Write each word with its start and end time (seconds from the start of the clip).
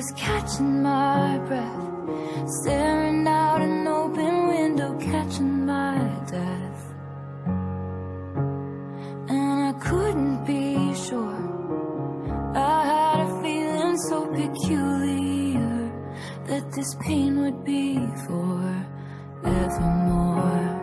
was 0.00 0.12
catching 0.16 0.82
my 0.82 1.36
breath, 1.46 2.08
staring 2.62 3.28
out 3.28 3.60
an 3.60 3.86
open 3.86 4.48
window, 4.48 4.98
catching 4.98 5.66
my 5.66 5.98
death. 6.26 6.94
And 9.28 9.58
I 9.68 9.72
couldn't 9.78 10.46
be 10.46 10.94
sure. 10.94 11.42
I 12.54 12.84
had 12.92 13.18
a 13.26 13.42
feeling 13.42 13.98
so 14.08 14.18
peculiar 14.40 15.92
that 16.46 16.72
this 16.72 16.94
pain 17.06 17.32
would 17.42 17.62
be 17.62 17.98
forevermore. 18.24 18.80
Ai, 19.44 20.79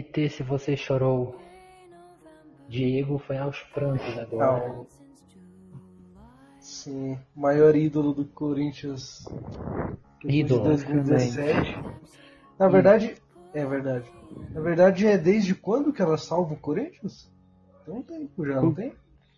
RT, 0.00 0.30
se 0.30 0.42
você 0.42 0.76
chorou. 0.76 1.36
Diego 2.68 3.18
foi 3.18 3.38
aos 3.38 3.60
prantos 3.74 4.18
agora. 4.18 4.68
Não. 4.68 4.86
Sim, 6.60 7.16
maior 7.34 7.76
ídolo 7.76 8.12
do 8.12 8.24
Corinthians 8.24 9.24
de 10.24 10.40
Ídolo. 10.40 10.64
2017. 10.64 11.78
Na 12.58 12.68
verdade, 12.68 13.14
é 13.54 13.64
verdade. 13.64 14.10
Na 14.50 14.60
verdade, 14.60 15.06
é 15.06 15.16
desde 15.16 15.54
quando 15.54 15.92
que 15.92 16.02
ela 16.02 16.18
salva 16.18 16.54
o 16.54 16.58
Corinthians? 16.58 17.30
Tem 17.84 17.94
um 17.94 18.02
tempo 18.02 18.44
já, 18.44 18.60
não 18.60 18.74
tem? 18.74 18.92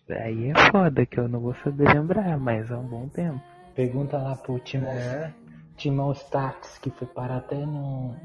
Aí 0.09 0.49
é 0.49 0.71
foda 0.71 1.05
que 1.05 1.19
eu 1.19 1.27
não 1.27 1.39
vou 1.39 1.53
saber 1.63 1.93
lembrar, 1.93 2.35
mas 2.39 2.71
é 2.71 2.75
um 2.75 2.87
bom 2.87 3.07
tempo. 3.07 3.39
Pergunta 3.75 4.17
lá 4.17 4.35
pro 4.35 4.57
Timão, 4.59 4.89
É. 4.89 5.31
Timão 5.77 6.11
Stax, 6.11 6.79
que 6.79 6.89
foi 6.89 7.07
parar 7.07 7.37
até 7.37 7.63
no. 7.63 8.15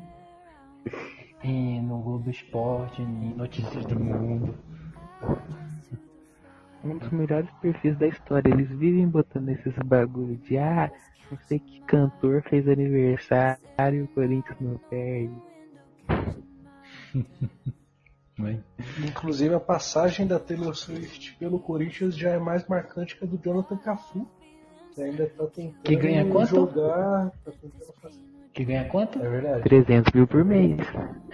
Em- 1.44 1.82
no 1.82 1.98
Globo 2.00 2.30
Esporte, 2.30 3.02
em 3.02 3.34
Notícias 3.34 3.84
do 3.86 3.98
Mundo. 3.98 4.54
Um 6.84 6.98
dos 6.98 7.10
melhores 7.10 7.48
perfis 7.62 7.96
da 7.98 8.06
história. 8.08 8.50
Eles 8.50 8.68
vivem 8.70 9.08
botando 9.08 9.48
esses 9.50 9.74
bagulho 9.84 10.36
de 10.36 10.58
ah, 10.58 10.90
não 11.30 11.38
sei 11.46 11.58
que 11.58 11.80
cantor 11.82 12.42
fez 12.42 12.68
aniversário 12.68 13.58
e 13.94 14.02
o 14.02 14.08
Corinthians 14.08 14.56
não 14.60 14.78
perde. 14.90 15.34
Inclusive, 19.06 19.54
a 19.54 19.60
passagem 19.60 20.26
da 20.26 20.38
Taylor 20.40 20.74
Swift 20.74 21.36
pelo 21.38 21.58
Corinthians 21.58 22.16
já 22.16 22.30
é 22.30 22.38
mais 22.38 22.66
marcante 22.68 23.16
que 23.16 23.24
a 23.24 23.28
do 23.28 23.38
Jonathan 23.38 23.76
Cafu. 23.78 24.28
Que 24.94 25.02
ainda 25.02 25.26
tá 25.30 25.46
tentando 25.46 25.82
Que 25.82 25.96
ganha 25.96 26.24
quanto? 26.30 26.50
jogar. 26.50 27.30
Tá 27.44 27.52
tentando 27.52 27.92
fazer. 28.00 28.33
Que 28.54 28.64
ganha 28.64 28.88
quanto? 28.88 29.18
É 29.20 29.28
verdade. 29.28 29.62
300 29.64 30.12
mil 30.12 30.26
por 30.28 30.44
mês. 30.44 30.78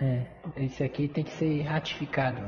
É, 0.00 0.26
esse 0.56 0.82
aqui 0.82 1.06
tem 1.06 1.22
que 1.22 1.30
ser 1.32 1.62
ratificado. 1.62 2.40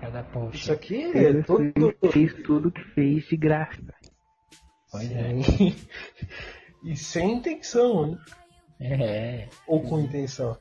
Cada 0.00 0.22
post. 0.22 0.56
Isso 0.62 0.72
aqui 0.72 1.02
é 1.16 1.42
todo. 1.42 1.94
Fez 2.10 2.34
tudo 2.42 2.70
que 2.72 2.82
fez 2.94 3.24
de 3.26 3.36
graça. 3.36 3.80
Pois 4.90 5.10
é. 5.12 5.42
Sim. 5.42 5.76
E 6.86 6.94
sem 6.96 7.36
intenção, 7.38 8.04
hein? 8.06 8.18
É, 8.78 9.48
Ou 9.66 9.80
com 9.80 10.00
intenção. 10.00 10.54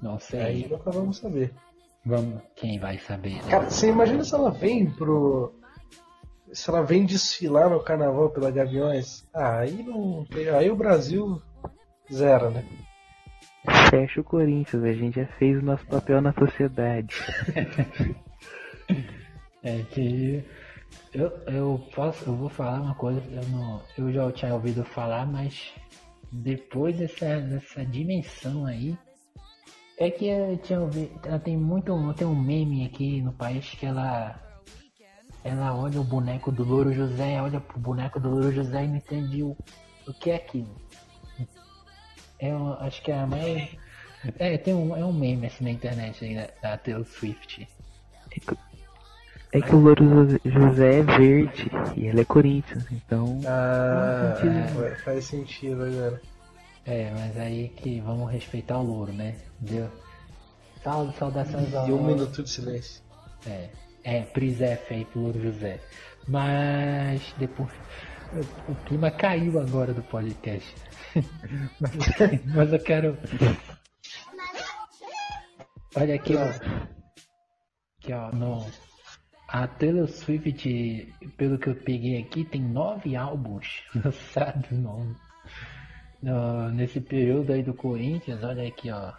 não 0.00 0.12
Aí 0.14 0.20
sei. 0.20 0.68
nunca 0.70 0.88
vamos 0.92 1.16
saber. 1.18 1.52
Vamos, 2.06 2.40
quem 2.54 2.78
vai 2.78 2.96
saber? 2.98 3.42
né? 3.42 3.50
Cara, 3.50 3.68
você 3.68 3.88
imagina 3.88 4.22
se 4.22 4.32
ela 4.32 4.52
vem 4.52 4.88
pro. 4.88 5.52
Se 6.52 6.70
ela 6.70 6.82
vem 6.82 7.04
desfilar 7.04 7.68
no 7.70 7.82
carnaval 7.82 8.30
pela 8.30 8.52
Gaviões? 8.52 9.26
Ah, 9.34 9.58
aí 9.58 9.82
não. 9.82 10.24
Aí 10.56 10.70
o 10.70 10.76
Brasil 10.76 11.42
zero, 12.12 12.50
né? 12.50 12.64
Fecha 13.90 14.20
o 14.20 14.24
Corinthians, 14.24 14.82
a 14.82 14.92
gente 14.92 15.20
já 15.20 15.26
fez 15.38 15.58
o 15.58 15.64
nosso 15.64 15.86
papel 15.86 16.20
na 16.20 16.32
sociedade. 16.32 17.14
É 19.66 19.82
que 19.82 20.44
eu, 21.14 21.28
eu 21.46 21.88
posso, 21.94 22.28
eu 22.28 22.36
vou 22.36 22.50
falar 22.50 22.82
uma 22.82 22.94
coisa, 22.94 23.18
eu, 23.30 23.48
não, 23.48 23.80
eu 23.96 24.12
já 24.12 24.30
tinha 24.30 24.52
ouvido 24.52 24.84
falar, 24.84 25.24
mas 25.24 25.72
depois 26.30 26.98
dessa, 26.98 27.40
dessa 27.40 27.82
dimensão 27.86 28.66
aí, 28.66 28.94
é 29.96 30.10
que 30.10 30.28
eu 30.28 30.58
tinha 30.58 30.80
ouvido, 30.80 31.18
ela 31.24 31.38
tem 31.38 31.56
muito, 31.56 32.12
tem 32.12 32.26
um 32.26 32.38
meme 32.38 32.84
aqui 32.84 33.22
no 33.22 33.32
país 33.32 33.70
que 33.70 33.86
ela 33.86 34.38
ela 35.42 35.74
olha 35.76 36.00
o 36.00 36.04
boneco 36.04 36.50
do 36.50 36.64
Louro 36.64 36.92
José, 36.92 37.40
olha 37.40 37.60
pro 37.60 37.78
boneco 37.78 38.18
do 38.18 38.30
Louro 38.30 38.50
José 38.50 38.84
e 38.84 38.88
não 38.88 38.96
entende 38.96 39.42
o, 39.42 39.56
o 40.06 40.12
que 40.12 40.30
é 40.30 40.36
aquilo. 40.36 40.74
É, 42.44 42.54
uma- 42.54 42.78
acho 42.80 43.02
que 43.02 43.10
é 43.10 43.18
a 43.18 43.26
mais. 43.26 43.70
É, 44.38 44.56
tem 44.58 44.74
um, 44.74 44.96
é 44.96 45.04
um 45.04 45.12
meme 45.12 45.46
assim 45.46 45.64
na 45.64 45.70
internet 45.70 46.24
aí 46.24 46.34
da, 46.34 46.48
da 46.70 46.76
Taylor 46.78 47.04
Swift. 47.06 47.66
É 49.52 49.60
que 49.60 49.74
o 49.74 49.78
Louro 49.78 50.04
José- 50.44 50.98
é 50.98 51.02
verde 51.02 51.70
e 51.96 52.06
ele 52.06 52.20
é 52.20 52.24
Corinthians, 52.24 52.84
então 52.90 53.40
Ah, 53.46 54.18
Faz 54.20 54.38
sentido. 54.40 54.84
é, 54.84 54.94
faz 54.96 55.24
sentido 55.24 55.84
agora. 55.84 56.20
É, 56.86 57.10
mas 57.12 57.36
aí 57.38 57.68
que 57.68 58.00
vamos 58.00 58.30
respeitar 58.30 58.78
o 58.78 58.82
louro, 58.82 59.12
né? 59.12 59.36
Deu. 59.58 59.88
Salve, 60.82 61.16
saudações 61.16 61.72
ao. 61.74 61.88
E 61.88 61.92
um 61.92 62.04
minuto 62.04 62.42
de 62.42 62.50
silêncio. 62.50 63.02
É, 63.46 63.68
é, 64.02 64.20
Prisef 64.22 64.92
aí 64.92 65.04
pro 65.06 65.20
Louro 65.20 65.40
José. 65.40 65.80
Mas 66.28 67.32
depois. 67.38 67.70
O- 68.68 68.74
clima 68.86 69.10
caiu 69.10 69.60
agora 69.60 69.92
do 69.94 70.02
podcast. 70.02 70.74
mas, 71.80 72.44
mas 72.54 72.72
eu 72.72 72.78
quero. 72.82 73.16
Olha 75.96 76.14
aqui, 76.14 76.34
ó. 76.36 76.44
Aqui, 78.02 78.12
ó, 78.12 78.32
no. 78.32 78.66
A 79.48 79.68
Taylor 79.68 80.08
Swift, 80.08 81.12
pelo 81.36 81.58
que 81.58 81.68
eu 81.68 81.76
peguei 81.76 82.20
aqui, 82.20 82.44
tem 82.44 82.60
nove 82.60 83.14
álbuns 83.14 83.82
lançados 83.94 84.70
no, 84.72 85.14
no- 86.20 86.70
nesse 86.70 87.00
período 87.00 87.52
aí 87.52 87.62
do 87.62 87.72
Corinthians. 87.74 88.42
Olha 88.42 88.66
aqui, 88.66 88.90
ó. 88.90 89.12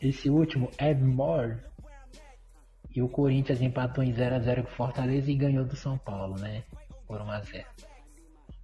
Esse 0.00 0.30
último, 0.30 0.70
Evermore. 0.78 1.58
E 2.94 3.02
o 3.02 3.08
Corinthians 3.08 3.60
empatou 3.60 4.02
em 4.02 4.12
0x0 4.14 4.62
com 4.62 4.70
Fortaleza 4.70 5.30
e 5.30 5.34
ganhou 5.36 5.64
do 5.64 5.76
São 5.76 5.98
Paulo, 5.98 6.36
né? 6.40 6.62
Por 7.06 7.20
1x0. 7.20 7.64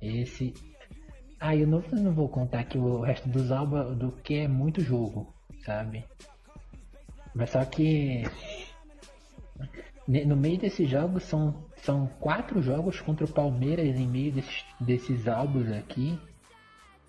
Esse. 0.06 0.52
Ah, 1.40 1.54
eu 1.56 1.66
não, 1.66 1.82
não 1.92 2.12
vou 2.12 2.28
contar 2.28 2.60
aqui 2.60 2.78
o 2.78 3.00
resto 3.00 3.28
dos 3.28 3.50
álbuns 3.50 3.96
do 3.96 4.12
que 4.12 4.34
é 4.36 4.48
muito 4.48 4.80
jogo, 4.80 5.32
sabe? 5.64 6.04
Mas 7.34 7.50
só 7.50 7.64
que. 7.64 8.22
No 10.06 10.36
meio 10.36 10.58
desses 10.58 10.88
jogos 10.88 11.22
são, 11.24 11.64
são 11.82 12.06
quatro 12.20 12.60
jogos 12.60 13.00
contra 13.00 13.24
o 13.24 13.32
Palmeiras 13.32 13.98
em 13.98 14.06
meio 14.06 14.32
desses, 14.32 14.64
desses 14.78 15.26
álbuns 15.26 15.70
aqui. 15.72 16.18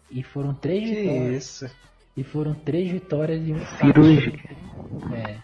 E 0.09 0.23
foram 0.23 0.53
três 0.53 0.89
Que 0.89 0.95
vitórias. 0.95 1.43
isso. 1.43 1.75
E 2.15 2.23
foram 2.23 2.53
três 2.53 2.89
vitórias 2.89 3.45
e 3.45 3.51
um 3.51 3.57
empate. 3.57 3.77
cirúrgica. 3.77 4.55
É. 5.13 5.39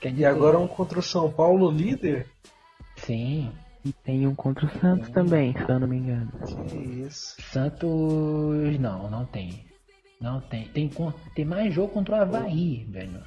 Quer 0.00 0.08
E 0.08 0.12
dizer, 0.12 0.26
agora 0.26 0.58
um 0.58 0.68
contra 0.68 0.98
o 0.98 1.02
São 1.02 1.30
Paulo 1.32 1.70
líder? 1.70 2.26
Sim. 2.96 3.50
E 3.84 3.92
tem 3.92 4.26
um 4.26 4.34
contra 4.34 4.64
o 4.64 4.80
Santos 4.80 5.08
também, 5.10 5.52
se 5.52 5.68
eu 5.68 5.80
não 5.80 5.88
me 5.88 5.96
engano. 5.96 6.30
Que 6.46 6.76
isso. 6.76 7.36
Santos. 7.42 8.78
Não, 8.78 9.10
não 9.10 9.24
tem. 9.26 9.64
Não 10.20 10.40
tem. 10.40 10.68
Tem, 10.68 10.90
tem 11.34 11.44
mais 11.44 11.74
jogo 11.74 11.92
contra 11.92 12.16
o 12.16 12.20
Havaí, 12.20 12.84
velho. 12.84 13.22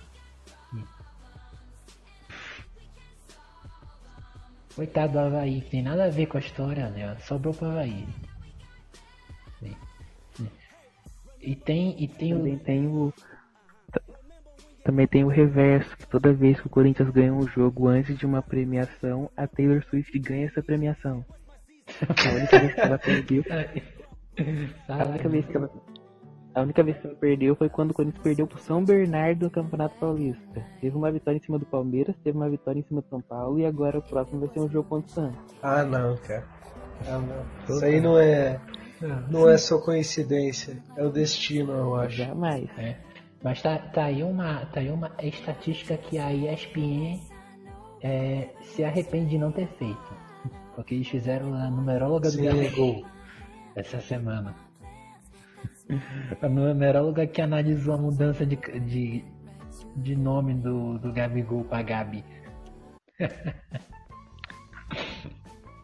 Coitado 4.76 5.14
do 5.14 5.20
Havaí, 5.20 5.62
tem 5.62 5.82
nada 5.82 6.06
a 6.06 6.10
ver 6.10 6.26
com 6.26 6.38
a 6.38 6.42
história, 6.42 6.90
né? 6.90 7.18
Sobrou 7.22 7.54
pro 7.54 7.68
Havaí. 7.68 8.06
E 11.46 11.56
tem, 11.56 11.96
e 12.02 12.08
tem 12.08 12.34
Também 12.34 12.56
o. 12.56 12.60
tem 12.60 12.88
o. 12.88 13.14
Também 14.86 15.08
tem 15.08 15.24
o 15.24 15.28
reverso, 15.28 15.98
que 15.98 16.08
toda 16.08 16.32
vez 16.32 16.62
que 16.62 16.68
o 16.68 16.70
Corinthians 16.70 17.10
ganha 17.10 17.34
um 17.34 17.48
jogo 17.48 17.88
antes 17.88 18.16
de 18.16 18.24
uma 18.24 18.44
premiação, 18.44 19.32
a 19.36 19.48
Taylor 19.48 19.84
Swift 19.90 20.18
ganha 20.20 20.46
essa 20.46 20.62
premiação. 20.62 21.26
A 22.00 22.36
única 22.36 22.60
vez 22.60 22.74
que 22.76 22.80
ela 22.82 23.00
perdeu. 23.00 23.44
A 24.88 25.06
única 25.06 25.30
vez 25.30 25.46
que 25.46 25.58
ela. 25.58 25.72
A 26.54 26.62
única 26.62 26.84
vez 26.84 26.98
que 27.00 27.08
ela 27.08 27.16
perdeu 27.16 27.56
foi 27.56 27.68
quando 27.68 27.92
o 27.92 27.94
Corinthians 27.96 28.22
perdeu 28.22 28.46
pro 28.46 28.60
São 28.60 28.86
Bernardo 28.86 29.46
no 29.46 29.50
Campeonato 29.50 29.98
Paulista. 29.98 30.64
Teve 30.80 30.96
uma 30.96 31.12
vitória 31.12 31.38
em 31.38 31.42
cima 31.42 31.58
do 31.58 31.66
Palmeiras, 31.66 32.16
teve 32.24 32.38
uma 32.38 32.50
vitória 32.50 32.80
em 32.80 32.84
cima 32.84 33.02
do 33.02 33.08
São 33.08 33.22
Paulo 33.22 33.58
e 33.60 33.66
agora 33.66 33.98
o 33.98 34.04
próximo 34.04 34.42
vai 34.42 34.50
ser 34.50 34.60
um 34.60 34.70
jogo 34.70 34.88
contra 34.88 35.10
o 35.10 35.14
Santos. 35.14 35.56
Ah, 35.64 35.84
não, 35.84 36.16
cara. 36.18 36.46
Ah, 37.08 37.18
não. 37.18 37.76
Isso 37.76 37.86
aí 37.86 38.00
não 38.00 38.20
é. 38.20 38.62
Não 39.32 39.50
é 39.50 39.58
só 39.58 39.80
coincidência. 39.80 40.78
É 40.96 41.04
o 41.04 41.10
destino, 41.10 41.72
eu 41.74 41.96
acho. 41.96 42.18
Jamais. 42.18 42.70
É. 42.78 42.98
Mas 43.46 43.62
tá, 43.62 43.78
tá 43.78 44.06
aí 44.06 44.24
uma, 44.24 44.66
tá 44.66 44.80
aí 44.80 44.90
uma 44.90 45.12
estatística 45.22 45.96
que 45.96 46.18
a 46.18 46.34
ESPN 46.34 47.22
é, 48.02 48.50
se 48.60 48.84
arrepende 48.84 49.30
de 49.30 49.38
não 49.38 49.52
ter 49.52 49.68
feito. 49.78 50.16
Porque 50.76 50.96
eles 50.96 51.08
fizeram 51.08 51.54
a 51.54 51.70
numeróloga 51.70 52.32
do 52.32 52.38
Sim. 52.38 52.46
Gabigol 52.46 53.06
essa 53.76 54.02
semana. 54.02 54.56
A 56.42 56.50
numeróloga 56.50 57.28
que 57.28 57.40
analisou 57.40 57.94
a 57.94 57.98
mudança 58.00 58.44
de, 58.48 58.56
de, 58.56 59.24
de 59.96 60.16
nome 60.16 60.56
do, 60.56 60.98
do 60.98 61.14
Gabigol 61.14 61.66
pra 61.66 61.84
Gabi. 61.84 62.26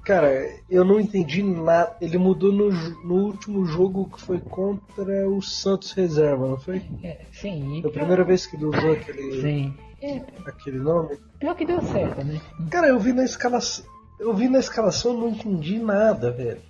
Cara, 0.04 0.50
eu 0.70 0.84
não 0.84 1.00
entendi 1.00 1.44
nada. 1.44 1.96
Ele 2.02 2.18
mudou 2.18 2.52
no, 2.52 2.72
no 3.04 3.26
último 3.26 3.66
jogo 3.66 4.10
que 4.10 4.22
foi 4.22 4.40
contra 4.40 5.30
o 5.30 5.42
Santos 5.42 5.92
Reserva, 5.92 6.48
não 6.48 6.60
foi? 6.60 6.82
É, 7.04 7.22
sim, 7.32 7.80
Foi 7.82 7.90
a 7.92 7.94
primeira 7.94 8.24
vez 8.24 8.48
que 8.48 8.56
ele 8.56 8.66
usou 8.66 8.94
aquele, 8.94 9.42
Sim. 9.42 9.74
É, 10.02 10.22
aquele 10.48 10.80
nome. 10.80 11.18
pior 11.40 11.56
que 11.56 11.66
deu 11.66 11.80
certo, 11.84 12.24
né? 12.24 12.42
Cara, 12.72 12.88
eu 12.88 13.00
vi 13.00 13.14
na 13.14 13.24
escalação. 13.24 13.86
Eu 14.20 14.34
vi 14.34 14.50
na 14.50 14.60
escalação 14.60 15.14
e 15.14 15.18
não 15.18 15.30
entendi 15.30 15.78
nada, 15.78 16.32
velho. 16.32 16.62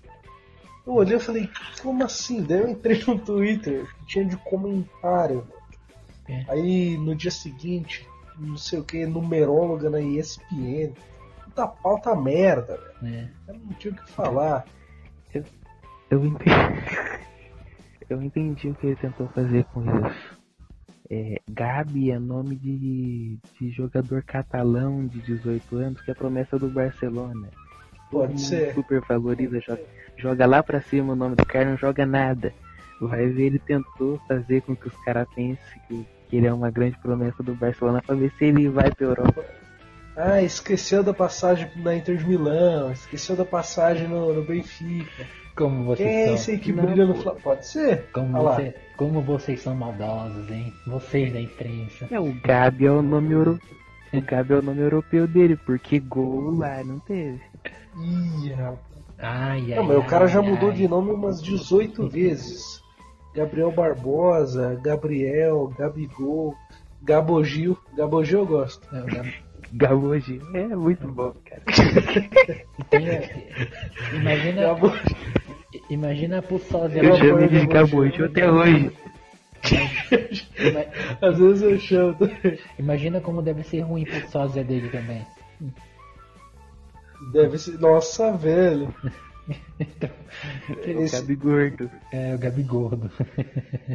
Eu 0.86 0.94
olhei 0.94 1.16
e 1.18 1.20
falei, 1.20 1.50
como 1.82 2.04
assim? 2.04 2.42
Daí 2.44 2.60
eu 2.60 2.70
entrei 2.70 3.02
no 3.08 3.18
Twitter, 3.18 3.86
que 4.00 4.06
tinha 4.08 4.26
de 4.26 4.36
comentário. 4.38 5.48
É. 6.28 6.44
Aí 6.50 6.98
no 6.98 7.16
dia 7.16 7.32
seguinte, 7.32 8.06
não 8.38 8.58
sei 8.58 8.80
o 8.80 8.84
que, 8.84 9.06
numeróloga 9.06 9.90
na 9.90 10.02
ESPN. 10.02 10.94
Puta 11.54 11.68
pauta 11.68 12.16
merda, 12.16 12.80
velho. 13.02 13.16
É. 13.16 13.30
Eu 13.48 13.54
não 13.56 13.74
tinha 13.74 13.94
o 13.94 13.98
que 13.98 14.12
falar. 14.12 14.66
Eu 16.10 16.26
entendi. 16.26 16.50
Eu 18.10 18.22
entendi 18.22 18.70
o 18.70 18.76
que 18.76 18.88
ele 18.88 18.96
tentou 18.98 19.28
fazer 19.30 19.64
com 19.66 19.82
isso. 19.84 20.38
É, 21.10 21.42
Gabi 21.50 22.12
é 22.12 22.20
nome 22.20 22.58
de, 22.58 23.38
de 23.58 23.70
jogador 23.72 24.22
catalão 24.24 25.06
de 25.08 25.20
18 25.22 25.78
anos 25.78 26.02
que 26.02 26.12
é 26.12 26.14
promessa 26.14 26.60
do 26.60 26.68
Barcelona. 26.70 27.50
Pode 28.10 28.42
ser. 28.42 28.74
super 28.74 29.00
valoriza, 29.02 29.62
joga, 29.62 29.82
joga 30.18 30.46
lá 30.46 30.62
pra 30.62 30.82
cima 30.82 31.14
o 31.14 31.16
nome 31.16 31.38
do 31.38 31.46
cara, 31.46 31.70
não 31.70 31.78
joga 31.78 32.06
nada. 32.06 32.54
Vai 33.00 33.28
ver, 33.28 33.46
ele 33.46 33.60
tentou 33.60 34.20
fazer 34.28 34.62
com 34.62 34.76
que 34.76 34.90
os 34.90 34.98
caras 35.06 35.28
pensem 35.34 35.82
que, 35.88 36.06
que 36.28 36.36
ele 36.36 36.48
é 36.48 36.54
uma 36.54 36.70
grande 36.70 36.98
promessa 36.98 37.42
do 37.42 37.56
Barcelona 37.56 38.02
pra 38.06 38.16
ver 38.16 38.32
se 38.38 38.44
ele 38.44 38.68
vai 38.68 38.92
pra 38.92 39.08
Europa. 39.08 39.46
Ah, 40.24 40.42
esqueceu 40.42 41.02
da 41.04 41.14
passagem 41.14 41.68
na 41.78 41.96
Inter 41.96 42.18
de 42.18 42.28
Milão, 42.28 42.92
esqueceu 42.92 43.36
da 43.36 43.46
passagem 43.46 44.08
no, 44.08 44.34
no 44.34 44.44
Benfica. 44.44 45.26
Como 45.56 45.84
vocês 45.84 46.08
Quem 46.08 46.18
é 46.22 46.26
são. 46.28 46.36
esse 46.36 46.52
aí 46.52 46.58
que 46.60 46.72
Não, 46.72 46.86
brilha 46.86 47.06
no. 47.06 47.16
Flamengo? 47.16 47.44
Pode 47.44 47.66
ser? 47.68 48.10
Como, 48.14 48.42
você, 48.42 48.76
como 48.98 49.22
vocês 49.22 49.62
são 49.62 49.76
maldosos, 49.76 50.50
hein? 50.50 50.74
Vocês 50.88 51.34
da 51.34 51.42
imprensa. 51.42 52.08
É, 52.12 52.20
o 52.20 52.34
Gabi 52.44 52.86
é 52.86 52.92
o 52.92 53.02
nome 53.02 53.34
europeu. 53.34 53.70
O 54.14 54.22
Gabi 54.22 54.54
é 54.54 54.58
o 54.58 54.62
nome 54.62 54.80
europeu 54.82 55.28
dele, 55.28 55.56
porque 55.58 56.00
gol 56.00 56.58
lá 56.58 56.84
não 56.84 57.00
teve. 57.00 57.42
Ih, 58.00 58.50
rapaz. 58.54 58.80
Ai, 59.20 59.72
ai, 59.74 59.76
Não, 59.76 59.84
mas 59.84 59.98
o 59.98 60.04
cara 60.04 60.28
já 60.28 60.40
ai, 60.40 60.50
mudou 60.50 60.70
ai. 60.70 60.76
de 60.76 60.88
nome 60.88 61.12
umas 61.12 61.42
18 61.42 62.08
vezes. 62.10 62.82
Gabriel 63.36 63.72
Barbosa, 63.72 64.80
Gabriel, 64.84 65.72
Gabigol, 65.78 66.56
Gabogil. 67.04 67.78
Gabogil 67.96 68.40
eu 68.40 68.46
gosto. 68.46 68.88
É, 68.96 69.02
o 69.02 69.06
Gab- 69.06 69.34
Gaboji. 69.74 70.42
É 70.54 70.68
muito 70.76 71.08
bom, 71.08 71.34
cara. 71.46 71.62
tem- 72.90 73.08
imagina, 74.14 74.62
Gabo... 74.62 74.92
imagina 75.90 76.40
a 76.40 76.60
sósia. 76.60 77.02
Eu 77.04 77.16
chamo 77.16 77.48
de. 77.48 77.66
Gaboji 77.68 78.24
até 78.24 78.52
hoje. 78.52 78.92
Às 81.22 81.38
vezes 81.38 81.62
eu 81.62 81.80
chamo. 81.80 82.18
Imagina 82.78 83.22
como 83.22 83.42
deve 83.42 83.64
ser 83.64 83.82
ruim 83.82 84.06
pro 84.06 84.30
sósia 84.30 84.64
dele 84.64 84.90
também. 84.90 85.26
Deve 87.32 87.58
ser. 87.58 87.78
Nossa, 87.80 88.32
velho. 88.34 88.94
Esse- 90.86 91.20
Gabi 91.22 91.36
gordo. 91.36 91.92
É, 92.12 92.36
o 92.36 92.38
Gabigordo. 92.38 93.12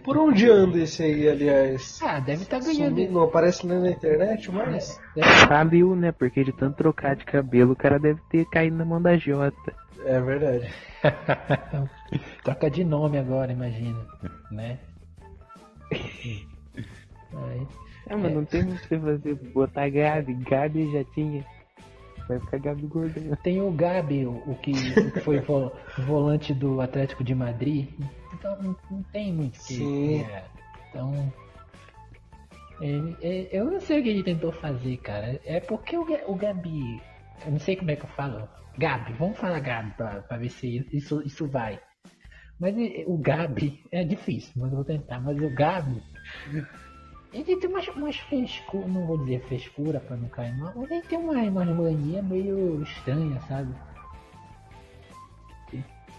Por 0.04 0.16
onde 0.18 0.48
anda 0.50 0.78
esse 0.78 1.02
aí, 1.02 1.28
aliás? 1.28 1.98
Ah, 2.02 2.18
deve 2.20 2.42
estar 2.42 2.60
ganhando. 2.60 2.96
Sumiu, 2.96 3.12
Não 3.12 3.22
aparece 3.22 3.66
nem 3.66 3.78
na 3.80 3.90
internet, 3.90 4.50
mas. 4.50 5.00
Faliu, 5.48 5.94
né? 5.94 6.12
Porque 6.12 6.42
de 6.44 6.52
tanto 6.52 6.76
trocar 6.76 7.14
de 7.16 7.24
cabelo, 7.24 7.72
o 7.72 7.76
cara 7.76 7.98
deve 7.98 8.20
ter 8.30 8.44
caído 8.46 8.76
na 8.76 8.84
mão 8.84 9.00
da 9.00 9.16
Jota. 9.16 9.72
É 10.04 10.20
verdade. 10.20 10.68
Troca 12.44 12.70
de 12.70 12.84
nome 12.84 13.18
agora, 13.18 13.52
imagina. 13.52 13.98
Né? 14.50 14.78
Aí, 17.32 17.66
Ah, 18.08 18.16
mas 18.16 18.32
não 18.34 18.44
tem 18.44 18.62
muito 18.64 18.84
o 18.84 18.88
que 18.88 18.98
fazer. 18.98 19.34
Botar 19.52 19.88
Gabi. 19.88 20.34
Gabi 20.34 20.92
já 20.92 21.04
tinha. 21.12 21.44
Vai 22.28 22.40
ficar 22.40 22.58
Gabi 22.58 22.86
gordo. 22.86 23.20
né? 23.20 23.36
Tem 23.42 23.60
o 23.62 23.70
Gabi, 23.70 24.26
o, 24.26 24.54
que, 24.60 24.72
o 24.72 25.10
que 25.12 25.20
foi 25.20 25.38
vo- 25.40 25.70
volante 25.98 26.52
do 26.52 26.80
Atlético 26.80 27.22
de 27.22 27.34
Madrid. 27.34 27.88
Então 28.34 28.60
não, 28.60 28.76
não 28.90 29.02
tem 29.04 29.32
muito 29.32 29.58
que. 29.60 29.74
Sim. 29.74 30.20
é, 30.22 30.44
então. 30.90 31.32
ele- 32.80 33.16
é, 33.22 33.48
eu 33.52 33.70
não 33.70 33.80
sei 33.80 34.00
o 34.00 34.02
que 34.02 34.08
ele 34.08 34.22
tentou 34.24 34.50
fazer, 34.52 34.96
cara. 34.98 35.40
É 35.44 35.60
porque 35.60 35.96
o, 35.96 36.04
o 36.26 36.34
Gabi. 36.34 37.00
Eu 37.44 37.52
não 37.52 37.58
sei 37.60 37.76
como 37.76 37.90
é 37.90 37.96
que 37.96 38.04
eu 38.04 38.08
falo. 38.10 38.48
Gabi, 38.78 39.12
vamos 39.14 39.38
falar 39.38 39.60
Gabi 39.60 39.92
pra, 39.92 40.20
pra 40.22 40.36
ver 40.36 40.50
se 40.50 40.84
isso, 40.92 41.22
isso 41.22 41.46
vai. 41.46 41.78
Mas 42.58 42.76
e- 42.76 43.04
o 43.06 43.16
Gabi 43.18 43.82
é 43.92 44.02
difícil, 44.04 44.52
mas 44.56 44.70
eu 44.70 44.76
vou 44.76 44.84
tentar. 44.84 45.20
Mas 45.20 45.38
o 45.40 45.54
Gabi. 45.54 46.02
Ele 47.32 47.56
tem 47.56 47.68
umas, 47.68 47.86
umas 47.88 48.16
frescuras, 48.16 48.88
não 48.88 49.06
vou 49.06 49.18
dizer 49.18 49.42
frescura 49.46 50.00
pra 50.00 50.16
não 50.16 50.28
cair 50.28 50.56
mal, 50.56 50.72
mas 50.74 50.90
ele 50.90 51.02
tem 51.02 51.18
uma, 51.18 51.34
uma 51.34 51.64
mania 51.64 52.22
meio 52.22 52.82
estranha, 52.82 53.40
sabe? 53.48 53.68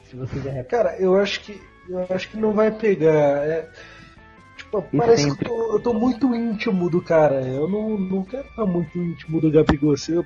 Se- 0.10 0.16
você 0.16 0.36
reparar. 0.40 0.64
Cara, 0.66 0.98
eu 1.00 1.18
acho 1.18 1.42
que. 1.42 1.60
Eu 1.90 2.06
acho 2.10 2.30
que 2.30 2.38
não 2.38 2.52
vai 2.54 2.72
pegar. 2.72 3.10
É, 3.48 3.70
tipo, 4.58 4.82
parece 4.96 5.24
sempre. 5.24 5.46
que 5.46 5.52
eu 5.52 5.56
tô, 5.58 5.74
eu 5.74 5.80
tô 5.82 5.94
muito 5.94 6.34
íntimo 6.36 6.90
do 6.90 7.02
cara. 7.02 7.42
Eu 7.42 7.68
não, 7.70 7.98
não 7.98 8.24
quero 8.24 8.48
estar 8.48 8.66
muito 8.66 8.98
íntimo 8.98 9.40
do 9.42 9.52
Gabigol. 9.52 9.94
assim, 9.94 10.14
Eu, 10.14 10.26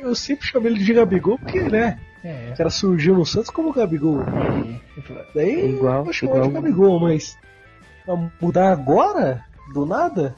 eu 0.00 0.14
sempre 0.14 0.46
chamo 0.46 0.66
ele 0.66 0.78
de 0.82 0.92
Gabigol 0.94 1.38
porque, 1.38 1.60
né? 1.62 2.00
É, 2.22 2.50
O 2.52 2.56
cara 2.56 2.70
surgiu 2.70 3.14
no 3.14 3.24
Santos 3.26 3.50
como 3.50 3.72
Gabigol. 3.72 4.20
é, 4.22 5.26
Daí 5.34 5.70
Igual- 5.70 6.06
eu 6.06 6.12
chamo 6.12 6.32
ele 6.34 6.42
de 6.42 6.48
igual- 6.48 6.62
Gabigol, 6.62 7.00
mas. 7.00 7.36
pra 8.04 8.16
mudar 8.40 8.72
agora? 8.72 9.44
Do 9.72 9.86
nada? 9.86 10.34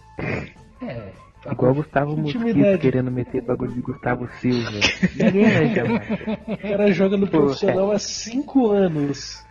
é, 0.83 1.13
Igual 1.51 1.73
o 1.73 1.75
Gustavo. 1.77 2.17
Mosquito 2.17 2.79
querendo 2.81 3.11
meter 3.11 3.43
bagulho 3.43 3.73
de 3.73 3.81
Gustavo 3.81 4.29
Silva. 4.41 4.71
Ninguém 5.17 5.51
vai 5.51 5.69
chamar. 5.75 6.03
O 6.49 6.57
cara 6.59 6.93
joga 6.93 7.17
no 7.17 7.27
Pô, 7.27 7.39
profissional 7.39 7.91
há 7.91 7.99
5 7.99 8.71
anos. 8.71 9.45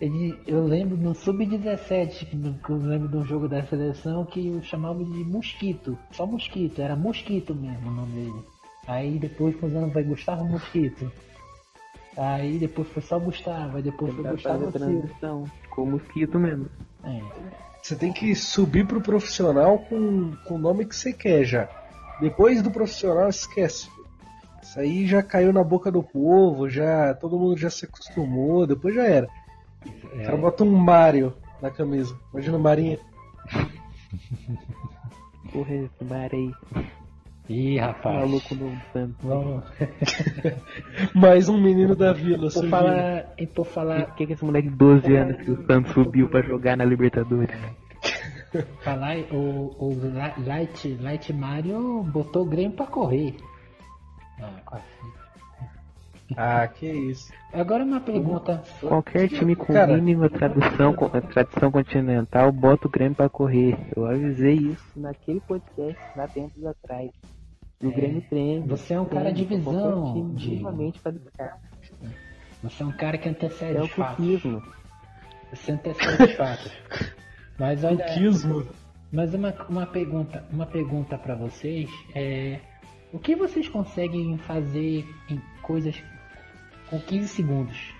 ele, 0.00 0.34
eu 0.46 0.64
lembro 0.64 0.96
no 0.96 1.14
Sub-17, 1.14 2.32
no- 2.34 2.54
que 2.58 2.70
eu 2.70 2.76
lembro 2.76 3.08
de 3.08 3.16
um 3.18 3.24
jogo 3.24 3.48
da 3.48 3.62
seleção 3.66 4.24
que 4.24 4.48
eu 4.48 4.62
chamava 4.62 5.04
de 5.04 5.24
Mosquito, 5.24 5.96
só 6.10 6.26
Mosquito, 6.26 6.80
era 6.82 6.96
Mosquito 6.96 7.54
mesmo 7.54 7.88
o 7.88 7.92
nome 7.94 8.12
dele. 8.12 8.42
Aí 8.86 9.18
depois, 9.18 9.54
com 9.56 9.66
os 9.66 9.74
anos, 9.74 9.92
vai 9.92 10.02
Gustavo 10.02 10.44
Mosquito. 10.44 11.10
Aí 12.16 12.58
depois 12.58 12.88
foi 12.88 13.02
só 13.02 13.18
Gustavo, 13.18 13.76
aí 13.76 13.82
depois 13.82 14.12
foi 14.14 14.24
fazer 14.24 14.34
Gustavo 14.34 14.58
Silva. 14.72 14.78
transição. 14.78 15.44
Com 15.70 15.82
o 15.82 15.90
Mosquito 15.92 16.38
mesmo. 16.38 16.66
É. 17.88 17.88
Você 17.88 17.96
tem 17.96 18.12
que 18.12 18.34
subir 18.34 18.86
pro 18.86 19.00
profissional 19.00 19.78
com, 19.78 20.32
com 20.44 20.54
o 20.54 20.58
nome 20.58 20.84
que 20.84 20.94
você 20.94 21.12
quer 21.12 21.44
já. 21.44 21.68
Depois 22.20 22.62
do 22.62 22.70
profissional, 22.70 23.28
esquece. 23.28 23.88
Isso 24.62 24.78
aí 24.78 25.06
já 25.06 25.22
caiu 25.22 25.52
na 25.52 25.64
boca 25.64 25.90
do 25.90 26.02
povo, 26.02 26.68
já 26.68 27.14
todo 27.14 27.38
mundo 27.38 27.56
já 27.56 27.70
se 27.70 27.86
acostumou, 27.86 28.66
depois 28.66 28.94
já 28.94 29.04
era. 29.04 29.28
O 30.12 30.18
cara 30.18 30.36
bota 30.36 30.64
um 30.64 30.70
Mario 30.70 31.34
na 31.62 31.70
camisa. 31.70 32.14
Imagina 32.32 32.58
o 32.58 32.60
Marinho. 32.60 32.98
Porra, 35.52 35.88
aí. 36.32 36.52
Ih, 37.48 37.78
rapaz. 37.78 38.14
Maluco 38.14 38.54
no. 38.54 38.78
Vamos. 39.22 39.64
Mais 41.14 41.48
um 41.48 41.58
menino 41.58 41.96
da 41.96 42.12
vila. 42.12 42.50
Por 42.50 42.68
falar, 42.68 43.32
e 43.38 43.46
por 43.46 43.64
falar, 43.64 44.06
Por 44.06 44.16
que, 44.16 44.26
que 44.26 44.32
esse 44.34 44.44
moleque 44.44 44.68
de 44.68 44.76
12 44.76 45.16
anos 45.16 45.36
que 45.42 45.50
o 45.52 45.66
Santos 45.66 45.92
subiu 45.92 46.28
pra 46.28 46.42
jogar 46.42 46.76
na 46.76 46.84
Libertadores? 46.84 47.58
falar 48.84 49.16
o, 49.32 49.74
o 49.78 49.96
Light, 50.44 50.98
Light 51.00 51.32
Mario 51.32 52.02
botou 52.02 52.42
o 52.42 52.46
Grêmio 52.46 52.76
pra 52.76 52.86
correr. 52.86 53.34
Ah, 54.40 54.60
quase. 54.64 54.84
Ah, 56.36 56.68
que 56.68 56.86
isso. 56.86 57.32
Agora 57.54 57.82
uma 57.82 58.02
pergunta. 58.02 58.62
Qualquer 58.80 59.30
time 59.30 59.56
com 59.56 59.72
Cara. 59.72 59.94
mínima 59.94 60.28
tradição, 60.28 60.92
com, 60.92 61.08
tradição 61.08 61.70
continental 61.70 62.52
bota 62.52 62.86
o 62.86 62.90
Grêmio 62.90 63.14
pra 63.14 63.30
correr. 63.30 63.78
Eu 63.96 64.04
avisei 64.04 64.56
isso 64.56 65.00
naquele 65.00 65.40
podcast 65.40 65.98
lá 66.14 66.28
tempos 66.28 66.66
atrás. 66.66 67.10
E 67.80 67.86
o 67.86 67.90
É, 67.90 67.94
Grêmio 67.94 68.22
treina. 68.28 68.66
você 68.66 68.94
é 68.94 69.00
um 69.00 69.04
cara 69.04 69.32
de 69.32 69.44
visão, 69.44 70.14
minimamente 70.14 71.00
qualificado. 71.00 71.58
Você 72.62 72.82
é 72.82 72.86
um 72.86 72.92
cara 72.96 73.16
que 73.18 73.28
antecede 73.28 73.76
É 73.76 73.80
os 73.82 73.90
o 73.90 73.94
fatos. 73.94 74.26
Você 75.52 75.72
antecede 75.72 76.22
os 76.24 76.32
fatos. 76.34 76.72
Mas 77.58 77.84
olha, 77.84 78.04
Quismo. 78.14 78.66
mas 79.12 79.32
uma, 79.34 79.52
uma 79.68 79.86
pergunta, 79.86 80.44
uma 80.50 80.66
pergunta 80.66 81.16
para 81.16 81.34
vocês 81.36 81.88
é 82.14 82.60
o 83.12 83.18
que 83.18 83.34
vocês 83.36 83.68
conseguem 83.68 84.36
fazer 84.38 85.04
em 85.30 85.40
coisas 85.62 86.02
com 86.90 86.98
15 87.00 87.28
segundos? 87.28 87.94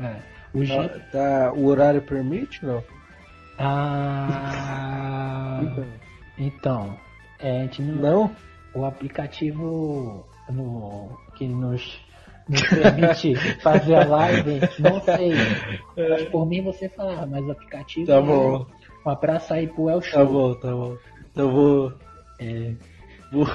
É, 0.00 0.16
O. 0.52 0.66
Tá, 0.66 0.98
tá- 1.10 1.52
o 1.52 1.66
horário 1.66 2.02
permite, 2.02 2.64
não? 2.64 2.82
Ah. 3.58 5.60
Então, 5.62 5.84
Então, 6.38 6.96
é, 7.38 7.60
a 7.60 7.62
gente 7.62 7.82
não. 7.82 8.02
Não? 8.02 8.36
O 8.74 8.84
aplicativo 8.84 10.26
no, 10.50 11.16
que 11.36 11.46
nos, 11.46 12.00
nos 12.48 12.62
permite 12.68 13.36
fazer 13.62 13.94
a 13.94 14.04
live, 14.04 14.60
não 14.80 15.00
sei. 15.00 15.32
Mas 15.96 16.28
por 16.28 16.44
mim 16.46 16.62
você 16.62 16.88
falava, 16.88 17.26
mas 17.26 17.44
o 17.46 17.52
aplicativo. 17.52 18.06
Tá 18.06 18.20
bom, 18.20 18.66
Um 19.06 19.10
abraço 19.10 19.54
aí 19.54 19.68
pro 19.68 19.88
El 19.88 20.02
Show. 20.02 20.18
tá 20.18 20.24
bom, 20.24 20.54
tá 20.54 20.70
bom. 20.72 20.96
Então 21.30 21.52
vou. 21.52 21.92
É, 22.40 22.72
Vou, 23.32 23.46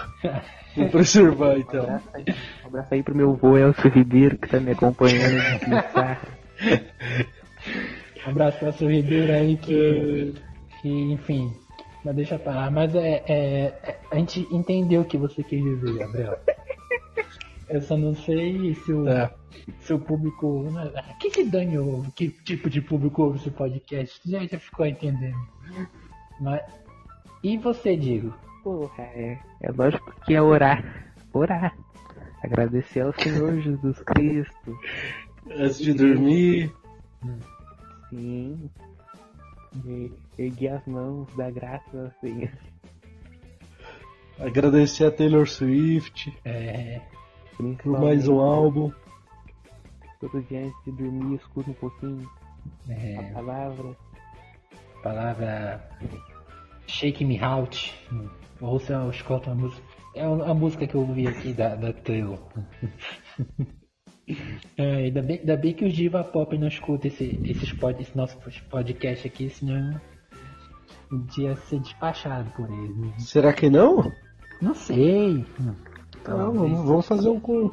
vou 0.75 0.89
preservar 0.89 1.57
então. 1.57 1.83
abraço 1.83 2.09
aí, 2.13 2.25
um 2.63 2.67
abraço 2.67 2.93
aí 2.93 3.03
pro 3.03 3.15
meu 3.15 3.33
vô 3.35 3.57
Elcio 3.57 3.89
Ribeiro 3.89 4.37
que 4.37 4.47
tá 4.49 4.59
me 4.59 4.71
acompanhando 4.71 5.35
um 5.35 6.59
abraço 8.25 8.59
pra 8.59 8.71
seu 8.71 8.89
Ribeiro 8.89 9.31
aí 9.31 9.57
que, 9.57 10.33
que 10.81 10.89
enfim, 10.89 11.53
mas 12.03 12.15
deixa 12.15 12.37
pra 12.39 12.53
lá. 12.53 12.71
Mas 12.71 12.93
é, 12.95 13.23
é, 13.27 13.65
é- 13.83 13.99
a 14.11 14.15
gente 14.17 14.47
entendeu 14.51 15.01
o 15.01 15.05
que 15.05 15.17
você 15.17 15.43
quis 15.43 15.63
dizer, 15.63 15.97
Gabriel. 15.97 16.37
Eu 17.69 17.81
só 17.81 17.95
não 17.97 18.15
sei 18.15 18.73
se 18.73 18.91
o, 18.91 19.05
Tá. 19.05 19.31
se 19.81 19.93
o 19.93 19.99
público. 19.99 20.67
O 20.67 21.17
que 21.19 21.29
que 21.29 21.43
dane? 21.43 21.77
Que 22.15 22.29
tipo 22.29 22.67
de 22.69 22.81
público 22.81 23.21
ouve 23.23 23.37
esse 23.37 23.51
podcast? 23.51 24.19
Já, 24.29 24.43
já 24.45 24.57
ficou 24.59 24.85
entendendo. 24.87 25.37
Mas. 26.41 26.61
E 27.43 27.57
você, 27.57 27.95
Diego? 27.95 28.33
Porra, 28.63 29.03
é, 29.03 29.37
é 29.61 29.71
lógico 29.71 30.13
que 30.25 30.33
é 30.33 30.41
orar. 30.41 31.13
Orar. 31.31 31.77
Agradecer 32.43 33.01
ao 33.01 33.13
Senhor 33.13 33.59
Jesus 33.61 33.99
Cristo. 34.01 34.77
Antes 35.49 35.77
de 35.79 35.93
dormir. 35.93 36.73
Sim. 38.09 38.69
E 39.85 40.11
erguer 40.37 40.73
as 40.73 40.85
mãos, 40.85 41.27
dar 41.35 41.51
graças 41.51 42.11
Senhor. 42.19 42.49
Agradecer 44.39 45.05
a 45.05 45.11
Taylor 45.11 45.47
Swift 45.47 46.33
É. 46.45 47.01
por 47.57 47.99
mais 47.99 48.27
um 48.27 48.39
álbum. 48.39 48.91
Todo 50.19 50.41
dia 50.43 50.65
antes 50.65 50.85
de 50.85 50.91
dormir, 50.91 51.35
escuta 51.35 51.69
um 51.71 51.73
pouquinho 51.73 52.29
é 52.89 53.17
a 53.17 53.33
palavra. 53.33 53.95
palavra 55.03 55.89
Shake 56.87 57.23
Me 57.23 57.41
Out. 57.41 57.93
Ouça, 58.59 58.93
eu 58.93 59.11
escuto 59.11 59.49
a 59.49 59.55
música. 59.55 59.81
É 60.15 60.23
a 60.23 60.53
música 60.53 60.87
que 60.87 60.95
eu 60.95 61.01
ouvi 61.01 61.27
aqui 61.27 61.53
da, 61.53 61.75
da 61.75 61.93
Taylor. 61.93 62.39
É, 64.77 64.95
ainda, 65.05 65.21
bem, 65.21 65.39
ainda 65.39 65.57
bem 65.57 65.73
que 65.73 65.85
os 65.85 65.93
Diva 65.93 66.23
Pop 66.23 66.57
não 66.57 66.67
escutam 66.67 67.09
esse, 67.09 67.39
esses 67.43 67.71
pod, 67.73 67.99
esse 68.01 68.15
nosso 68.15 68.37
podcast 68.69 69.27
aqui, 69.27 69.49
senão 69.49 69.99
um 71.11 71.19
dia 71.25 71.55
ser 71.55 71.79
despachado 71.79 72.49
por 72.51 72.69
eles. 72.71 72.95
né? 72.97 73.13
Será 73.17 73.51
que 73.53 73.69
não? 73.69 74.11
Não 74.61 74.75
sei. 74.75 75.43
Não, 75.59 75.75
Talvez. 76.23 76.53
vamos, 76.59 76.85
vamos 76.87 77.07
fazer 77.07 77.29
um 77.29 77.39
com. 77.39 77.71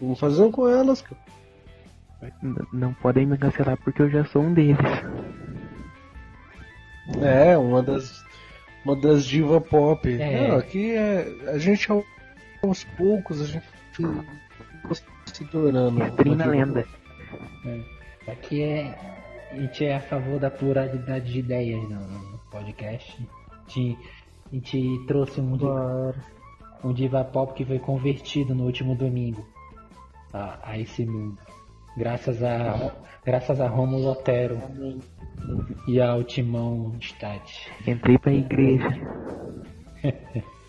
Vamos 0.00 0.20
fazer 0.20 0.42
um 0.42 0.50
com 0.52 0.68
elas, 0.68 1.02
cara. 1.02 1.20
N- 2.42 2.54
Não 2.72 2.92
podem 2.94 3.26
me 3.26 3.36
cancelar 3.38 3.76
porque 3.82 4.02
eu 4.02 4.10
já 4.10 4.24
sou 4.26 4.42
um 4.42 4.52
deles. 4.54 4.76
É, 7.20 7.56
uma 7.58 7.82
das. 7.82 8.24
Uma 8.84 8.96
das 8.96 9.24
diva 9.26 9.60
pop. 9.60 10.08
É. 10.08 10.48
Não, 10.48 10.56
aqui 10.58 10.92
é. 10.92 11.26
A 11.48 11.58
gente 11.58 11.90
ao- 11.90 12.04
aos 12.62 12.84
poucos, 12.84 13.40
a 13.42 13.44
gente 13.46 13.64
se 15.40 15.44
tornando. 15.46 15.98
Trina 16.16 16.44
diva 16.44 16.56
lenda. 16.56 16.86
É. 17.64 18.30
Aqui 18.30 18.62
é. 18.62 18.94
A 19.50 19.56
gente 19.56 19.84
é 19.84 19.96
a 19.96 20.00
favor 20.00 20.38
da 20.38 20.50
pluralidade 20.50 21.32
de 21.32 21.40
ideias 21.40 21.82
no, 21.88 22.38
podcast. 22.50 23.28
A 23.48 23.68
gente, 23.68 23.98
a 24.46 24.54
gente 24.54 25.06
trouxe 25.06 25.40
um, 25.40 25.56
diva, 25.56 26.14
um 26.84 26.92
diva 26.92 27.24
pop 27.24 27.54
que 27.54 27.64
foi 27.64 27.78
convertido 27.78 28.54
no 28.54 28.64
último 28.64 28.94
domingo 28.94 29.44
a, 30.32 30.70
a 30.70 30.78
esse 30.78 31.04
mundo. 31.04 31.38
Graças 31.96 32.40
a, 32.44 32.94
graças 33.24 33.60
a 33.60 33.66
Romulo 33.66 34.12
Otero 34.12 34.56
e 35.88 36.00
ao 36.00 36.22
Timão 36.22 36.94
Stat. 37.00 37.72
Entrei 37.86 38.18
pra 38.18 38.32
igreja. 38.32 38.88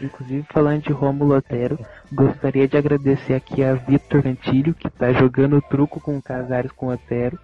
Inclusive, 0.00 0.46
falando 0.52 0.82
de 0.82 0.92
Romulo 0.92 1.36
Otero, 1.36 1.78
gostaria 2.12 2.68
de 2.68 2.76
agradecer 2.76 3.34
aqui 3.34 3.62
a 3.64 3.74
Vitor 3.74 4.26
Antílio, 4.26 4.74
que 4.74 4.88
tá 4.88 5.12
jogando 5.12 5.60
truco 5.62 6.00
com 6.00 6.20
Casares 6.22 6.70
com 6.72 6.88
Otero, 6.88 7.38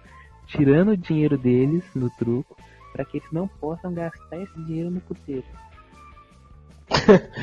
tirando 0.47 0.89
o 0.91 0.97
dinheiro 0.97 1.37
deles 1.37 1.83
no 1.93 2.09
truco, 2.11 2.55
para 2.93 3.03
que 3.03 3.17
eles 3.17 3.31
não 3.31 3.47
possam 3.47 3.93
gastar 3.93 4.37
esse 4.41 4.57
dinheiro 4.63 4.89
no 4.89 5.01
puteiro. 5.01 5.43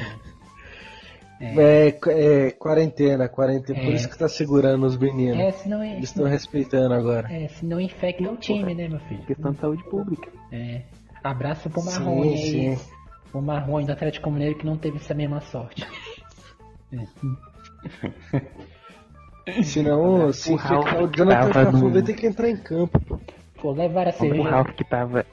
É, 1.45 1.89
é, 2.07 2.51
quarentena, 2.53 3.29
quarentena. 3.29 3.81
Por 3.81 3.91
É. 3.91 3.95
isso 3.97 4.09
que 4.09 4.17
tá 4.17 4.29
segurando 4.29 4.87
os 4.87 4.97
meninos. 4.97 5.41
É, 5.41 5.51
senão, 5.51 5.83
Eles 5.83 6.05
estão 6.05 6.25
respeitando 6.25 6.95
agora. 6.95 7.27
é, 7.33 7.49
senão 7.49 7.81
infecta 7.81 8.31
o 8.31 8.37
time, 8.37 8.73
né, 8.77 8.87
meu 8.89 9.01
filho? 9.01 9.23
Questão 9.25 9.51
de 9.51 9.59
saúde 9.59 9.83
pública. 9.91 10.29
É. 10.53 10.83
Abraço 11.25 11.69
pro 11.69 11.83
Marrone 11.85 12.37
Sim, 12.39 12.69
aí. 12.71 12.77
sim. 12.77 12.92
O 13.33 13.41
Marrone 13.41 13.87
do 13.87 13.93
Atlético 13.93 14.31
Mineiro 14.31 14.59
que 14.59 14.67
não 14.67 14.77
teve 14.77 14.97
essa 14.99 15.15
mesma 15.15 15.41
sorte. 15.41 15.87
Senão, 19.65 20.33
se 20.33 20.53
O 20.53 20.57
Ralph 20.57 20.87
infectar 20.87 21.03
o 21.05 21.09
Jonathan 21.17 21.51
tava 21.51 21.65
Cafu 21.73 21.79
no- 21.85 21.91
vai 21.91 22.03
ter 22.03 22.15
que 22.15 22.27
entrar 22.27 22.49
em 22.49 22.57
campo. 22.57 23.01
pô. 23.01 23.19
Pô, 23.61 23.73
levaram 23.73 24.11
a 24.11 24.15
O 24.15 24.19
cerveja. 24.19 24.51
Ralph 24.51 24.71
que 24.75 24.85
tava 24.85 25.27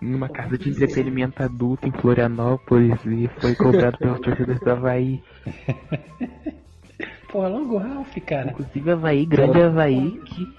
numa 0.00 0.28
casa 0.28 0.56
de 0.58 0.70
entretenimento 0.70 1.42
adulto 1.42 1.86
em 1.88 1.92
Florianópolis 1.92 2.98
e 3.06 3.28
foi 3.40 3.54
cobrado 3.54 3.98
pelos 3.98 4.20
torcedores 4.20 4.60
do 4.60 4.70
Havaí. 4.70 5.22
Pô, 7.30 7.48
logo 7.48 7.76
o 7.76 7.78
Ralph, 7.78 8.14
cara. 8.26 8.50
Inclusive 8.50 8.90
Havaí, 8.90 9.24
grande 9.26 9.62
Havaí 9.62 10.20
que. 10.26 10.54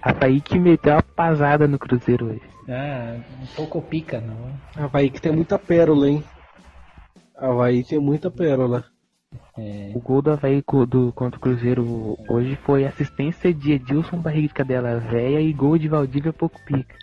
Havaí 0.00 0.40
que 0.40 0.58
meteu 0.58 0.92
uma 0.94 1.02
pasada 1.02 1.66
no 1.66 1.76
Cruzeiro 1.78 2.26
hoje. 2.30 2.40
Ah, 2.68 3.16
um 3.42 3.46
pouco 3.56 3.80
pica, 3.80 4.20
não. 4.20 4.52
Havaí 4.76 5.08
que 5.08 5.20
tem 5.20 5.32
muita 5.32 5.58
pérola, 5.58 6.08
hein? 6.08 6.22
Havaí 7.34 7.82
tem 7.82 7.98
muita 7.98 8.30
pérola. 8.30 8.84
É, 9.56 9.92
O 9.94 10.00
gol 10.00 10.22
do 10.22 10.30
Havaí 10.30 10.62
do, 10.88 11.12
contra 11.12 11.38
o 11.38 11.40
Cruzeiro 11.40 12.16
hoje 12.28 12.56
foi 12.64 12.84
assistência 12.84 13.52
de 13.52 13.72
Edilson 13.72 14.18
Barriga 14.18 14.48
de 14.48 14.54
Cadela 14.54 14.98
Véia 14.98 15.40
e 15.40 15.52
gol 15.52 15.78
de 15.78 15.88
Valdívia 15.88 16.32
Pouco 16.32 16.60
Pica. 16.64 16.94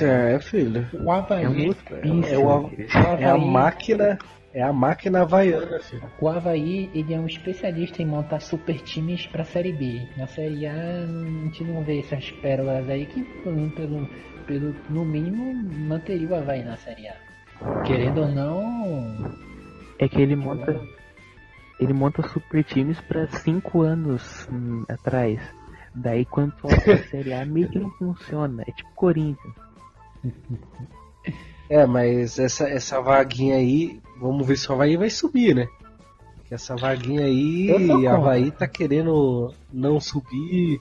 É, 0.00 0.38
filho. 0.40 0.86
o 0.92 1.10
Havaí, 1.10 1.44
É 1.44 1.48
um 1.48 2.24
É, 2.24 2.38
o, 2.38 2.70
é 3.18 3.24
a 3.30 3.38
máquina. 3.38 4.18
É 4.54 4.62
a 4.62 4.72
máquina 4.72 5.22
havaiana, 5.22 5.80
filho. 5.80 6.08
o 6.20 6.28
Havaí, 6.28 6.88
ele 6.94 7.12
é 7.12 7.18
um 7.18 7.26
especialista 7.26 8.00
em 8.00 8.06
montar 8.06 8.38
super 8.38 8.80
times 8.82 9.26
pra 9.26 9.42
Série 9.42 9.72
B. 9.72 10.08
Na 10.16 10.28
Série 10.28 10.64
A, 10.68 10.72
a 10.72 11.06
gente 11.44 11.64
não 11.64 11.82
vê 11.82 11.98
essas 11.98 12.30
pérolas 12.30 12.88
aí 12.88 13.04
que, 13.04 13.24
pelo, 13.42 14.06
pelo, 14.46 14.74
no 14.88 15.04
mínimo, 15.04 15.52
manteria 15.88 16.28
o 16.28 16.36
Havaí 16.36 16.62
na 16.62 16.76
Série 16.76 17.08
A. 17.08 17.16
Querendo 17.84 18.20
ou 18.20 18.28
não, 18.28 19.36
É 19.98 20.08
que 20.08 20.22
ele 20.22 20.36
monta. 20.36 20.80
Ele 21.80 21.92
monta 21.92 22.22
super 22.28 22.62
times 22.62 23.00
pra 23.00 23.26
cinco 23.26 23.82
anos 23.82 24.48
hum, 24.52 24.84
atrás. 24.88 25.40
Daí 25.92 26.24
quando 26.24 26.54
volta 26.62 26.92
a 26.92 26.98
Série 27.08 27.32
A 27.32 27.44
meio 27.44 27.68
que 27.68 27.80
não 27.80 27.90
funciona. 27.90 28.62
É 28.68 28.70
tipo 28.70 28.90
Corinthians. 28.94 29.54
É, 31.68 31.86
mas 31.86 32.38
essa, 32.38 32.68
essa 32.68 33.00
vaguinha 33.00 33.56
aí, 33.56 34.00
vamos 34.20 34.46
ver 34.46 34.56
se 34.56 34.70
o 34.70 34.74
Havaí 34.74 34.96
vai 34.96 35.10
subir, 35.10 35.54
né? 35.54 35.66
Que 36.46 36.54
essa 36.54 36.76
vaguinha 36.76 37.22
Eu 37.26 37.86
sou 37.86 37.96
aí, 37.96 38.06
a 38.06 38.14
Havaí 38.14 38.50
tá 38.50 38.66
querendo 38.68 39.52
não 39.72 39.98
subir. 40.00 40.80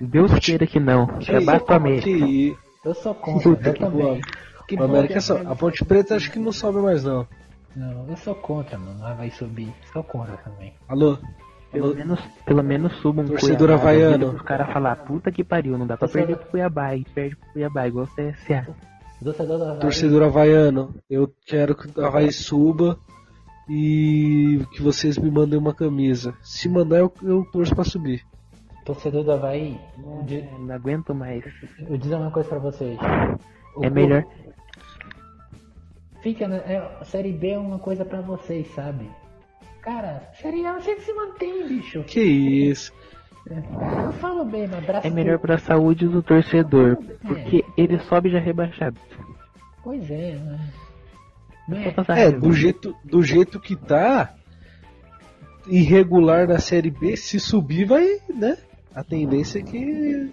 Deus 0.00 0.32
queira 0.38 0.66
que 0.66 0.78
não. 0.78 1.06
Que 1.18 1.32
É 1.32 1.40
basta 1.40 1.72
o 1.72 1.76
América. 1.76 2.04
que- 2.04 2.56
eu 2.84 2.94
sou 2.94 3.14
contra, 3.14 3.48
eu 3.50 3.56
que 3.74 3.80
também. 3.80 4.20
Que 4.68 4.74
o 4.74 4.78
bom 4.78 4.84
América 4.84 5.14
que 5.14 5.18
é 5.18 5.20
só. 5.20 5.36
A 5.44 5.56
Ponte 5.56 5.84
Preta 5.84 6.14
acho 6.14 6.30
que 6.30 6.38
não 6.38 6.52
sobe 6.52 6.78
mais 6.78 7.02
não. 7.04 7.26
Não, 7.74 8.06
eu 8.08 8.16
sou 8.16 8.34
contra, 8.34 8.78
mano. 8.78 9.04
Ah, 9.04 9.14
vai 9.14 9.30
subir. 9.30 9.72
Sou 9.92 10.02
contra 10.04 10.36
também. 10.38 10.72
Alô? 10.88 11.18
Pelo 11.72 11.86
Alô? 11.86 11.94
menos, 11.94 12.20
pelo 12.44 12.62
menos 12.62 12.92
suba 12.96 13.22
um 13.22 13.26
Torcedor 13.26 13.68
Cuiabá, 13.68 13.76
da 13.84 13.90
havaiano. 13.90 14.26
Os 14.34 14.42
caras 14.42 14.72
falar, 14.72 14.96
puta 14.96 15.30
que 15.32 15.42
pariu, 15.44 15.76
não 15.78 15.86
dá 15.86 15.96
pra 15.96 16.06
Torcedor- 16.08 16.26
perder 16.26 16.42
pro 16.42 16.50
Cuiabá. 16.50 16.94
E 16.96 17.04
perde 17.04 17.36
pro 17.36 17.48
Cuiabá, 17.52 17.86
igual 17.88 18.04
o 18.06 18.08
CSA. 18.08 18.66
Torcedor 19.22 19.62
Havaí. 19.62 19.80
Torcedor 19.80 20.22
havaiano, 20.22 20.94
eu 21.08 21.32
quero 21.46 21.74
que 21.74 21.98
o 22.00 22.04
Havaí 22.04 22.32
suba 22.32 22.98
e 23.68 24.60
que 24.72 24.82
vocês 24.82 25.18
me 25.18 25.30
mandem 25.30 25.58
uma 25.58 25.74
camisa. 25.74 26.34
Se 26.42 26.68
mandar, 26.68 26.98
eu, 26.98 27.12
eu 27.22 27.44
torço 27.52 27.74
pra 27.74 27.84
subir. 27.84 28.22
Torcedor 28.84 29.22
do 29.24 29.32
Havaí, 29.32 29.78
eu 29.98 30.22
di- 30.24 30.38
É, 30.40 30.50
Não 30.58 30.74
aguento 30.74 31.14
mais. 31.14 31.44
eu 31.78 31.86
vou 31.88 31.98
dizer 31.98 32.14
uma 32.16 32.30
coisa 32.30 32.48
pra 32.48 32.58
vocês. 32.58 32.98
O 33.76 33.84
É 33.84 33.88
clube 33.88 33.90
melhor. 33.90 34.24
Fica 36.22 36.48
na. 36.48 36.56
É, 36.56 36.76
a 37.00 37.04
série 37.04 37.32
B 37.32 37.50
é 37.50 37.58
uma 37.58 37.78
coisa 37.78 38.04
pra 38.04 38.20
vocês, 38.20 38.66
sabe? 38.74 39.08
Cara, 39.82 40.28
Série 40.40 40.66
A 40.66 40.78
sempre 40.80 41.02
se 41.04 41.12
mantém, 41.14 41.66
bicho. 41.66 42.02
Que 42.04 42.20
isso? 42.20 42.92
Eu 43.50 44.12
falo 44.14 44.44
mesmo, 44.44 44.76
abraço. 44.76 45.06
É 45.06 45.10
melhor 45.10 45.38
pra 45.38 45.58
saúde 45.58 46.06
do 46.06 46.22
torcedor, 46.22 46.96
porque 47.20 47.64
ele 47.76 47.98
sobe 48.00 48.30
já 48.30 48.38
rebaixado. 48.38 48.96
Pois 49.82 50.08
é, 50.10 50.34
né? 50.36 50.72
Só 52.04 52.12
é? 52.12 52.26
É, 52.26 52.32
do 52.32 52.52
jeito, 52.52 52.94
do 53.04 53.22
jeito 53.22 53.60
que 53.60 53.76
tá, 53.76 54.34
irregular 55.66 56.46
na 56.48 56.58
Série 56.58 56.90
B, 56.90 57.16
se 57.16 57.38
subir 57.40 57.86
vai, 57.86 58.18
né? 58.32 58.56
A 58.94 59.04
tendência 59.04 59.60
é 59.60 59.62
que 59.62 60.32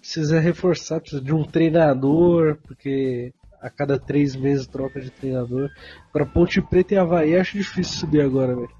precisa 0.00 0.40
reforçar, 0.40 1.00
precisa 1.00 1.22
de 1.22 1.34
um 1.34 1.44
treinador, 1.44 2.58
porque 2.66 3.32
a 3.60 3.68
cada 3.70 3.98
três 3.98 4.34
meses 4.36 4.66
troca 4.66 5.00
de 5.00 5.10
treinador. 5.10 5.68
Pra 6.12 6.24
Ponte 6.26 6.60
Preta 6.60 6.94
e 6.94 6.98
Havaí 6.98 7.36
acho 7.36 7.58
difícil 7.58 7.98
subir 7.98 8.20
agora, 8.22 8.54
velho. 8.54 8.70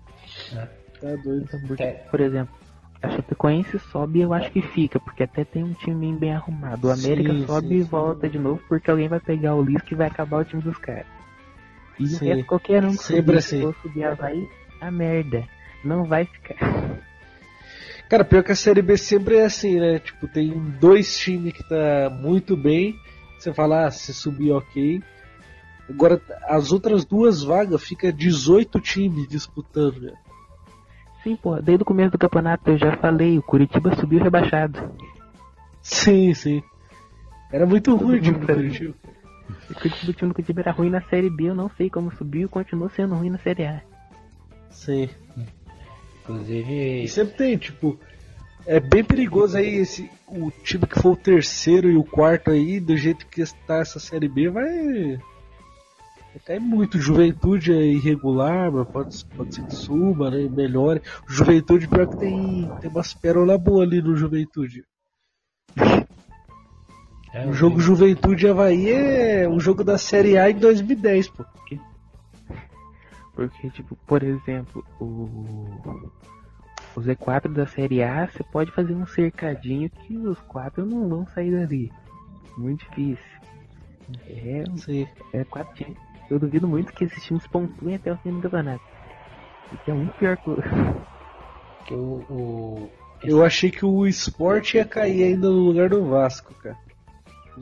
É. 0.55 0.69
Tá 1.01 1.15
doido. 1.23 1.49
Porque, 1.67 1.83
É. 1.83 1.93
por 2.11 2.21
exemplo, 2.21 2.55
a 3.03 3.11
Chapecoense 3.11 3.79
sobe 3.79 4.21
eu 4.21 4.33
acho 4.33 4.51
que 4.51 4.61
fica, 4.61 4.99
porque 4.99 5.23
até 5.23 5.45
tem 5.45 5.63
um 5.63 5.73
time 5.75 6.13
bem 6.15 6.33
arrumado. 6.35 6.89
O 6.89 6.91
América 6.91 7.33
Sim, 7.33 7.47
sobe 7.47 7.69
sim, 7.69 7.75
e 7.77 7.83
sim. 7.83 7.89
volta 7.89 8.29
de 8.29 8.39
novo 8.39 8.61
porque 8.69 8.91
alguém 8.91 9.09
vai 9.09 9.21
pegar 9.21 9.55
o 9.55 9.63
Lisca 9.63 9.89
e 9.93 9.97
vai 9.97 10.09
acabar 10.09 10.41
o 10.41 10.45
time 10.45 10.63
dos 10.63 10.77
caras. 10.79 11.07
E 11.99 12.05
o 12.05 12.07
Sim. 12.09 12.27
resto, 12.27 12.47
qualquer 12.47 12.85
um 12.85 12.97
que 12.97 13.03
Sempre 13.03 13.41
subir, 13.41 13.67
assim. 13.67 13.75
subir 13.83 14.05
Havaí, 14.05 14.49
a 14.81 14.91
merda. 14.91 15.45
Não 15.85 16.05
vai 16.05 16.25
ficar. 16.25 16.57
Cara, 18.09 18.25
pior 18.25 18.43
que 18.43 18.53
a 18.53 18.57
Série 18.57 18.83
B 18.83 18.97
sempre 18.97 19.37
é 19.37 19.45
assim, 19.45 19.79
né? 19.79 19.99
Tipo, 19.99 20.27
tem 20.27 20.59
dois 20.81 21.19
times 21.19 21.53
que 21.53 21.69
tá 21.69 22.11
muito 22.11 22.57
bem. 22.57 22.99
Você 23.39 23.53
fala, 23.53 23.87
ah, 23.87 23.91
se 23.91 24.15
subir, 24.15 24.51
ok. 24.51 25.03
Agora, 25.89 26.21
as 26.49 26.73
outras 26.73 27.05
duas 27.05 27.43
vagas 27.43 27.83
fica 27.83 28.13
18 28.13 28.81
times 28.81 29.29
disputando, 29.29 30.01
né? 30.01 30.15
Sim, 31.29 31.37
porra, 31.37 31.61
desde 31.61 31.83
o 31.83 31.85
começo 31.85 32.13
do 32.13 32.19
campeonato 32.19 32.71
eu 32.71 32.79
já 32.79 32.97
falei, 32.97 33.37
o 33.37 33.43
Curitiba 33.43 33.95
subiu 33.97 34.19
rebaixado. 34.19 34.91
Sim, 35.83 36.33
sim. 36.33 36.63
Era 37.53 37.67
muito 37.67 37.91
Todo 37.91 38.07
ruim 38.07 38.19
o 38.19 38.23
time 38.23 38.39
do 38.39 38.47
sabe. 38.47 38.59
Curitiba. 38.61 38.95
O 39.71 39.75
Curitiba, 39.75 40.11
o 40.11 40.15
time 40.15 40.29
do 40.31 40.35
Curitiba 40.35 40.61
era 40.63 40.71
ruim 40.73 40.89
na 40.89 41.03
Série 41.03 41.29
B, 41.29 41.45
eu 41.45 41.55
não 41.55 41.69
sei 41.77 41.91
como 41.91 42.11
subiu 42.17 42.47
e 42.47 42.49
continuou 42.49 42.89
sendo 42.89 43.15
ruim 43.15 43.29
na 43.29 43.37
Série 43.39 43.67
A. 43.67 43.83
Sim. 44.71 45.11
Inclusive, 46.23 47.03
E 47.03 47.09
sempre 47.09 47.37
tem, 47.37 47.59
tipo, 47.59 48.01
é 48.67 48.81
bem 48.81 49.05
perigoso 49.05 49.59
aí 49.59 49.77
esse 49.77 50.11
o 50.27 50.51
time 50.51 50.87
que 50.87 51.01
for 51.01 51.13
o 51.13 51.17
terceiro 51.17 51.91
e 51.91 51.97
o 51.97 52.05
quarto 52.05 52.51
aí, 52.51 52.81
do 52.81 52.97
jeito 52.97 53.27
que 53.27 53.43
está 53.43 53.81
essa 53.81 54.01
série 54.01 54.29
B, 54.29 54.49
vai, 54.49 55.19
vai 56.35 56.43
cair 56.45 56.61
muito. 56.61 57.01
Juventude 57.01 57.73
é 57.73 57.83
irregular, 57.83 58.71
mas 58.71 58.89
pode, 58.89 59.09
pode 59.37 59.55
ser 59.55 59.63
que 59.63 59.75
suba, 59.75 60.31
né? 60.31 60.49
Melhore. 60.49 61.03
Juventude 61.27 61.89
pior 61.89 62.07
que 62.07 62.17
tem, 62.17 62.73
tem 62.81 62.91
umas 62.91 63.15
pérolas 63.15 63.61
boas 63.61 63.89
ali 63.89 64.03
no 64.03 64.17
Juventude. 64.17 64.85
é, 67.33 67.47
O 67.47 67.53
jogo 67.53 67.81
Juventude 67.81 68.47
e 68.47 68.49
Havaí 68.49 68.91
é 68.91 69.49
um 69.49 69.61
jogo 69.61 69.85
da 69.85 69.99
Série 69.99 70.37
A 70.39 70.51
em 70.51 70.57
2010, 70.59 71.29
pô. 71.29 71.45
Porque, 73.39 73.71
tipo, 73.71 73.95
por 74.05 74.25
exemplo, 74.25 74.85
o, 74.99 75.05
o 76.97 77.01
Z4 77.01 77.53
da 77.53 77.69
Série 77.69 78.03
A, 78.03 78.27
você 78.27 78.43
pode 78.43 78.73
fazer 78.73 78.93
um 78.93 79.07
cercadinho 79.07 79.89
que 79.89 80.17
os 80.17 80.41
quatro 80.41 80.85
não 80.85 81.09
vão 81.09 81.25
sair 81.29 81.53
dali. 81.53 81.93
Muito 82.57 82.81
difícil. 82.81 83.25
É, 84.27 84.65
Sim. 84.79 85.07
é 85.33 85.45
quatro 85.45 85.73
times. 85.77 86.08
Eu 86.31 86.39
duvido 86.39 86.69
muito 86.69 86.93
que 86.93 87.05
esses 87.05 87.25
times 87.25 87.47
pontuem 87.47 87.97
até 87.97 88.13
o 88.13 88.17
fim 88.19 88.33
do 88.33 88.43
campeonato. 88.43 88.85
Porque 89.71 89.91
é 89.91 89.95
muito 89.95 90.13
pior 90.15 90.37
que 91.87 91.95
o... 91.95 92.25
o, 92.31 92.91
Eu 93.23 93.45
achei 93.45 93.71
que 93.71 93.85
o 93.85 94.07
esporte 94.07 94.77
ia 94.77 94.85
cair 94.85 95.25
ainda 95.25 95.49
no 95.49 95.61
lugar 95.61 95.89
do 95.89 96.05
Vasco, 96.05 96.55
cara. 96.55 96.77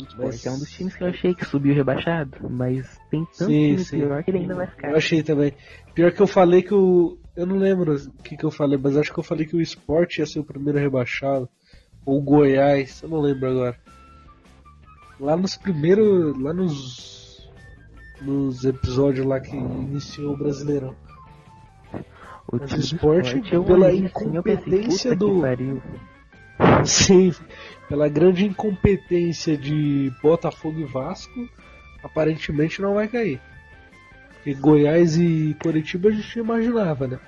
Sport 0.05 0.47
é 0.47 0.51
um 0.51 0.59
dos 0.59 0.71
times 0.71 0.95
que 0.95 1.05
eu 1.05 1.09
achei 1.09 1.35
que 1.35 1.45
subiu 1.45 1.75
rebaixado, 1.75 2.51
mas 2.51 3.01
tem 3.11 3.25
tanto 3.25 3.51
Sim, 3.51 3.75
time 3.75 3.79
sim. 3.85 4.01
pior 4.01 4.23
que 4.23 4.31
ele 4.31 4.39
ainda 4.39 4.55
vai 4.55 4.67
ficar. 4.67 4.91
Eu 4.91 4.97
achei 4.97 5.23
também. 5.23 5.55
Pior 5.95 6.13
que 6.13 6.21
eu 6.21 6.27
falei 6.27 6.63
que 6.63 6.75
o. 6.75 7.19
Eu 7.35 7.47
não 7.47 7.57
lembro 7.57 7.95
o 7.95 8.23
que, 8.23 8.37
que 8.37 8.45
eu 8.45 8.51
falei, 8.51 8.79
mas 8.79 8.97
acho 8.97 9.13
que 9.13 9.19
eu 9.19 9.25
falei 9.25 9.47
que 9.47 9.57
o 9.57 9.61
esporte 9.61 10.19
ia 10.19 10.27
ser 10.27 10.41
o 10.41 10.45
primeiro 10.45 10.79
rebaixado. 10.79 11.49
Ou 12.05 12.19
o 12.19 12.23
Goiás, 12.23 13.03
eu 13.03 13.09
não 13.09 13.21
lembro 13.21 13.51
agora. 13.51 13.77
Lá 15.19 15.37
nos 15.37 15.57
primeiros. 15.57 16.41
Lá 16.41 16.53
nos. 16.53 17.26
Nos 18.21 18.65
episódios 18.65 19.27
lá 19.27 19.39
que 19.41 19.55
iniciou 19.57 20.35
o 20.35 20.37
Brasileirão. 20.37 20.95
O 22.49 22.57
Mas 22.59 22.71
time 22.71 22.75
o 22.75 22.77
do 22.79 22.85
Sport, 22.85 23.53
eu 23.53 23.65
pela 23.65 23.87
pensei, 23.91 24.07
incompetência 24.07 25.11
que 25.11 25.17
do- 25.17 25.41
pariu. 25.41 25.83
Sim, 26.85 27.35
pela 27.89 28.09
grande 28.09 28.47
incompetência 28.47 29.57
de 29.59 30.11
Botafogo 30.23 30.79
e 30.81 30.85
Vasco, 30.85 31.49
aparentemente 32.03 32.81
não 32.81 32.95
vai 32.95 33.09
cair. 33.09 33.41
Porque 34.37 34.55
Goiás 34.55 35.17
e 35.19 35.55
Curitiba 35.61 36.09
a 36.09 36.13
gente 36.13 36.39
imaginava, 36.39 37.07
né? 37.09 37.19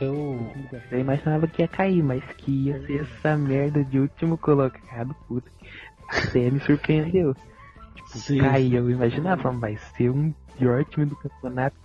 eu, 0.00 0.52
Eu 0.90 1.00
imaginava 1.00 1.46
que 1.46 1.62
ia 1.62 1.68
cair, 1.68 2.02
mas 2.02 2.22
que 2.38 2.50
ia 2.66 2.80
ser 2.86 3.02
essa 3.02 3.36
merda 3.36 3.84
de 3.84 3.98
último 3.98 4.38
colocado, 4.38 5.14
puta. 5.26 5.50
Até 6.08 6.50
me 6.50 6.60
surpreendeu. 6.60 7.34
Tipo, 7.94 8.18
Sim. 8.18 8.38
cair, 8.38 8.74
eu 8.74 8.90
imaginava, 8.90 9.52
mas 9.52 9.80
ser 9.96 10.10
um 10.10 10.32
pior 10.56 10.84
time 10.84 11.06
do 11.06 11.16
campeonato 11.16 11.76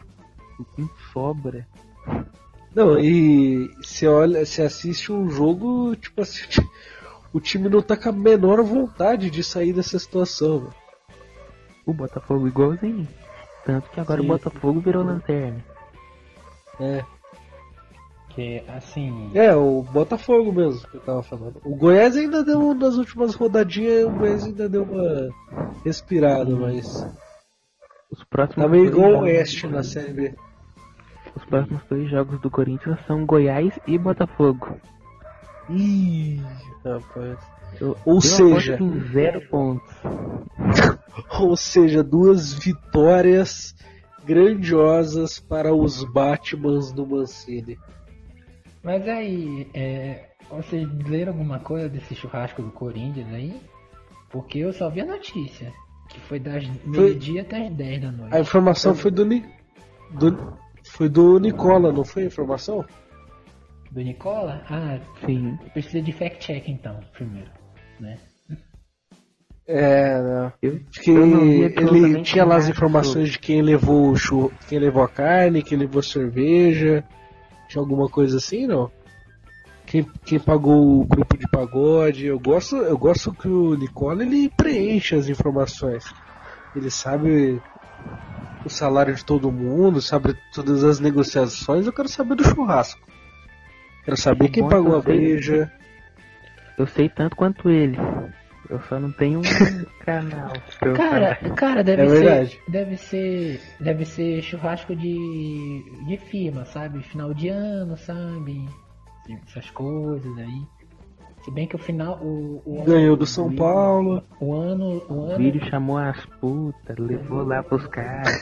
com 0.76 0.88
sobra. 1.12 1.68
Não, 2.74 2.98
e 2.98 3.70
você 3.82 4.08
olha, 4.08 4.46
você 4.46 4.62
assiste 4.64 5.12
um 5.12 5.30
jogo, 5.30 5.96
tipo 5.96 6.22
assim, 6.22 6.46
o 7.32 7.40
time 7.40 7.70
não 7.70 7.82
tá 7.82 7.96
com 7.96 8.10
a 8.10 8.12
menor 8.12 8.64
vontade 8.64 9.30
de 9.30 9.44
sair 9.44 9.74
dessa 9.74 10.00
situação. 10.00 10.70
O 11.86 11.94
Botafogo 11.94 12.48
igualzinho. 12.48 13.08
Tanto 13.66 13.90
que 13.90 14.00
agora 14.00 14.22
Sim. 14.22 14.28
o 14.28 14.30
Botafogo 14.30 14.80
virou 14.80 15.04
lanterna. 15.04 15.64
É. 16.80 17.04
que 18.36 18.63
assim, 18.67 19.32
É, 19.34 19.56
o 19.56 19.84
Botafogo 19.84 20.52
mesmo 20.52 20.88
que 20.88 20.98
eu 20.98 21.02
tava 21.02 21.24
falando. 21.24 21.62
O 21.63 21.76
Goiás 21.76 22.15
ainda 22.17 22.43
deu, 22.43 22.74
nas 22.74 22.96
últimas 22.96 23.36
rodadinhas, 23.36 24.06
o 24.06 24.10
Goiás 24.12 24.43
ainda 24.46 24.67
deu 24.69 24.84
uma 24.84 25.30
respirada, 25.86 26.50
mas. 26.56 27.08
Os 28.12 28.24
próximos 28.26 28.63
Tá 28.65 28.69
meio 28.69 28.91
dois 28.91 28.96
igual 28.96 29.22
o 29.22 29.26
Oeste 29.26 29.67
na 29.67 29.84
Série 29.84 30.13
B. 30.13 30.36
Os 31.36 31.46
próximos 31.46 31.82
dois 31.89 32.10
jogos 32.10 32.39
do 32.41 32.50
Corinthians 32.52 33.00
são 33.08 33.26
Goiás 33.26 33.78
e 33.88 33.98
Botafogo. 33.98 34.78
Ih, 35.69 36.41
rapaz. 36.86 37.38
Eu, 37.82 37.98
Ou 38.06 38.15
eu 38.15 38.22
seja- 38.22 38.78
em 38.80 39.00
zero 39.12 39.41
pontos. 39.50 39.91
Ou 41.39 41.56
seja, 41.58 42.04
duas 42.04 42.54
vitórias 42.54 43.74
grandiosas 44.24 45.39
para 45.39 45.74
os 45.74 46.04
Batmans 46.04 46.91
do 46.91 47.06
Mancini. 47.08 47.78
Mas 48.84 49.08
aí, 49.08 49.67
é, 49.74 50.26
vocês 50.50 50.88
leram 51.08 51.32
alguma 51.32 51.60
coisa 51.60 51.88
desse 51.88 52.15
churrasco 52.15 52.62
do 52.62 52.72
Corinthians 52.72 53.34
aí? 53.34 53.60
Porque 54.30 54.60
eu 54.60 54.74
só 54.74 54.89
vi 54.89 55.02
a 55.02 55.06
notícia. 55.06 55.72
Que 56.10 56.19
foi 56.22 56.39
das 56.39 56.67
meio-dia 56.86 57.41
até 57.43 57.65
as 57.67 57.74
10 57.74 58.02
da 58.02 58.12
noite. 58.12 58.36
A 58.36 58.39
informação 58.41 58.93
foi 58.93 59.10
do, 59.10 59.26
Ni- 59.26 59.46
do 60.12 60.58
foi 60.84 61.08
do 61.08 61.39
Nicola, 61.39 61.91
não 61.93 62.04
foi 62.04 62.24
a 62.24 62.28
informação? 62.28 62.84
Do 63.89 64.02
Nicola? 64.02 64.63
Ah, 64.69 65.00
Sim. 65.26 65.58
precisa 65.72 66.02
de 66.02 66.12
fact-check 66.12 66.67
então, 66.67 67.00
primeiro. 67.13 67.50
Né? 68.00 68.17
É, 69.65 70.22
não. 70.22 70.54
Eu, 70.62 70.82
eu 71.08 71.26
vi 71.26 71.62
ele 71.78 72.22
tinha 72.22 72.43
lá 72.43 72.58
as 72.58 72.67
informações 72.67 73.30
de 73.30 73.39
quem 73.39 73.62
levou 73.62 74.10
o 74.12 74.15
chu- 74.17 74.52
quem 74.67 74.78
levou 74.78 75.04
a 75.04 75.08
carne, 75.08 75.63
quem 75.63 75.78
levou 75.78 76.00
a 76.00 76.04
cerveja. 76.04 77.04
Tinha 77.74 77.82
alguma 77.82 78.08
coisa 78.08 78.38
assim, 78.38 78.68
não? 78.68 78.92
Quem, 79.88 80.04
quem 80.24 80.40
pagou 80.40 81.02
o 81.02 81.06
grupo 81.06 81.36
de 81.36 81.50
pagode. 81.50 82.28
Eu 82.28 82.40
gosto, 82.40 82.76
eu 82.76 82.96
gosto 82.96 83.34
que 83.34 83.48
o 83.48 83.74
Nicola 83.74 84.22
ele 84.22 84.48
preenche 84.56 85.16
as 85.16 85.28
informações. 85.28 86.06
Ele 86.76 86.92
sabe 86.92 87.60
o 88.64 88.70
salário 88.70 89.16
de 89.16 89.26
todo 89.26 89.52
mundo, 89.52 90.04
sabe 90.04 90.38
todas 90.54 90.84
as 90.84 91.00
negociações. 91.00 91.88
Eu 91.88 91.94
quero 91.94 92.08
saber 92.08 92.36
do 92.36 92.44
churrasco. 92.44 93.02
Quero 94.06 94.18
saber 94.18 94.50
quem 94.50 94.70
pagou 94.70 94.96
a 94.96 95.02
sei. 95.02 95.16
breja. 95.16 95.72
Eu 96.78 96.86
sei 96.86 97.10
tanto 97.10 97.36
quanto 97.36 97.72
ele. 97.72 97.98
Eu 98.69 98.80
só 98.82 98.99
não 98.99 99.12
tenho 99.12 99.39
um 99.39 99.41
canal. 100.06 100.52
pra 100.80 100.89
eu 100.89 100.95
Cara, 100.95 101.36
falar. 101.36 101.56
cara, 101.56 101.84
deve 101.84 102.02
É 102.04 102.08
ser. 102.08 102.13
verdade. 102.19 102.60
Deve 102.67 102.97
ser. 102.97 103.62
Deve 103.80 104.06
ser 104.06 104.41
churrasco 104.41 104.95
de. 104.95 105.84
de 106.08 106.17
firma, 106.17 106.63
sabe? 106.65 107.02
Final 107.04 107.34
de 107.34 107.49
ano, 107.49 107.97
sabe? 107.97 108.65
Essas 109.47 109.69
coisas 109.71 110.38
aí. 110.38 110.62
Se 111.43 111.52
bem 111.52 111.67
que 111.67 111.76
o 111.76 111.80
final. 111.80 112.19
O, 112.21 112.62
o, 112.65 112.84
Ganhou 112.86 113.17
do 113.17 113.26
São 113.26 113.54
Paulo. 113.54 114.23
o 114.39 114.54
ano. 114.54 115.04
O 115.10 115.13
O 115.13 115.26
ano. 115.26 115.38
vídeo 115.38 115.65
chamou 115.69 115.97
as 115.97 116.26
putas, 116.39 116.97
levou 116.97 117.43
lá 117.43 117.62
pros 117.62 117.86
caras, 117.88 118.41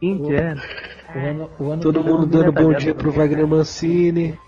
indiano. 0.00 0.60
O 1.14 1.18
ano, 1.18 1.50
o 1.60 1.70
ano 1.70 1.82
Todo 1.82 2.02
do- 2.02 2.04
mundo 2.08 2.26
dando 2.26 2.50
bom 2.50 2.72
dia 2.72 2.94
pro 2.94 3.12
Wagner 3.12 3.46
Mancini. 3.46 4.38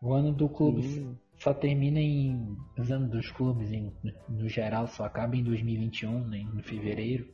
O 0.00 0.12
ano 0.14 0.32
do 0.32 0.48
clube 0.48 0.82
Sim. 0.82 1.18
Só 1.38 1.54
termina 1.54 2.00
em. 2.00 2.56
Os 2.78 2.90
anos 2.90 3.10
dos 3.10 3.30
clubes, 3.30 3.70
em, 3.72 3.92
no 4.28 4.48
geral, 4.48 4.86
só 4.88 5.04
acaba 5.04 5.36
em 5.36 5.42
2021, 5.42 6.26
né, 6.26 6.38
em 6.38 6.62
fevereiro. 6.62 7.26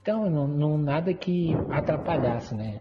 Então, 0.00 0.28
não, 0.28 0.48
não- 0.48 0.78
nada 0.78 1.14
que 1.14 1.54
atrapalhasse, 1.70 2.54
né? 2.54 2.80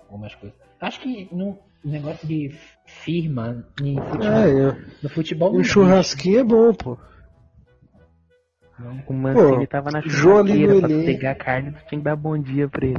Algumas 0.00 0.34
coisas. 0.34 0.58
Acho 0.80 1.00
que 1.00 1.28
no 1.30 1.58
negócio 1.84 2.26
de 2.26 2.50
firma 2.86 3.66
em 3.82 3.96
futebol, 4.00 4.38
É, 4.38 4.68
é. 4.68 4.76
no 5.02 5.08
futebol 5.08 5.52
não 5.52 5.60
um 5.60 5.64
churrasquinho 5.64 6.40
é 6.40 6.44
bom, 6.44 6.72
pô. 6.74 6.98
O 9.06 9.12
Mancini 9.12 9.66
Pô, 9.66 9.66
tava 9.66 9.90
na 9.90 10.02
churrasqueira 10.02 10.80
pra 10.80 10.88
pegar 10.88 11.34
carne, 11.36 11.72
tu 11.72 11.86
tinha 11.86 11.98
que 12.00 12.04
dar 12.04 12.16
bom 12.16 12.36
dia 12.38 12.68
pra 12.68 12.86
ele. 12.86 12.98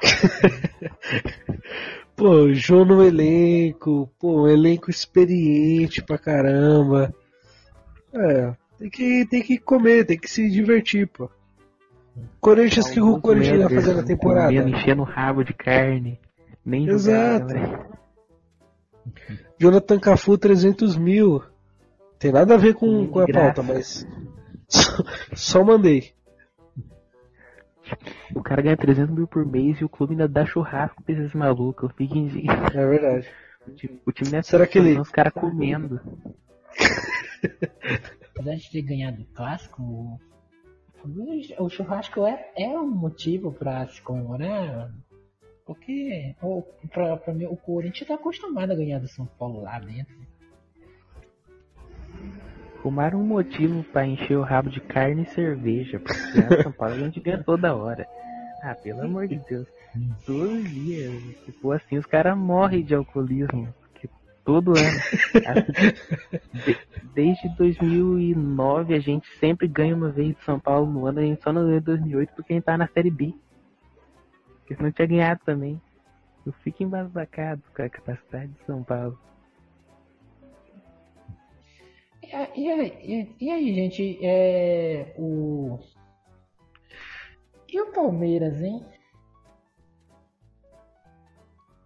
Pô, 2.18 2.52
João 2.52 2.84
no 2.84 3.04
elenco, 3.04 4.10
pô, 4.18 4.42
um 4.42 4.48
elenco 4.48 4.90
experiente 4.90 6.02
pra 6.02 6.18
caramba. 6.18 7.14
É, 8.12 8.52
tem 8.76 8.90
que, 8.90 9.24
tem 9.26 9.40
que 9.40 9.56
comer, 9.56 10.04
tem 10.04 10.18
que 10.18 10.28
se 10.28 10.50
divertir, 10.50 11.06
pô. 11.06 11.30
Corinthians, 12.40 12.90
que 12.90 13.00
o 13.00 13.20
Corinthians 13.20 13.62
vai 13.62 13.72
fazer 13.72 13.94
na 13.94 14.02
temporada? 14.02 14.48
Comendo, 14.48 14.68
enchendo 14.68 15.02
o 15.02 15.04
rabo 15.04 15.44
de 15.44 15.54
carne. 15.54 16.18
Nem 16.66 16.88
Exato. 16.88 17.54
né? 17.54 17.86
Jonathan 19.56 20.00
Cafu 20.00 20.36
300 20.36 20.96
mil. 20.96 21.40
Tem 22.18 22.32
nada 22.32 22.54
a 22.54 22.58
ver 22.58 22.74
com, 22.74 23.06
com 23.06 23.20
a 23.20 23.28
pauta, 23.28 23.62
mas. 23.62 24.04
Só, 24.68 25.02
só 25.34 25.64
mandei. 25.64 26.12
O 28.38 28.42
cara 28.42 28.62
ganha 28.62 28.76
300 28.76 29.14
mil 29.14 29.26
por 29.26 29.44
mês 29.44 29.80
e 29.80 29.84
o 29.84 29.88
clube 29.88 30.12
ainda 30.12 30.28
dá 30.28 30.46
churrasco 30.46 31.02
pra 31.02 31.12
esses 31.14 31.34
malucos. 31.34 31.90
Eu 31.90 31.96
fico 31.96 32.16
indignado. 32.16 32.78
É 32.78 32.86
verdade. 32.86 33.28
O 33.66 33.70
time- 33.72 34.00
O 34.06 34.12
time 34.12 34.30
não 34.30 34.38
é 34.38 34.42
Será 34.42 34.66
que 34.66 34.78
ele- 34.78 34.94
são 34.94 35.02
os 35.02 35.10
caras 35.10 35.32
comendo. 35.32 36.00
Apesar 38.30 38.54
de 38.54 38.70
ter 38.70 38.82
ganhado 38.82 39.22
o 39.22 39.26
clássico, 39.34 40.18
o- 41.58 41.68
churrasco 41.68 42.24
é, 42.24 42.50
é 42.56 42.68
um 42.68 42.86
motivo 42.86 43.52
pra 43.52 43.86
se 43.88 44.00
comemorar. 44.02 44.90
Porque 45.66 46.34
o, 46.40 46.62
pra, 46.92 47.16
pra 47.16 47.34
mim, 47.34 47.44
o 47.46 47.56
Corinthians 47.56 48.08
tá 48.08 48.14
acostumado 48.14 48.70
a 48.72 48.76
ganhar 48.76 49.00
do 49.00 49.08
São 49.08 49.26
Paulo 49.26 49.62
lá 49.62 49.78
dentro. 49.80 50.14
Fumaram 52.82 53.20
um 53.20 53.26
motivo 53.26 53.82
pra 53.84 54.06
encher 54.06 54.38
o 54.38 54.42
rabo 54.42 54.70
de 54.70 54.80
carne 54.80 55.24
e 55.24 55.26
cerveja. 55.26 55.98
Porque 56.00 56.62
São 56.62 56.72
Paulo 56.72 56.94
a 56.94 56.98
gente 56.98 57.20
ganha 57.20 57.42
toda 57.42 57.74
hora. 57.74 58.06
Ah, 58.62 58.74
pelo 58.74 59.02
amor 59.02 59.28
de 59.28 59.36
Deus. 59.48 59.66
Todos 60.26 60.52
os 60.64 60.70
dias. 60.70 61.12
Se 61.44 61.52
for 61.52 61.76
assim, 61.76 61.96
os 61.98 62.06
caras 62.06 62.36
morrem 62.36 62.84
de 62.84 62.94
alcoolismo. 62.94 63.72
Porque 63.92 64.08
todo 64.44 64.72
ano. 64.76 65.00
De- 66.64 66.78
desde 67.14 67.48
2009 67.56 68.94
a 68.94 69.00
gente 69.00 69.26
sempre 69.38 69.66
ganha 69.68 69.94
uma 69.94 70.10
vez 70.10 70.36
de 70.36 70.44
São 70.44 70.58
Paulo 70.58 70.90
no 70.90 71.06
ano. 71.06 71.20
A 71.20 71.22
gente 71.22 71.42
só 71.42 71.52
não 71.52 71.62
ganhou 71.62 71.78
em 71.78 71.82
2008 71.82 72.32
porque 72.34 72.52
a 72.52 72.56
gente 72.56 72.64
tá 72.64 72.76
na 72.76 72.88
Série 72.88 73.10
B. 73.10 73.32
Porque 74.58 74.74
senão 74.76 74.90
tinha 74.92 75.06
ganhado 75.08 75.40
também. 75.44 75.80
Eu 76.44 76.52
fico 76.64 76.82
embasbacado 76.82 77.62
com 77.74 77.82
a 77.82 77.88
capacidade 77.88 78.48
de 78.52 78.64
São 78.66 78.82
Paulo. 78.82 79.18
E, 82.22 82.60
e 82.60 82.70
aí, 82.70 82.92
e- 83.02 83.44
e 83.46 83.50
aí, 83.50 83.74
gente, 83.74 84.18
é. 84.22 85.14
O. 85.16 85.78
E 87.70 87.80
o 87.80 87.92
Palmeiras, 87.92 88.60
hein? 88.62 88.84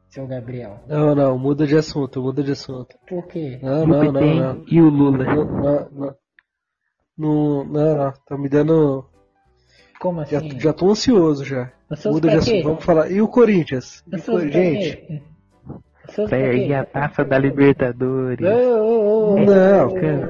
Seu 0.08 0.26
Gabriel. 0.26 0.78
Não, 0.86 1.14
não, 1.14 1.38
muda 1.38 1.66
de 1.66 1.76
assunto, 1.76 2.22
muda 2.22 2.42
de 2.42 2.52
assunto. 2.52 2.96
Por 3.08 3.26
quê? 3.26 3.58
Não, 3.62 3.86
não, 3.86 4.12
não, 4.12 4.34
não. 4.34 4.64
e 4.66 4.80
o 4.80 4.88
Lula. 4.88 5.24
Não, 5.24 5.44
não, 5.44 5.90
não. 5.90 6.16
Não, 7.16 7.64
não, 7.64 7.96
não, 7.96 8.12
tá 8.26 8.36
me 8.36 8.48
dando. 8.48 9.06
Como 10.00 10.24
Já, 10.24 10.38
assim? 10.38 10.60
já 10.60 10.72
tô 10.72 10.90
ansioso 10.90 11.44
já. 11.44 11.72
Muda 12.06 12.30
de 12.30 12.36
assunto, 12.36 12.62
vamos 12.64 12.84
falar. 12.84 13.10
E 13.10 13.20
o 13.22 13.28
Corinthians? 13.28 14.02
E 14.12 14.50
Gente, 14.50 15.22
Perde 16.28 16.74
a 16.74 16.84
taça 16.84 17.24
da 17.24 17.38
Libertadores. 17.38 18.40
Não, 18.40 19.38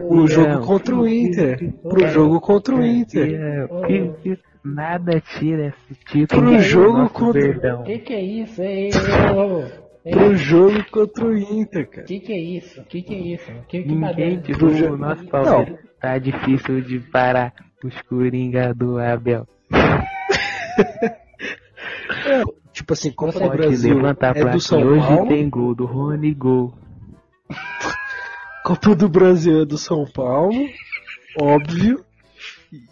o 0.09 0.29
jogo 0.29 0.67
contra 0.67 0.95
o 0.95 1.09
Inter. 1.09 1.73
Pro 1.83 2.09
jogo 2.09 2.41
contra 2.41 2.75
o 2.75 2.85
Inter. 2.85 3.69
É, 4.65 4.69
nada 4.69 5.21
tira 5.39 5.67
esse 5.69 6.01
título 6.07 6.43
Pro 6.53 6.61
jogo 6.61 7.09
contra- 7.11 7.41
Verdão. 7.41 7.83
Que 7.85 7.99
que 7.99 8.13
é 8.13 8.21
isso? 8.23 8.63
Ei. 8.63 8.91
Ei, 10.05 10.13
Pro 10.13 10.37
jogo 10.37 10.85
contra 10.91 11.25
o 11.27 11.37
Inter, 11.39 11.89
cara. 11.89 12.07
Que 12.07 12.19
que 12.21 12.33
é 12.33 12.39
isso? 12.39 12.83
Que 12.85 13.03
que 13.03 13.15
é 13.15 13.19
isso? 13.19 13.53
Que, 13.69 13.83
que 13.83 13.89
Ninguém 13.89 13.99
madeira? 13.99 14.43
tirou 14.43 14.93
o 14.95 14.97
nosso 14.97 15.25
Palmeiras. 15.27 15.79
Tá 16.01 16.19
difícil 16.19 16.81
de 16.81 16.99
parar 16.99 17.53
os 17.85 18.01
Coringa 18.03 18.75
do 18.75 18.99
Abel. 18.99 19.47
Tipo 22.73 22.93
assim, 22.95 23.13
Copa 23.13 23.33
Você 23.33 23.45
do 23.45 23.51
Brasil 23.51 23.95
levantar 23.97 24.37
é 24.37 24.45
do. 24.45 24.61
São 24.61 24.83
Hoje 24.83 25.07
Paulo. 25.07 25.29
tem 25.29 25.49
gol 25.49 25.75
do 25.75 25.85
Rony 25.85 26.35
Gol. 26.35 26.73
Copa 28.65 28.95
do 28.97 29.09
Brasil 29.09 29.63
é 29.63 29.65
do 29.65 29.77
São 29.77 30.05
Paulo, 30.07 30.55
óbvio. 31.41 32.05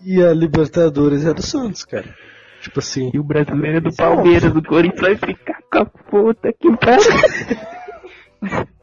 E 0.04 0.22
a 0.22 0.32
Libertadores 0.32 1.24
é 1.24 1.32
do 1.32 1.42
Santos, 1.42 1.84
cara. 1.84 2.14
Tipo 2.60 2.80
assim. 2.80 3.10
E 3.14 3.18
o 3.18 3.24
brasileiro 3.24 3.78
é 3.78 3.80
do 3.80 3.88
é 3.88 3.96
Palmeiras. 3.96 4.54
O 4.54 4.62
Corinthians 4.62 5.00
vai 5.00 5.16
ficar 5.16 5.62
com 5.72 5.78
a 5.78 5.84
puta 5.86 6.52
que 6.52 6.76
pariu. 6.76 7.00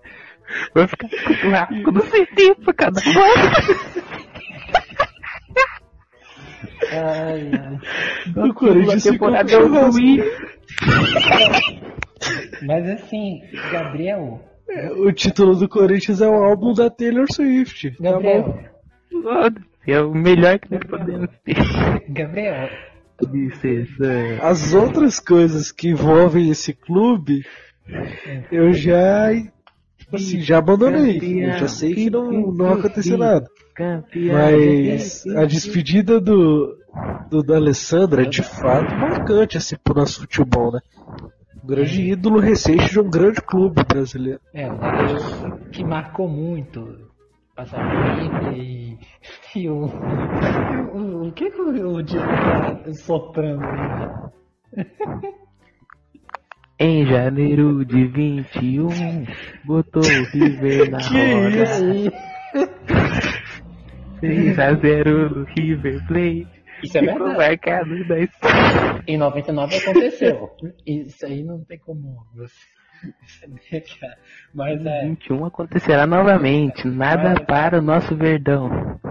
Vai 0.73 0.87
ficar 0.87 1.09
com 1.09 1.15
o 1.15 1.35
churrasco 1.35 1.91
do 1.91 2.01
CD 2.05 2.55
pra 2.55 2.73
cada 2.73 3.01
um. 3.01 3.03
Ai, 6.91 7.51
ai. 7.53 8.49
O 8.49 8.53
Corinthians 8.53 9.03
temporada 9.03 9.51
é 9.51 9.57
o 9.57 9.91
ruim. 9.91 10.19
Mas 12.65 12.89
assim, 12.89 13.41
Gabriel, 13.71 14.41
É, 14.69 14.91
O 14.91 15.11
título 15.11 15.55
do 15.55 15.67
Corinthians 15.67 16.21
é 16.21 16.27
o 16.27 16.33
álbum 16.33 16.73
da 16.73 16.89
Taylor 16.89 17.25
Swift. 17.31 17.91
Tá 17.91 17.97
bom? 17.97 18.21
Gabriel, 18.21 18.59
Foda-se, 19.21 19.65
É 19.87 20.01
o 20.01 20.13
melhor 20.13 20.59
que 20.59 20.69
nós 20.69 20.83
podemos 20.83 21.29
ter. 21.45 21.55
Gabriel, 22.09 22.69
Licença. 23.31 24.39
As 24.41 24.73
outras 24.73 25.19
coisas 25.19 25.71
que 25.71 25.89
envolvem 25.89 26.49
esse 26.49 26.73
clube, 26.73 27.43
eu 28.51 28.73
já. 28.73 29.31
Tipo 29.97 30.15
assim, 30.15 30.39
já 30.39 30.59
abandonei. 30.59 31.19
Eu 31.45 31.57
já 31.57 31.67
sei 31.67 31.95
que 31.95 32.09
não, 32.09 32.31
não 32.31 32.67
vai 32.67 32.79
acontecer 32.79 33.17
nada. 33.17 33.47
Campeão. 33.75 34.35
Mas 34.35 35.25
a 35.27 35.45
despedida 35.45 36.19
do, 36.19 36.77
do, 37.29 37.53
Alessandro 37.53 38.21
é 38.21 38.25
de 38.25 38.41
fato 38.41 38.95
marcante 38.95 39.57
assim, 39.57 39.75
pro 39.83 39.95
nosso 39.95 40.21
futebol, 40.21 40.71
né? 40.71 40.79
Um 41.63 41.67
grande 41.67 42.01
ídolo 42.01 42.39
recente 42.39 42.89
de 42.89 42.99
um 42.99 43.09
grande 43.09 43.41
clube 43.41 43.83
brasileiro. 43.83 44.39
é, 44.53 44.71
o 44.71 44.77
Gabriel 44.77 45.59
que 45.71 45.83
marcou 45.83 46.27
muito 46.27 47.07
passar 47.55 48.53
e, 48.55 48.97
e 49.57 49.69
o, 49.69 49.85
o. 49.85 51.27
O 51.27 51.31
que 51.33 51.49
que 51.51 51.61
o, 51.61 51.95
o 51.95 52.03
Diego 52.03 52.25
tá 52.25 52.93
soprando 52.93 53.63
aí? 53.63 54.85
Em 56.79 57.07
janeiro 57.07 57.83
de 57.83 58.05
21, 58.05 59.25
botou 59.65 60.03
o 60.03 60.23
River 60.31 60.89
na 60.91 60.99
roda. 60.99 61.73
Aí, 61.73 62.11
6 64.21 64.59
a 64.59 64.73
0 64.75 65.39
no 65.39 65.43
River 65.45 66.05
Plate. 66.07 66.47
Isso 66.83 66.97
é 66.99 67.01
Ficou 67.01 67.29
verdade. 67.29 67.37
marcado 67.37 68.07
na 68.07 68.19
história. 68.19 69.03
Em 69.07 69.17
99 69.17 69.75
aconteceu. 69.75 70.51
Isso 70.85 71.25
aí 71.25 71.43
não 71.43 71.63
tem 71.65 71.79
como 71.79 72.23
você 72.35 72.76
deixar. 73.71 74.15
Mas 74.53 74.85
é. 74.85 75.05
21 75.07 75.45
acontecerá 75.45 76.05
novamente. 76.07 76.87
Nada 76.87 77.43
para 77.45 77.79
o 77.79 77.81
nosso 77.81 78.15
Verdão. 78.15 78.69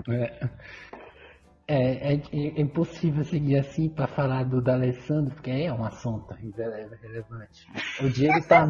É, 0.09 0.49
é, 1.69 2.15
é- 2.15 2.21
é 2.33 2.61
impossível 2.61 3.25
seguir 3.25 3.59
assim 3.59 3.89
para 3.89 4.07
falar 4.07 4.45
do 4.45 4.63
D'Alessandro, 4.63 5.35
porque 5.35 5.51
é 5.51 5.73
um 5.73 5.85
assunto 5.85 6.33
rele- 6.33 6.87
relevante. 7.03 7.67
O 8.01 8.09
Diego 8.09 8.47
tá, 8.47 8.69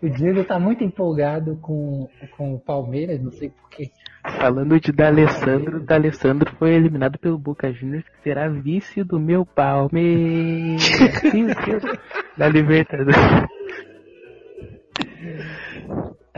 o 0.00 0.08
Diego 0.10 0.44
tá 0.44 0.56
muito 0.58 0.84
empolgado 0.84 1.56
com, 1.56 2.08
com 2.36 2.54
o 2.54 2.60
Palmeiras, 2.60 3.20
não 3.20 3.32
sei 3.32 3.50
porquê. 3.50 3.90
Falando 4.40 4.78
de 4.80 4.92
D'Alessandro, 4.92 5.80
D'Alessandro 5.84 6.54
foi 6.56 6.74
eliminado 6.74 7.18
pelo 7.18 7.36
Boca 7.38 7.72
Juniors, 7.72 8.04
que 8.08 8.22
será 8.22 8.48
vice 8.48 9.02
do 9.02 9.18
meu 9.18 9.44
Palmeiras. 9.44 10.82
Da 12.38 12.48
Libertadores. 12.48 13.16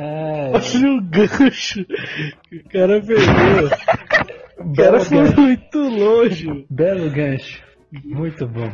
Ai, 0.01 0.53
Olha 0.53 0.93
o 0.97 1.03
gancho 1.03 1.85
que 2.49 2.57
o 2.57 2.65
cara 2.71 3.01
pegou. 3.03 3.67
O 4.59 4.75
cara 4.77 4.91
Belo 4.93 5.01
foi 5.05 5.19
gancho. 5.19 5.41
muito 5.41 5.79
longe. 5.79 6.67
Belo 6.71 7.11
gancho. 7.11 7.63
Muito 8.05 8.47
bom. 8.47 8.71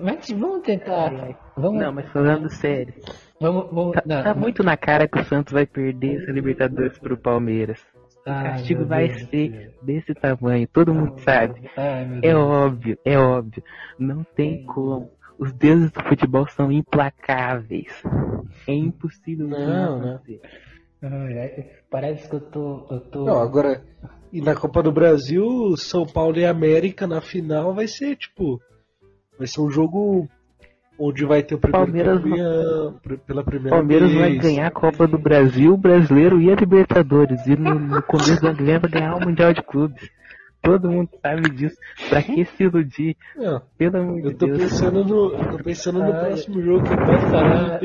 Mas 0.00 0.30
vamos 0.30 0.62
tentar. 0.62 1.10
Vamos, 1.56 1.80
Não, 1.80 1.92
mas 1.92 2.08
falando 2.12 2.48
sério, 2.50 2.94
vamos, 3.40 3.68
vamos, 3.70 3.92
tá, 3.92 4.02
não, 4.06 4.22
tá 4.24 4.34
muito 4.34 4.62
na 4.62 4.76
cara 4.76 5.06
que 5.06 5.18
o 5.20 5.24
Santos 5.24 5.52
vai 5.52 5.66
perder 5.66 6.22
essa 6.22 6.32
Libertadores 6.32 6.98
pro 6.98 7.16
Palmeiras. 7.16 7.78
O 8.26 8.30
Ai, 8.30 8.44
castigo 8.52 8.80
meu 8.80 8.88
vai 8.88 9.08
Deus 9.08 9.20
ser 9.28 9.50
céu. 9.52 9.70
desse 9.82 10.14
tamanho, 10.14 10.66
todo 10.72 10.94
mundo 10.94 11.18
sabe. 11.20 11.68
Ai, 11.76 12.06
meu 12.06 12.18
É 12.18 12.20
Deus. 12.20 12.40
óbvio, 12.40 12.98
é 13.04 13.18
óbvio. 13.18 13.62
Não 13.98 14.24
tem 14.34 14.64
como. 14.64 15.10
Os 15.42 15.52
deuses 15.52 15.90
do 15.90 16.02
futebol 16.04 16.46
são 16.48 16.70
implacáveis. 16.70 17.92
É 18.68 18.72
impossível 18.74 19.48
Não, 19.48 19.58
não. 19.98 20.14
acontecer. 20.14 20.40
Ai, 21.02 21.38
ai, 21.38 21.66
Parece 21.90 22.28
que 22.28 22.36
eu 22.36 22.40
tô. 22.40 22.86
Eu 22.90 23.00
tô... 23.00 23.24
Não, 23.24 23.40
agora. 23.40 23.82
E 24.32 24.40
na 24.40 24.54
Copa 24.54 24.82
do 24.82 24.92
Brasil, 24.92 25.76
São 25.76 26.06
Paulo 26.06 26.38
e 26.38 26.46
América 26.46 27.06
na 27.06 27.20
final 27.20 27.74
vai 27.74 27.88
ser 27.88 28.16
tipo. 28.16 28.60
Vai 29.36 29.46
ser 29.48 29.60
um 29.60 29.70
jogo 29.70 30.28
onde 30.98 31.24
vai 31.24 31.42
ter 31.42 31.56
o 31.56 31.58
primeiro 31.58 31.84
Palmeiras- 31.86 32.22
campeão 32.22 33.00
pr- 33.02 33.16
pela 33.26 33.42
primeira 33.44 33.76
Palmeiras 33.76 34.08
vez. 34.12 34.20
vai 34.20 34.36
ganhar 34.38 34.66
a 34.68 34.70
Copa 34.70 35.06
do 35.08 35.18
Brasil, 35.18 35.74
o 35.74 35.76
Brasileiro 35.76 36.40
e 36.40 36.52
a 36.52 36.54
Libertadores. 36.54 37.44
E 37.46 37.56
no, 37.56 37.74
no 37.78 38.02
começo 38.02 38.40
do 38.40 38.46
ano 38.46 38.56
que 38.56 38.62
vem 38.62 38.78
vai 38.78 38.90
ganhar 38.90 39.16
o 39.16 39.20
Mundial 39.20 39.52
de 39.52 39.62
Clubes. 39.62 40.08
Todo 40.62 40.90
mundo 40.90 41.10
sabe 41.20 41.50
disso. 41.50 41.76
Pra 42.08 42.22
que 42.22 42.44
se 42.44 42.62
iludir? 42.64 43.16
Não, 43.36 43.60
Pelo 43.76 43.96
amor 43.98 44.20
de 44.20 44.26
eu 44.28 44.36
tô 44.36 44.46
Deus. 44.46 44.58
pensando 44.58 45.04
no, 45.04 45.34
eu 45.34 45.50
tô 45.50 45.64
pensando 45.64 45.98
no 45.98 46.12
Ai. 46.12 46.26
próximo 46.26 46.62
jogo 46.62 46.84
que 46.84 46.96
pode 46.96 47.26
falar. 47.30 47.80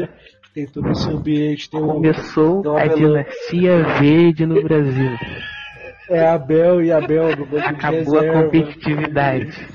Tem 0.54 0.68
todo 0.68 0.90
esse 0.92 1.10
ambiente, 1.10 1.70
tem 1.70 1.80
o, 1.82 1.88
Começou 1.88 2.78
a 2.78 2.88
dinastia 2.88 3.84
verde 4.00 4.46
no 4.46 4.62
Brasil. 4.64 5.12
é 6.10 6.28
Abel 6.28 6.82
e 6.84 6.92
Abel 6.92 7.36
no 7.36 7.46
banco 7.46 7.68
Acabou 7.68 8.18
a 8.18 8.22
reserva. 8.22 8.44
competitividade. 8.44 9.68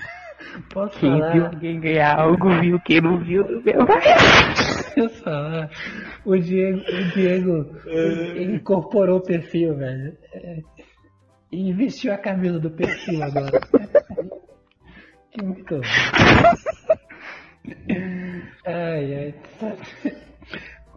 Posso 0.73 0.99
Quem 0.99 1.11
falar? 1.19 1.33
viu 1.33 1.47
alguém 1.47 1.81
ganhar 1.81 2.19
algo, 2.19 2.51
viu. 2.61 2.81
Quem 2.81 3.01
não 3.01 3.19
viu, 3.19 3.43
não 3.49 3.63
viu. 3.63 3.75
Posso 4.95 5.09
falar? 5.25 5.71
O 6.25 6.37
Diego, 6.37 6.79
o 6.79 7.05
Diego 7.15 7.67
ele 7.87 8.57
incorporou 8.57 9.19
o 9.19 9.23
perfil, 9.23 9.75
velho. 9.77 10.13
É, 10.35 10.59
E 11.53 11.73
vestiu 11.75 12.13
a 12.15 12.19
camisa 12.19 12.59
do 12.59 12.71
perfil 12.71 13.23
agora. 13.23 13.61
Que 15.33 15.43
muito. 15.43 15.81
Ai, 18.67 19.15
ai. 19.15 19.35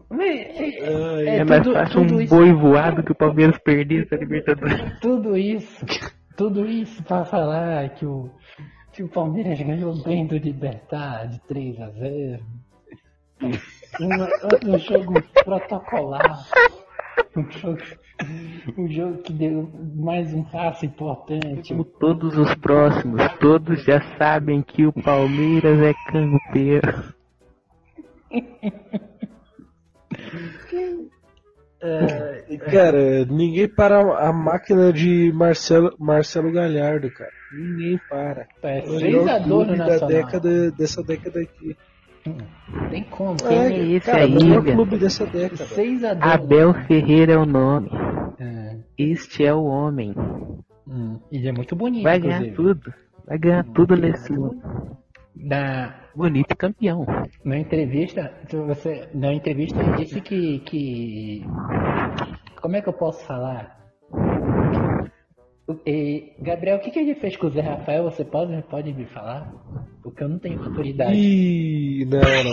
Mas, 0.09 0.29
é, 0.29 0.79
Ai, 0.83 1.27
é 1.27 1.35
É 1.37 1.43
mais 1.45 1.63
tudo, 1.63 1.73
fácil 1.73 2.01
tudo 2.01 2.15
um 2.15 2.21
isso, 2.21 2.35
boi 2.35 2.53
voado 2.53 3.01
que 3.01 3.13
o 3.13 3.15
Palmeiras 3.15 3.57
perder 3.59 4.03
essa 4.03 4.15
Libertadores. 4.15 4.99
tudo 4.99 5.37
isso, 5.37 5.85
tudo 6.35 6.65
isso 6.65 7.01
pra 7.03 7.23
falar 7.23 7.89
que 7.95 8.05
o, 8.05 8.29
que 8.91 9.03
o 9.03 9.07
Palmeiras 9.07 9.57
ganhou 9.61 10.03
bem 10.03 10.27
do 10.27 10.37
Libertar 10.37 11.29
de 11.29 11.39
3 11.47 11.79
a 11.79 11.89
0. 11.91 12.43
Um, 13.97 14.73
um 14.73 14.77
jogo 14.77 15.13
protocolar. 15.45 16.45
Um 17.35 17.51
jogo, 17.51 17.79
um 18.77 18.87
jogo 18.87 19.17
que 19.23 19.33
deu 19.33 19.69
mais 19.95 20.33
um 20.33 20.43
passo 20.43 20.85
importante. 20.85 21.69
Como 21.69 21.83
todos 21.83 22.37
os 22.37 22.55
próximos, 22.55 23.21
todos 23.39 23.83
já 23.83 24.01
sabem 24.17 24.61
que 24.61 24.85
o 24.85 24.93
Palmeiras 24.93 25.79
é 25.79 25.93
campeão. 26.11 27.13
Cara, 32.71 33.25
ninguém 33.25 33.67
para 33.67 33.99
a 34.27 34.33
máquina 34.33 34.91
de 34.91 35.31
Marcelo, 35.33 35.93
Marcelo 35.99 36.51
Galhardo, 36.51 37.11
cara. 37.11 37.31
Ninguém 37.53 37.99
para. 38.09 38.47
É 38.63 38.79
O 38.79 38.99
6 38.99 39.01
melhor 39.03 39.29
a 39.29 39.37
2 39.39 39.43
clube 39.43 39.71
no 39.71 39.77
da 39.77 39.85
Nacional. 39.85 40.07
década, 40.09 40.71
dessa 40.71 41.03
década 41.03 41.39
aqui. 41.41 41.77
Tem 42.89 43.03
como. 43.03 43.35
Quem 43.37 43.57
é 43.59 43.79
esse 43.95 44.05
cara, 44.05 44.23
aí, 44.23 44.31
o 44.31 44.35
melhor 44.35 44.61
velho? 44.61 44.75
clube 44.75 44.97
dessa 44.97 45.25
década. 45.27 45.65
6 45.65 46.03
a 46.03 46.13
2 46.13 46.33
Abel 46.33 46.73
Ferreira 46.85 47.33
é 47.33 47.37
o 47.37 47.45
nome. 47.45 47.89
É. 48.39 48.77
Este 48.97 49.45
é 49.45 49.53
o 49.53 49.63
homem. 49.63 50.13
Hum, 50.87 51.19
Ele 51.31 51.47
é 51.47 51.51
muito 51.51 51.75
bonito, 51.75 52.03
Vai 52.03 52.19
ganhar 52.19 52.45
inclusive. 52.45 52.55
tudo. 52.81 52.93
Vai 53.27 53.37
ganhar 53.37 53.63
tudo 53.65 53.95
nesse 53.95 54.31
mundo. 54.33 54.61
Na, 55.35 55.93
Bonito 56.15 56.55
campeão. 56.55 57.05
na 57.43 57.57
entrevista, 57.59 58.31
você, 58.67 59.09
na 59.13 59.33
entrevista 59.33 59.81
ele 59.81 59.95
disse 59.97 60.21
que, 60.21 60.59
que. 60.59 61.45
Como 62.61 62.75
é 62.75 62.81
que 62.81 62.87
eu 62.89 62.93
posso 62.93 63.23
falar? 63.25 63.77
O- 65.67 65.79
e, 65.85 66.33
Gabriel, 66.39 66.77
o 66.77 66.79
que, 66.79 66.91
que 66.91 66.99
ele 66.99 67.15
fez 67.15 67.35
com 67.35 67.47
o 67.47 67.49
Zé 67.49 67.61
Rafael? 67.61 68.03
Você 68.03 68.23
pode, 68.23 68.61
pode 68.69 68.93
me 68.93 69.05
falar? 69.05 69.51
Porque 70.03 70.23
eu 70.23 70.29
não 70.29 70.37
tenho 70.37 70.59
maturidade. 70.59 71.15
Ih, 71.17 72.05
não, 72.05 72.19
não. 72.19 72.51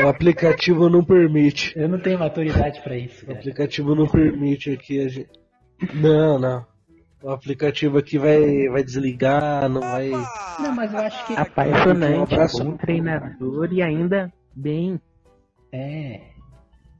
O, 0.00 0.02
o- 0.02 0.06
o 0.06 0.08
aplicativo 0.08 0.88
não 0.88 1.04
permite. 1.04 1.72
Eu 1.78 1.88
não 1.88 2.00
tenho 2.00 2.18
maturidade 2.18 2.80
pra 2.82 2.96
isso, 2.96 3.24
O 3.24 3.26
cara. 3.26 3.38
aplicativo 3.38 3.94
não 3.94 4.06
permite 4.06 4.70
aqui 4.70 5.00
a 5.04 5.08
gente. 5.08 5.28
Não, 5.94 6.38
não. 6.38 6.64
O 7.22 7.30
aplicativo 7.30 7.98
aqui 7.98 8.18
vai, 8.18 8.68
vai 8.68 8.82
desligar, 8.82 9.68
não 9.68 9.80
vai. 9.80 10.10
Não, 10.10 10.74
mas 10.74 10.92
eu 10.92 11.00
acho 11.00 11.26
que. 11.26 11.32
Um 11.34 11.36
Apaixonante. 11.38 12.34
abraço. 12.34 12.64
Bom 12.64 12.76
treinador 12.76 13.72
e 13.72 13.82
ainda 13.82 14.32
bem. 14.54 15.00
É. 15.72 16.20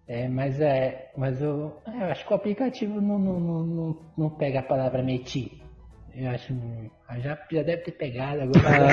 É, 0.07 0.29
mas 0.29 0.61
é. 0.61 1.11
Mas 1.17 1.41
eu, 1.41 1.81
é, 1.87 2.03
eu 2.03 2.07
acho 2.11 2.27
que 2.27 2.33
o 2.33 2.37
aplicativo 2.37 3.01
não, 3.01 3.19
não, 3.19 3.41
não, 3.41 3.65
não, 3.65 3.97
não 4.19 4.31
pega 4.31 4.61
a 4.61 4.63
palavra 4.63 5.03
metir. 5.03 5.63
Eu 6.15 6.31
acho. 6.31 6.55
Já, 7.19 7.39
já 7.51 7.63
deve 7.63 7.83
ter 7.83 7.93
pegado 7.93 8.43
agora. 8.43 8.89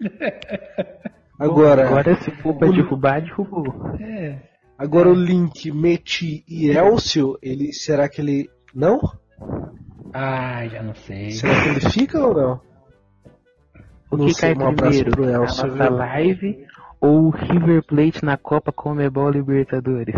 Agora, 1.38 1.86
Agora 1.88 2.14
se 2.16 2.30
for 2.32 2.54
pra 2.56 2.68
derrubar, 2.70 3.22
derrubou. 3.22 3.64
É. 3.98 4.38
agora 4.78 5.08
o 5.08 5.14
link 5.14 5.70
Meti 5.72 6.44
e 6.46 6.68
Elcio, 6.70 7.38
ele 7.42 7.72
será 7.72 8.08
que 8.08 8.20
ele 8.20 8.50
não? 8.74 8.98
Ah, 10.12 10.66
já 10.68 10.82
não 10.82 10.94
sei. 10.94 11.30
Será 11.30 11.62
que 11.62 11.68
ele 11.70 11.80
fica 11.80 12.18
ou 12.26 12.34
não? 12.34 12.60
O 14.10 14.16
que 14.18 14.34
cai 14.38 14.54
primeiro? 14.54 15.10
pro 15.12 15.24
A 15.24 15.32
Elcio, 15.32 15.66
nossa 15.66 15.68
viu? 15.68 15.96
live 15.96 16.66
ou 17.00 17.26
o 17.26 17.30
River 17.30 17.82
Plate 17.84 18.24
na 18.24 18.36
Copa 18.36 18.70
Comebol 18.72 19.30
Libertadores? 19.30 20.14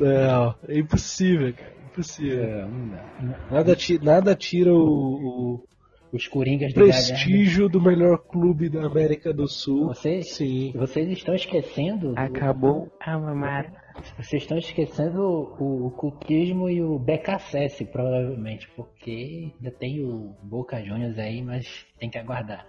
Não, 0.00 0.54
é 0.68 0.78
impossível, 0.78 1.52
cara. 1.54 1.74
Impossível. 1.92 2.42
É, 2.42 2.66
não 2.66 2.88
dá. 2.88 3.04
Nada, 3.50 3.76
ti- 3.76 4.00
nada 4.02 4.34
tira 4.34 4.72
o, 4.74 4.78
o 4.78 5.64
Os 6.12 6.26
Coringas 6.28 6.68
de 6.72 6.74
prestígio 6.74 7.68
do 7.68 7.80
melhor 7.80 8.18
clube 8.18 8.68
da 8.68 8.84
América 8.86 9.32
do 9.32 9.46
Sul. 9.48 9.86
Vocês, 9.86 10.34
Sim. 10.34 10.72
vocês 10.74 11.08
estão 11.08 11.34
esquecendo. 11.34 12.12
Acabou 12.16 12.88
a 13.00 13.18
mamata. 13.18 13.72
Vocês 14.18 14.42
estão 14.42 14.58
esquecendo 14.58 15.20
o, 15.22 15.86
o 15.86 15.90
cultismo 15.92 16.68
e 16.68 16.82
o 16.82 16.98
BKSS, 16.98 17.84
provavelmente, 17.86 18.68
porque 18.74 19.52
ainda 19.54 19.70
tem 19.70 20.02
o 20.04 20.34
Boca 20.42 20.82
Juniors 20.82 21.16
aí, 21.16 21.40
mas 21.42 21.86
tem 22.00 22.10
que 22.10 22.18
aguardar. 22.18 22.66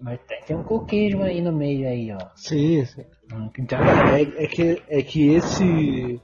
Mas 0.00 0.20
tem, 0.26 0.40
tem 0.42 0.56
um 0.56 0.62
cultismo 0.62 1.22
aí 1.22 1.40
no 1.40 1.52
meio 1.52 1.88
aí, 1.88 2.12
ó. 2.12 2.18
Sim, 2.34 2.84
sim. 2.84 3.04
Então, 3.58 3.78
É, 4.14 4.22
é 4.44 4.46
que, 4.46 4.82
é 4.88 5.02
que 5.02 5.34
esse 5.34 6.20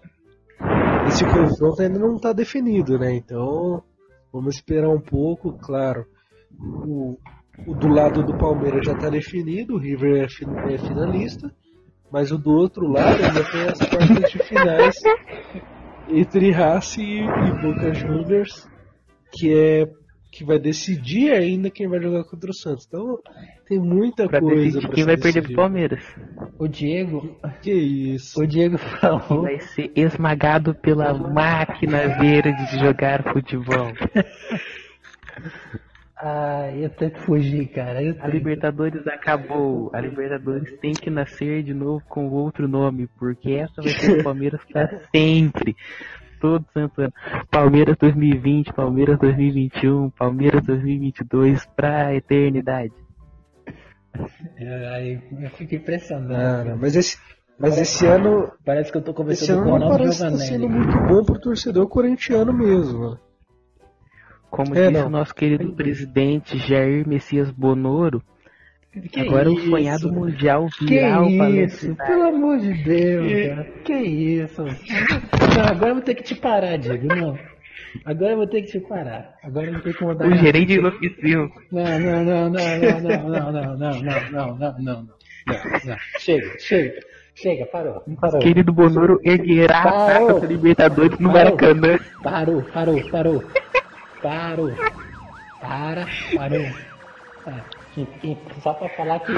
esse 1.09 1.25
confronto 1.25 1.83
ainda 1.83 1.99
não 1.99 2.17
está 2.17 2.33
definido, 2.33 2.99
né? 2.99 3.15
Então 3.15 3.83
vamos 4.33 4.57
esperar 4.57 4.89
um 4.89 5.01
pouco, 5.01 5.53
claro. 5.59 6.07
O, 6.61 7.19
o 7.67 7.75
do 7.75 7.89
lado 7.89 8.23
do 8.23 8.37
Palmeiras 8.37 8.87
já 8.87 8.93
está 8.93 9.09
definido, 9.09 9.75
o 9.75 9.79
River 9.79 10.23
é, 10.23 10.75
é 10.75 10.79
finalista, 10.79 11.53
mas 12.11 12.31
o 12.31 12.39
do 12.39 12.51
outro 12.51 12.87
lado 12.87 13.23
ainda 13.23 13.45
tem 13.51 13.63
as 13.63 13.79
quartas 13.79 14.31
de 14.31 14.39
finais 14.45 14.95
entre 16.09 16.51
Racing 16.51 17.03
e, 17.03 17.25
e 17.25 17.63
Boca 17.63 17.93
Juniors, 17.95 18.69
que 19.33 19.53
é 19.53 19.87
que 20.33 20.45
vai 20.45 20.59
decidir 20.59 21.31
ainda 21.33 21.69
quem 21.71 21.87
vai 21.87 22.01
jogar 22.03 22.25
contra 22.25 22.51
o 22.51 22.55
Santos. 22.55 22.87
Então 22.89 23.19
tem 23.69 23.79
muita 23.79 24.27
Pra 24.27 24.41
coisa 24.41 24.57
decidir 24.65 24.87
pra 24.87 24.95
quem 24.97 25.05
vai 25.05 25.17
perder 25.17 25.33
pro 25.33 25.43
decidir. 25.43 25.57
Palmeiras. 25.57 26.05
o 26.59 26.67
Diego, 26.67 27.39
Que 27.61 27.73
isso? 27.73 28.41
o 28.43 28.47
Diego 28.47 28.79
falou. 28.79 29.43
Vai 29.43 29.61
ser 29.61 29.93
esmagado 29.95 30.75
pela 30.75 31.13
máquina 31.15 32.19
verde 32.19 32.67
de 32.71 32.79
jogar 32.79 33.23
futebol. 33.33 33.93
Ah, 36.25 36.71
eu 36.77 36.89
tento 36.89 37.19
fugir, 37.23 37.67
cara. 37.73 38.01
Eu 38.01 38.13
A 38.13 38.15
tento. 38.15 38.31
Libertadores 38.35 39.05
acabou. 39.09 39.91
A 39.93 40.01
Libertadores 40.01 40.73
tem 40.79 40.93
que 40.93 41.11
nascer 41.11 41.65
de 41.65 41.75
novo 41.75 42.01
com 42.09 42.29
outro 42.29 42.69
nome, 42.69 43.09
porque 43.19 43.51
essa 43.55 43.83
vai 43.83 43.91
ser 43.91 44.21
o 44.21 44.23
Palmeiras 44.23 44.61
pra 44.73 44.89
sempre. 45.13 45.75
Todo 46.43 46.65
santo 46.75 47.01
ano. 47.01 47.13
Palmeiras 47.51 47.97
2020, 47.99 48.73
Palmeiras 48.75 49.17
2021, 49.21 50.11
Palmeiras 50.11 50.63
2022 50.67 51.65
pra 51.77 52.13
eternidade. 52.17 52.93
Eu, 54.59 54.89
aí 54.93 55.21
eu 55.41 55.51
fico 55.51 55.75
impressionado. 55.77 56.35
Cara, 56.35 56.77
mas 56.77 56.97
esse, 56.97 57.17
Mas 57.59 57.79
esse 57.79 58.05
ano, 58.07 58.51
Parece 58.65 58.91
que 58.91 58.99
eu 58.99 59.03
tô 59.03 59.15
conversando 59.15 59.63
com 59.63 59.63
o 59.63 59.79
não 59.79 59.89
Ronaldo 59.89 59.99
parece 59.99 60.15
estar 60.17 60.31
Giovanelli. 60.31 60.53
sendo 60.53 60.69
muito 60.69 60.99
bom 61.09 61.25
pro 61.25 61.41
torcedor 61.41 61.89
corintiano 61.89 62.53
mesmo. 62.53 63.13
né? 63.13 63.17
Como 64.51 64.75
É, 64.75 64.89
disse 64.91 65.01
não. 65.01 65.07
o 65.07 65.11
nosso 65.11 65.35
querido 65.35 65.73
presidente 65.75 66.59
Jair 66.59 67.09
Messias 67.09 67.51
Bonoro, 67.51 68.21
Que 69.11 69.21
agora 69.21 69.49
o 69.51 69.55
isso? 69.59 69.71
sonhado 69.71 70.13
mundial 70.13 70.67
Que 70.79 70.85
viral 70.87 71.27
isso? 71.27 71.39
palestina. 71.39 71.95
Pelo 72.07 72.23
amor 72.25 72.59
de 72.59 72.75
Deus, 72.85 73.27
Que- 73.27 73.49
cara. 73.49 73.65
Que 73.85 73.95
isso? 73.95 74.63
Não, 74.65 75.65
agora 75.71 75.91
eu 75.91 75.95
vou 75.95 76.03
ter 76.05 76.15
que 76.15 76.23
te 76.23 76.35
parar, 76.35 76.77
Diego. 76.77 77.07
Não. 77.07 77.39
Agora 78.05 78.33
eu 78.33 78.37
vou 78.37 78.47
ter 78.47 78.63
que 78.63 78.73
te 78.73 78.81
parar. 78.81 79.35
Agora 79.43 79.67
eu 79.67 79.73
vou 79.73 79.83
ter 79.83 79.95
que 79.97 80.05
mudar. 80.05 80.27
O 80.27 80.35
gerente 80.37 80.73
enlouqueceu. 80.75 81.51
Não, 81.71 81.99
não, 81.99 82.25
não, 82.25 82.51
não, 82.51 82.51
não, 82.51 83.01
não, 83.01 83.23
não, 83.23 83.53
não, 83.53 83.53
não, 83.53 83.77
não, 83.79 84.01
não, 84.03 84.31
não, 84.31 84.59
não, 84.59 84.79
não. 84.79 85.09
Não, 85.85 85.97
Chega, 86.19 86.59
chega. 86.59 86.93
Chega, 87.35 87.65
parou. 87.67 88.03
Parou. 88.21 88.41
Querido 88.41 88.73
Bonoro 88.75 89.19
erguerá 89.25 89.81
a 89.81 89.83
taça 89.85 90.41
da 90.41 90.47
Libertadores 90.47 91.19
no. 91.19 91.33
Maracanã. 91.33 91.99
Parou, 92.23 92.63
parou, 92.63 93.11
parou. 93.11 93.43
Parou. 94.23 94.71
Para, 95.61 96.07
parou. 96.37 96.67
Ah, 97.47 97.65
e- 98.01 98.37
só 98.63 98.73
pra 98.75 98.89
falar 98.91 99.21
que 99.21 99.33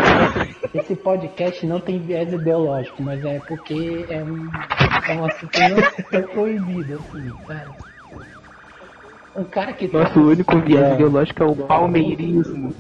esse, 0.79 0.95
podcast 0.97 1.67
não 1.67 1.81
tem 1.81 1.99
viés 1.99 2.33
ideológico, 2.33 3.03
mas 3.03 3.25
é 3.25 3.39
porque 3.41 4.07
é 4.09 4.23
um, 4.23 4.49
é 5.09 5.15
um 5.15 5.25
assunto 5.25 5.59
não 5.59 6.19
é 6.19 6.23
proibido, 6.23 6.95
assim, 6.95 7.33
sabe? 7.47 7.71
Um 9.37 9.45
cara 9.45 9.73
que 9.73 9.89
tá- 9.89 9.99
Nosso 10.05 10.21
único 10.21 10.61
viés 10.61 10.95
ideológico 10.95 11.43
é 11.43 11.47
o 11.47 11.57
palmeirismo. 11.57 12.73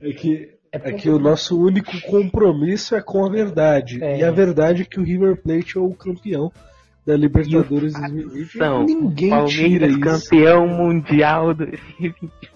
É 0.00 0.12
que, 0.12 0.50
É 0.72 0.76
é 0.76 0.78
porque- 0.78 0.96
que 0.98 1.10
o 1.10 1.18
nosso 1.18 1.60
único 1.60 2.00
compromisso 2.02 2.94
é 2.94 3.02
com 3.02 3.24
a 3.26 3.30
verdade. 3.30 4.02
É. 4.02 4.18
E 4.18 4.24
a 4.24 4.30
verdade 4.30 4.82
é 4.82 4.84
que 4.84 5.00
o 5.00 5.04
River 5.04 5.36
Plate 5.36 5.76
é 5.78 5.80
o 5.80 5.90
campeão 5.94 6.52
da 7.06 7.16
Libertadores 7.16 7.92
2020. 7.94 8.58
São 8.58 8.84
Ninguém 8.84 9.44
tira 9.46 9.86
Palmeiras 9.88 9.90
isso. 9.90 10.00
campeão 10.30 10.68
mundial 10.68 11.52
2020. 11.54 12.51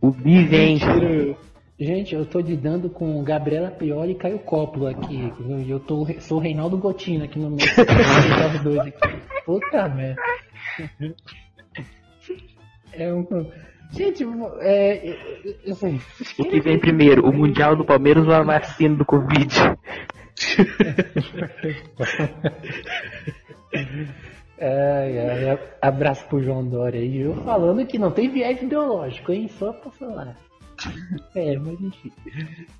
O 0.00 0.10
bivente. 0.10 0.84
Tira- 0.84 1.36
Gente, 1.80 2.14
eu 2.14 2.24
tô 2.24 2.38
lidando 2.38 2.88
com 2.88 3.24
Gabriela 3.24 3.70
Pioli 3.70 4.12
e 4.12 4.14
Caio 4.14 4.38
Coppola 4.38 4.90
aqui. 4.92 5.32
Eu 5.66 5.80
tô, 5.80 6.06
sou 6.20 6.38
o 6.38 6.40
Reinaldo 6.40 6.76
Gotino 6.78 7.24
aqui 7.24 7.38
no 7.40 7.50
meio. 7.50 7.68
Os 8.54 8.62
dois 8.62 8.78
aqui. 8.78 9.18
Puta 9.44 9.88
merda. 9.88 10.22
É 12.92 13.12
um. 13.12 13.26
Gente, 13.90 14.24
é. 14.60 15.08
é, 15.08 15.10
é, 15.66 15.70
assim, 15.72 16.00
O 16.38 16.44
que 16.44 16.60
vem 16.60 16.78
primeiro, 16.78 17.26
o 17.28 17.32
Mundial 17.32 17.74
do 17.74 17.84
Palmeiras 17.84 18.26
ou 18.26 18.32
a 18.32 18.42
vacina 18.42 18.94
do 18.94 19.04
Covid? 19.04 19.52
Ai, 24.62 25.18
ai, 25.48 25.58
abraço 25.80 26.24
pro 26.28 26.42
João 26.42 26.64
Dória 26.64 27.00
aí, 27.00 27.08
viu? 27.08 27.34
Falando 27.42 27.84
que 27.86 27.98
não 27.98 28.10
tem 28.10 28.30
viés 28.30 28.62
ideológico, 28.62 29.32
hein? 29.32 29.48
Só 29.48 29.72
pra 29.72 29.90
falar. 29.90 30.36
É, 31.36 31.56
mas 31.58 31.80
enfim. 31.80 32.10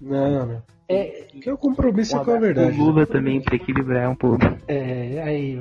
Não, 0.01 0.47
não. 0.47 0.63
É, 0.89 1.05
Que 1.41 1.49
é 1.49 1.53
o 1.53 1.59
compromisso 1.59 2.17
é 2.17 2.25
com 2.25 2.31
a 2.33 2.35
O 2.37 2.41
verdade. 2.41 2.77
Lula 2.77 3.07
também, 3.07 3.41
pra 3.41 3.55
equilibrar 3.55 4.11
um 4.11 4.15
pouco. 4.17 4.45
é, 4.67 5.23
aí, 5.23 5.59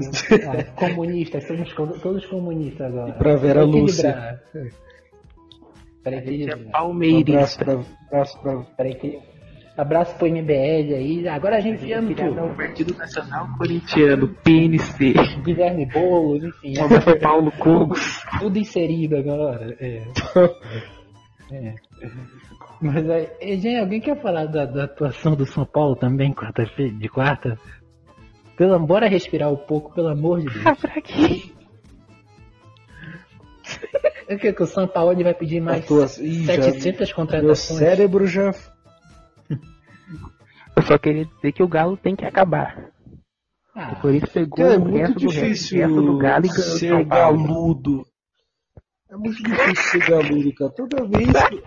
ah, 0.47 0.63
comunistas, 0.75 1.45
somos 1.45 1.71
todos 2.01 2.25
comunistas 2.25 2.88
agora. 2.88 3.13
pra 3.13 3.36
Vera. 3.36 3.62
Pra 6.03 6.17
A 6.17 6.19
gente 6.21 6.49
é 6.49 6.53
equilibrar. 6.53 6.88
Um 6.88 7.19
abraço 7.19 7.60
pra, 7.60 7.73
abraço 8.07 8.41
pra 8.41 8.57
Pra 8.75 8.89
equilibrar. 8.89 9.31
Abraço 9.77 10.15
pro 10.17 10.27
MBL 10.27 10.93
aí. 10.95 11.27
Agora 11.27 11.57
a 11.57 11.60
gente 11.62 11.91
ao 11.93 12.01
tudo. 12.03 12.55
Partido 12.55 12.95
Nacional 12.97 13.47
Corintiano, 13.57 14.27
PNC. 14.43 15.13
Guilherme 15.43 15.86
Boulos, 15.86 16.43
enfim. 16.43 16.73
Pro 17.03 17.19
Paulo 17.19 17.51
Cogos. 17.57 18.21
tudo 18.39 18.60
inserido 18.60 19.17
agora. 19.17 19.75
É. 19.79 20.03
É. 21.53 21.75
Mas 22.81 23.05
é, 23.10 23.38
é, 23.41 23.57
gente, 23.57 23.75
alguém 23.75 23.99
quer 23.99 24.15
falar 24.21 24.45
da, 24.45 24.65
da 24.65 24.86
atuação 24.86 25.36
do 25.36 25.45
São 25.45 25.65
Paulo 25.65 25.97
também, 25.97 26.34
quarta-feira, 26.34 26.93
de 26.93 27.10
quarta? 27.10 27.60
Pelo, 28.55 28.79
bora 28.79 29.10
respirar 29.10 29.51
um 29.51 29.57
pouco, 29.57 29.93
pelo 29.93 30.07
amor 30.07 30.39
de 30.39 30.45
Deus. 30.45 30.65
Ah, 30.65 30.73
pra 30.77 31.01
quê? 31.01 31.51
É 34.29 34.38
que 34.38 34.53
que 34.53 34.63
o 34.63 34.65
São 34.65 34.88
Paulo 34.88 35.13
vai 35.21 35.34
pedir 35.34 35.60
mais 35.60 35.84
Atuação- 35.84 36.23
Ih, 36.23 36.45
já- 36.45 36.62
700 36.62 37.07
Meu 37.10 37.15
contratações. 37.17 37.79
cérebro 37.79 38.25
já. 38.25 38.53
Eu 40.75 40.84
só 40.84 40.97
queria 40.97 41.25
dizer 41.25 41.51
que 41.51 41.63
o 41.63 41.67
Galo 41.67 41.97
tem 41.97 42.15
que 42.15 42.25
acabar. 42.25 42.91
Ah, 43.75 43.93
O 43.93 44.01
Corinthians 44.01 44.31
pegou 44.31 44.57
Cara, 44.57 44.73
é 44.73 44.77
o 44.77 44.81
muito 44.81 44.97
resto 44.97 45.13
do, 45.19 45.25
resto, 45.29 45.41
difícil 45.41 45.77
resto 45.79 46.01
do 46.01 46.17
Galo 46.17 46.45
e 46.45 46.49
ganhou 46.49 46.62
o 46.62 46.77
ser 46.77 47.05
galudo. 47.05 48.05
É 49.10 49.15
muito 49.15 49.43
difícil 49.43 49.75
ser 50.01 50.10
galudo, 50.10 50.53
cara. 50.55 50.71
Toda 50.71 51.05
vez 51.05 51.29
que. 51.31 51.63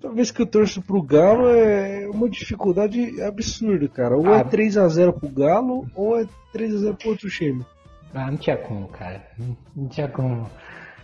Toda 0.00 0.14
vez 0.14 0.30
que 0.30 0.42
eu 0.42 0.46
torço 0.46 0.82
pro 0.82 1.02
Galo 1.02 1.48
é 1.48 2.06
uma 2.08 2.28
dificuldade 2.28 3.22
absurda, 3.22 3.88
cara. 3.88 4.16
Ou 4.16 4.34
é 4.34 4.40
Ah. 4.40 4.44
3x0 4.44 5.12
pro 5.18 5.28
Galo, 5.30 5.86
ou 5.94 6.18
é 6.20 6.26
3x0 6.54 6.96
pro 6.98 7.10
outro 7.10 7.30
time. 7.30 7.64
Ah, 8.12 8.30
não 8.30 8.36
tinha 8.36 8.56
como, 8.56 8.86
cara. 8.88 9.26
Não 9.74 9.88
tinha 9.88 10.08
como. 10.08 10.48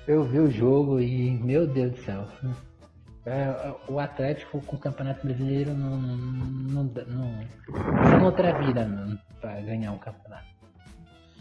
Eu 0.06 0.24
vi 0.24 0.38
o 0.38 0.50
jogo 0.50 1.00
e, 1.00 1.30
meu 1.30 1.66
Deus 1.66 1.92
do 1.92 1.98
céu. 1.98 2.26
É, 3.26 3.74
o 3.88 3.98
Atlético 3.98 4.60
com 4.62 4.76
o 4.76 4.78
Campeonato 4.78 5.26
Brasileiro 5.26 5.74
não. 5.74 5.96
não, 6.00 6.86
dá- 6.86 7.04
não, 7.04 7.30
não 8.18 8.24
outra 8.24 8.58
vida 8.58 8.84
não, 8.86 9.18
pra 9.40 9.60
ganhar 9.60 9.92
um 9.92 9.98
campeonato. 9.98 10.46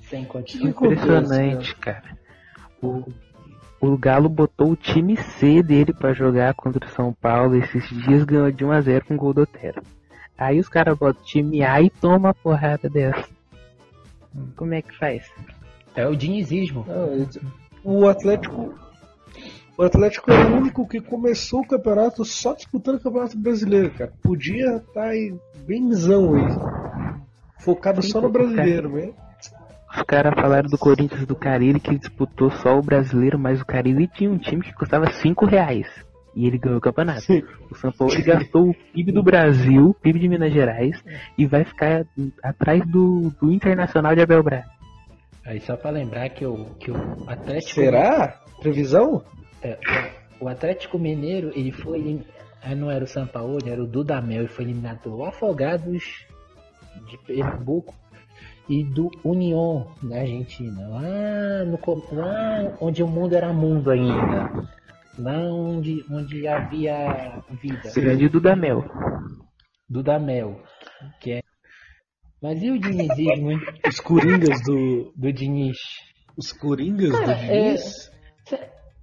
Sem 0.10 0.26
condições. 0.26 0.70
Impressionante, 0.70 1.76
cara. 1.78 2.18
O, 2.82 3.06
o 3.80 3.98
Galo 3.98 4.28
botou 4.28 4.72
o 4.72 4.76
time 4.76 5.16
C 5.16 5.64
dele 5.64 5.94
pra 5.94 6.12
jogar 6.14 6.54
contra 6.54 6.86
o 6.86 6.90
São 6.92 7.14
Paulo 7.14 7.56
esses 7.56 7.88
dias, 8.04 8.24
ganhou 8.24 8.52
de 8.52 8.66
1x0 8.66 9.04
com 9.06 9.16
gol 9.16 9.34
do 9.34 9.42
Otero. 9.44 9.82
Aí 10.38 10.60
os 10.60 10.68
caras 10.68 10.98
botam 10.98 11.22
o 11.22 11.26
time 11.26 11.64
A 11.64 11.82
e 11.82 11.90
toma 11.90 12.18
uma 12.18 12.34
porrada 12.34 12.90
dessa. 12.90 13.28
Como 14.56 14.74
é 14.74 14.82
que 14.82 14.98
faz? 14.98 15.30
É 15.96 16.06
o 16.08 16.16
dinizismo. 16.16 16.86
Não, 16.88 17.14
esse- 17.24 17.42
o 17.84 18.08
Atlético. 18.08 18.74
O 19.80 19.84
Atlético 19.84 20.30
é 20.30 20.36
o 20.36 20.58
único 20.58 20.86
que 20.86 21.00
começou 21.00 21.62
o 21.62 21.66
campeonato 21.66 22.26
só 22.26 22.54
disputando 22.54 22.96
o 22.96 23.00
Campeonato 23.00 23.40
Brasileiro, 23.40 23.90
cara. 23.92 24.12
Podia 24.22 24.76
estar 24.76 25.06
aí 25.06 25.34
bemzão 25.66 26.36
aí. 26.36 26.54
Focado 27.62 28.02
Sim, 28.02 28.10
só 28.10 28.20
no 28.20 28.30
brasileiro, 28.30 28.90
né? 28.90 29.14
Os 29.96 30.04
caras 30.04 30.34
falaram 30.36 30.70
do 30.70 30.78
Corinthians 30.78 31.26
do 31.26 31.34
Carilli 31.34 31.80
que 31.80 31.98
disputou 31.98 32.52
só 32.52 32.78
o 32.78 32.82
brasileiro, 32.82 33.40
mas 33.40 33.62
o 33.62 33.66
Carilli 33.66 34.10
tinha 34.10 34.30
um 34.30 34.38
time 34.38 34.62
que 34.62 34.74
custava 34.74 35.10
5 35.10 35.46
reais. 35.46 35.88
E 36.36 36.46
ele 36.46 36.58
ganhou 36.58 36.80
o 36.80 36.82
campeonato. 36.82 37.24
O 37.72 37.76
São 37.76 37.90
Paulo 37.94 38.14
ele 38.14 38.24
gastou 38.24 38.72
o 38.72 38.74
PIB 38.74 39.14
do 39.14 39.24
Brasil, 39.24 39.92
o 39.92 39.94
PIB 39.94 40.20
de 40.20 40.28
Minas 40.28 40.52
Gerais, 40.52 41.02
e 41.38 41.46
vai 41.46 41.64
ficar 41.64 42.06
atrás 42.44 42.86
do, 42.86 43.34
do 43.42 43.50
Internacional 43.50 44.14
de 44.14 44.24
Abel 44.24 44.44
Braga. 44.44 44.68
Aí 45.46 45.62
só 45.62 45.78
pra 45.78 45.90
lembrar 45.90 46.28
que 46.32 46.46
o, 46.46 46.66
que 46.78 46.92
o 46.92 46.98
Atlético. 47.26 47.76
Será? 47.76 48.42
Previsão? 48.60 49.24
É, 49.62 49.78
o 50.40 50.48
Atlético 50.48 50.98
Mineiro, 50.98 51.52
ele 51.56 51.72
foi. 51.72 52.00
elim- 52.00 52.26
ah, 52.62 52.76
Não 52.76 52.90
era 52.90 53.04
o 53.04 53.08
São 53.08 53.26
Paulo, 53.28 53.58
era 53.66 53.82
o 53.84 53.88
Dudamel, 53.88 54.44
e 54.46 54.48
foi 54.48 54.66
eliminado 54.66 55.00
pelo 55.00 55.24
Afogados 55.26 56.26
de 57.10 57.18
Pernambuco 57.26 57.94
e 58.70 58.84
do 58.84 59.10
União 59.24 59.92
da 60.04 60.20
Argentina. 60.22 60.88
Lá, 60.90 61.66
no, 61.66 61.80
lá 62.14 62.78
onde 62.80 63.02
o 63.04 63.08
mundo 63.08 63.36
era 63.36 63.52
mundo 63.54 63.90
ainda. 63.92 64.68
Lá 65.18 65.38
onde, 65.52 66.06
onde 66.10 66.48
havia 66.48 67.42
vida. 67.62 67.92
Grande 67.94 68.30
Dudamel. 68.30 68.86
Dudamel. 69.90 70.62
Que 71.20 71.34
é... 71.34 71.42
Mas 72.42 72.62
e 72.62 72.72
o 72.72 72.80
dinizismo, 72.80 73.52
hein? 73.52 73.60
Os 73.86 74.00
Coringas 74.00 74.62
do. 74.64 75.12
Do 75.16 75.34
Diniz? 75.34 75.78
Os 76.38 76.54
Coringas 76.54 77.12
Cara, 77.12 77.26
do 77.26 77.32
é- 77.32 77.64
Diniz? 77.76 77.82
Cê- 78.06 78.09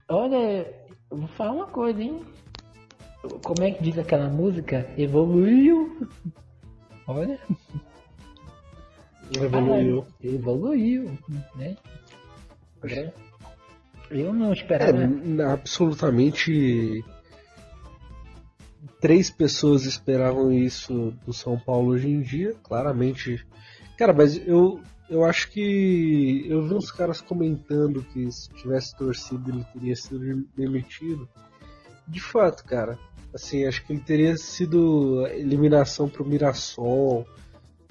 Olha, 0.08 0.72
vou 1.10 1.26
falar 1.28 1.52
uma 1.52 1.66
coisa, 1.66 2.00
hein? 2.02 2.22
Como 3.42 3.62
é 3.62 3.70
que 3.72 3.82
diz 3.82 3.98
aquela 3.98 4.28
música? 4.28 4.88
Evoluiu. 4.96 6.08
Olha. 7.06 7.38
Evoluiu. 9.34 10.06
Ah, 10.08 10.12
evoluiu, 10.26 11.18
né? 11.56 11.76
Eu 14.10 14.32
não 14.32 14.50
É, 14.50 14.52
esperava. 14.52 14.92
n- 15.04 15.42
absolutamente. 15.42 17.04
Três 19.00 19.28
pessoas 19.28 19.84
esperavam 19.84 20.52
isso 20.52 21.12
do 21.26 21.32
São 21.32 21.58
Paulo 21.58 21.88
hoje 21.88 22.08
em 22.08 22.20
dia, 22.20 22.54
claramente. 22.62 23.44
Cara, 23.98 24.12
mas 24.12 24.36
eu, 24.46 24.80
eu 25.08 25.24
acho 25.24 25.50
que. 25.50 26.44
Eu 26.48 26.66
vi 26.66 26.74
uns 26.74 26.90
caras 26.90 27.20
comentando 27.20 28.02
que 28.02 28.30
se 28.30 28.48
tivesse 28.50 28.96
torcido 28.96 29.50
ele 29.50 29.64
teria 29.72 29.96
sido 29.96 30.46
demitido. 30.56 31.28
De 32.06 32.20
fato, 32.20 32.64
cara. 32.64 32.98
Assim, 33.34 33.66
acho 33.66 33.84
que 33.84 33.92
ele 33.92 34.00
teria 34.00 34.36
sido 34.36 35.26
eliminação 35.26 36.08
pro 36.08 36.24
Mirassol, 36.24 37.26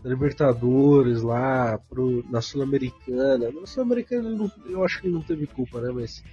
Libertadores 0.04 1.22
lá, 1.22 1.78
pro, 1.90 2.24
na 2.30 2.42
Sul-Americana. 2.42 3.52
Na 3.52 3.66
Sul-Americana 3.66 4.52
eu 4.68 4.84
acho 4.84 5.02
que 5.02 5.08
ele 5.08 5.16
não 5.16 5.22
teve 5.22 5.46
culpa, 5.48 5.82
né? 5.82 5.92
Mas, 5.94 6.24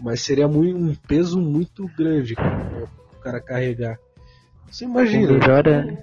mas 0.00 0.20
seria 0.20 0.46
muito, 0.48 0.76
um 0.76 0.94
peso 0.94 1.40
muito 1.40 1.88
grande 1.96 2.34
cara, 2.34 2.88
o 3.12 3.20
cara 3.20 3.40
carregar. 3.40 3.98
Você 4.70 4.84
O 4.84 4.88
imagina. 4.88 5.32
melhor, 5.32 5.68
ano, 5.68 5.98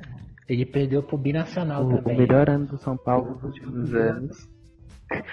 Ele 0.52 0.66
perdeu 0.66 1.02
pro 1.02 1.18
Binacional 1.18 1.84
o, 1.84 1.94
o 1.94 1.98
também. 1.98 2.18
melhor 2.18 2.50
ano 2.50 2.66
do 2.66 2.78
São 2.78 2.98
Paulo 2.98 3.36
nos 3.36 3.44
últimos 3.44 3.94
anos. 3.96 4.50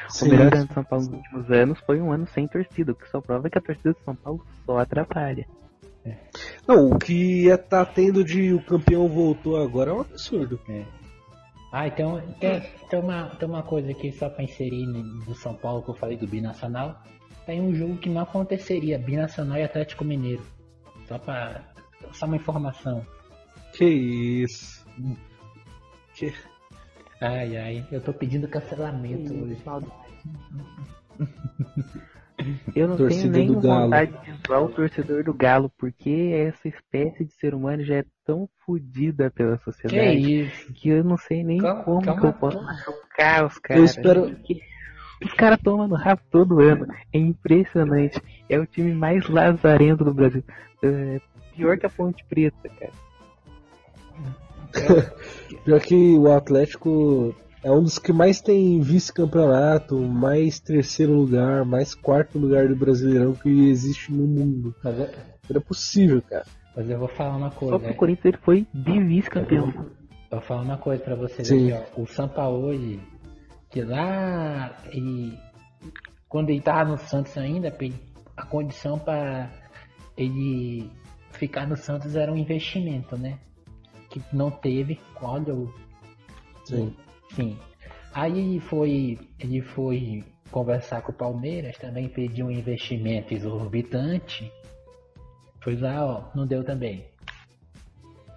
Sim. 0.08 0.26
O 0.26 0.30
melhor 0.30 0.54
ano 0.54 0.66
do 0.66 0.74
São 0.74 0.84
Paulo 0.84 1.04
nos 1.06 1.14
últimos 1.14 1.50
anos 1.50 1.78
foi 1.80 2.00
um 2.00 2.12
ano 2.12 2.26
sem 2.28 2.46
torcida, 2.46 2.92
o 2.92 2.94
que 2.94 3.08
só 3.08 3.20
prova 3.20 3.50
que 3.50 3.58
a 3.58 3.60
torcida 3.60 3.92
do 3.92 3.98
São 4.04 4.14
Paulo 4.14 4.46
só 4.64 4.78
atrapalha. 4.78 5.46
Não, 6.66 6.90
o 6.92 6.98
que 6.98 7.44
ia 7.44 7.58
tá 7.58 7.84
tendo 7.84 8.22
de 8.24 8.54
o 8.54 8.62
campeão 8.64 9.08
voltou 9.08 9.60
agora 9.62 9.90
é 9.90 9.94
um 9.94 10.00
absurdo. 10.00 10.58
Ah, 11.72 11.86
então 11.86 12.20
tem, 12.40 12.62
tem, 12.88 13.00
uma, 13.00 13.26
tem 13.36 13.48
uma 13.48 13.62
coisa 13.62 13.90
aqui 13.90 14.10
só 14.12 14.28
pra 14.30 14.42
inserir 14.44 14.86
no- 14.86 15.18
do 15.24 15.34
São 15.34 15.54
Paulo 15.54 15.82
que 15.82 15.90
eu 15.90 15.94
falei 15.94 16.16
do 16.16 16.26
Binacional. 16.26 17.02
Tem 17.44 17.60
um 17.60 17.74
jogo 17.74 17.96
que 17.96 18.08
não 18.08 18.22
aconteceria, 18.22 18.98
Binacional 18.98 19.58
e 19.58 19.64
Atlético 19.64 20.04
Mineiro. 20.04 20.42
Só 21.06 21.18
pra. 21.18 21.62
Só 22.12 22.24
uma 22.26 22.36
informação. 22.36 23.04
Que 23.74 23.84
isso. 23.84 24.77
Que... 26.14 26.32
Ai 27.20 27.56
ai, 27.56 27.86
eu 27.90 28.00
tô 28.00 28.12
pedindo 28.12 28.46
cancelamento 28.48 29.32
hoje. 29.34 29.56
Eu 32.74 32.86
não 32.88 32.96
Torcida 32.96 33.32
tenho 33.34 33.60
nem 33.60 33.60
vontade 33.60 34.12
de 34.24 34.32
zoar 34.46 34.62
o 34.62 34.68
torcedor 34.68 35.24
do 35.24 35.34
Galo, 35.34 35.70
porque 35.76 36.30
essa 36.48 36.68
espécie 36.68 37.24
de 37.24 37.32
ser 37.32 37.52
humano 37.54 37.82
já 37.82 37.96
é 37.96 38.04
tão 38.24 38.48
fodida 38.64 39.28
pela 39.30 39.58
Que 39.58 39.64
sociedade 39.64 40.42
isso? 40.42 40.72
que 40.72 40.88
eu 40.88 41.02
não 41.02 41.16
sei 41.16 41.42
nem 41.42 41.58
Calma, 41.58 41.82
como 41.82 42.02
calma. 42.02 42.20
que 42.20 42.26
eu 42.28 42.32
posso 42.34 42.58
chocar 42.84 43.44
os 43.46 43.58
caras. 43.58 43.90
espero- 43.90 44.22
Porque 44.30 44.60
Os 45.24 45.32
caras 45.32 45.58
tomam 45.60 45.88
no 45.88 45.96
rabo 45.96 46.22
todo 46.30 46.60
ano. 46.60 46.86
É 47.12 47.18
impressionante. 47.18 48.22
É 48.48 48.56
o 48.56 48.64
time 48.64 48.94
mais 48.94 49.28
lazarento 49.28 50.04
do 50.04 50.14
Brasil. 50.14 50.44
É, 50.80 51.20
pior 51.56 51.76
que 51.76 51.86
a 51.86 51.90
Ponte 51.90 52.24
Preta, 52.26 52.68
cara. 52.68 52.92
Pior 55.64 55.80
que 55.80 55.94
o 56.16 56.32
Atlético 56.32 57.34
é 57.62 57.70
um 57.72 57.82
dos 57.82 57.98
que 57.98 58.12
mais 58.12 58.40
tem 58.40 58.80
vice-campeonato, 58.80 59.96
mais 59.98 60.60
terceiro 60.60 61.12
lugar, 61.12 61.64
mais 61.64 61.94
quarto 61.94 62.38
lugar 62.38 62.68
do 62.68 62.76
Brasileirão 62.76 63.34
que 63.34 63.68
existe 63.68 64.12
no 64.12 64.26
mundo. 64.26 64.74
Mas 64.82 64.98
eu, 64.98 65.06
Não 65.50 65.56
é 65.56 65.60
possível, 65.60 66.22
cara. 66.22 66.44
mas 66.76 66.88
eu 66.88 66.98
vou 66.98 67.08
falar 67.08 67.36
uma 67.36 67.50
Só 67.50 67.56
coisa. 67.58 67.78
pro 67.78 67.94
Corinthians 67.94 68.24
ele 68.34 68.38
foi 68.44 68.66
de 68.72 69.00
vice-campeão. 69.02 69.72
Vou 70.30 70.40
falar 70.40 70.62
uma 70.62 70.78
coisa 70.78 71.02
pra 71.02 71.14
vocês 71.14 71.50
aqui, 71.50 71.72
ó. 71.72 72.00
O 72.02 72.06
Sampaoli, 72.06 73.00
que 73.70 73.82
lá 73.82 74.76
ele, 74.92 75.38
quando 76.28 76.50
ele 76.50 76.60
tava 76.60 76.90
no 76.90 76.98
Santos 76.98 77.36
ainda, 77.38 77.74
a 78.36 78.46
condição 78.46 78.98
para 78.98 79.50
ele 80.16 80.90
ficar 81.32 81.66
no 81.66 81.76
Santos 81.76 82.14
era 82.14 82.30
um 82.32 82.36
investimento, 82.36 83.16
né? 83.16 83.38
Que 84.22 84.36
não 84.36 84.50
teve 84.50 85.00
quando 85.14 85.72
Sim. 86.68 86.94
Sim. 87.30 87.58
Aí 88.12 88.38
ele 88.38 88.60
foi, 88.60 89.18
ele 89.38 89.62
foi 89.62 90.24
conversar 90.50 91.02
com 91.02 91.12
o 91.12 91.14
Palmeiras, 91.14 91.76
também 91.78 92.08
pediu 92.08 92.46
um 92.46 92.50
investimento 92.50 93.32
exorbitante. 93.32 94.52
Foi 95.60 95.76
lá, 95.76 96.04
ó, 96.04 96.36
não 96.36 96.46
deu 96.46 96.62
também. 96.62 97.06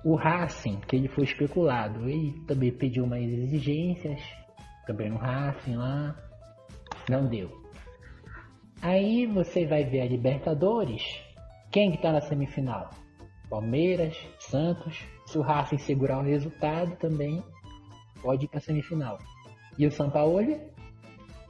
O 0.04 0.16
Racing, 0.16 0.80
que 0.88 0.96
ele 0.96 1.08
foi 1.08 1.26
especulado, 1.26 2.10
ele 2.10 2.34
também 2.48 2.72
pediu 2.72 3.06
mais 3.06 3.30
exigências, 3.30 4.22
também 4.88 5.10
no 5.10 5.18
Racing 5.18 5.76
lá, 5.76 6.16
não 7.10 7.28
deu. 7.28 7.62
Aí 8.82 9.28
você 9.28 9.66
vai 9.66 9.84
ver 9.84 10.02
a 10.02 10.06
Libertadores, 10.06 11.04
quem 11.72 11.92
que 11.92 12.02
tá 12.02 12.12
na 12.12 12.22
semifinal? 12.22 12.90
Palmeiras, 13.48 14.18
Santos, 14.40 14.98
se 15.32 15.38
o 15.38 15.42
Racing 15.42 15.78
segurar 15.78 16.20
o 16.20 16.24
resultado 16.24 16.96
também, 16.98 17.44
pode 18.22 18.46
ir 18.46 18.48
pra 18.48 18.60
semifinal. 18.60 19.18
E 19.78 19.88
o 19.88 19.92
Sampaoli 19.92 20.60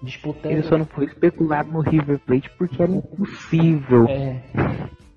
disputando. 0.01 0.51
Ele 0.51 0.63
só 0.63 0.77
não 0.77 0.85
foi 0.85 1.05
especulado 1.05 1.71
no 1.71 1.81
River 1.81 2.19
Plate 2.19 2.49
porque 2.57 2.81
era 2.81 2.91
impossível. 2.91 4.05
É. 4.07 4.41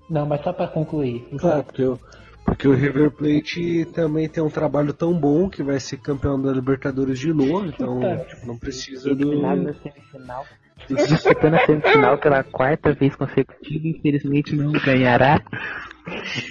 Não, 0.09 0.25
mas 0.25 0.41
só 0.41 0.53
pra 0.53 0.67
concluir. 0.67 1.27
O 1.31 1.37
Claro, 1.37 1.63
porque 1.63 1.83
o, 1.83 1.99
porque 2.45 2.67
o 2.67 2.73
River 2.73 3.11
Plate 3.11 3.85
também 3.85 4.29
tem 4.29 4.43
um 4.43 4.49
trabalho 4.49 4.93
tão 4.93 5.13
bom 5.13 5.49
que 5.49 5.63
vai 5.63 5.79
ser 5.79 5.97
campeão 5.97 6.39
da 6.39 6.51
Libertadores 6.51 7.19
de 7.19 7.33
novo, 7.33 7.65
então 7.65 7.95
Puta. 7.95 8.27
não 8.45 8.57
precisa 8.57 9.15
do. 9.15 9.41
na 9.41 9.73
semifinal. 9.73 10.45
Disputando 10.87 11.55
a 11.55 11.65
semifinal 11.65 12.17
pela 12.17 12.43
quarta 12.43 12.93
vez 12.93 13.15
consecutiva, 13.15 13.87
infelizmente 13.87 14.55
não 14.55 14.71
ganhará. 14.71 15.41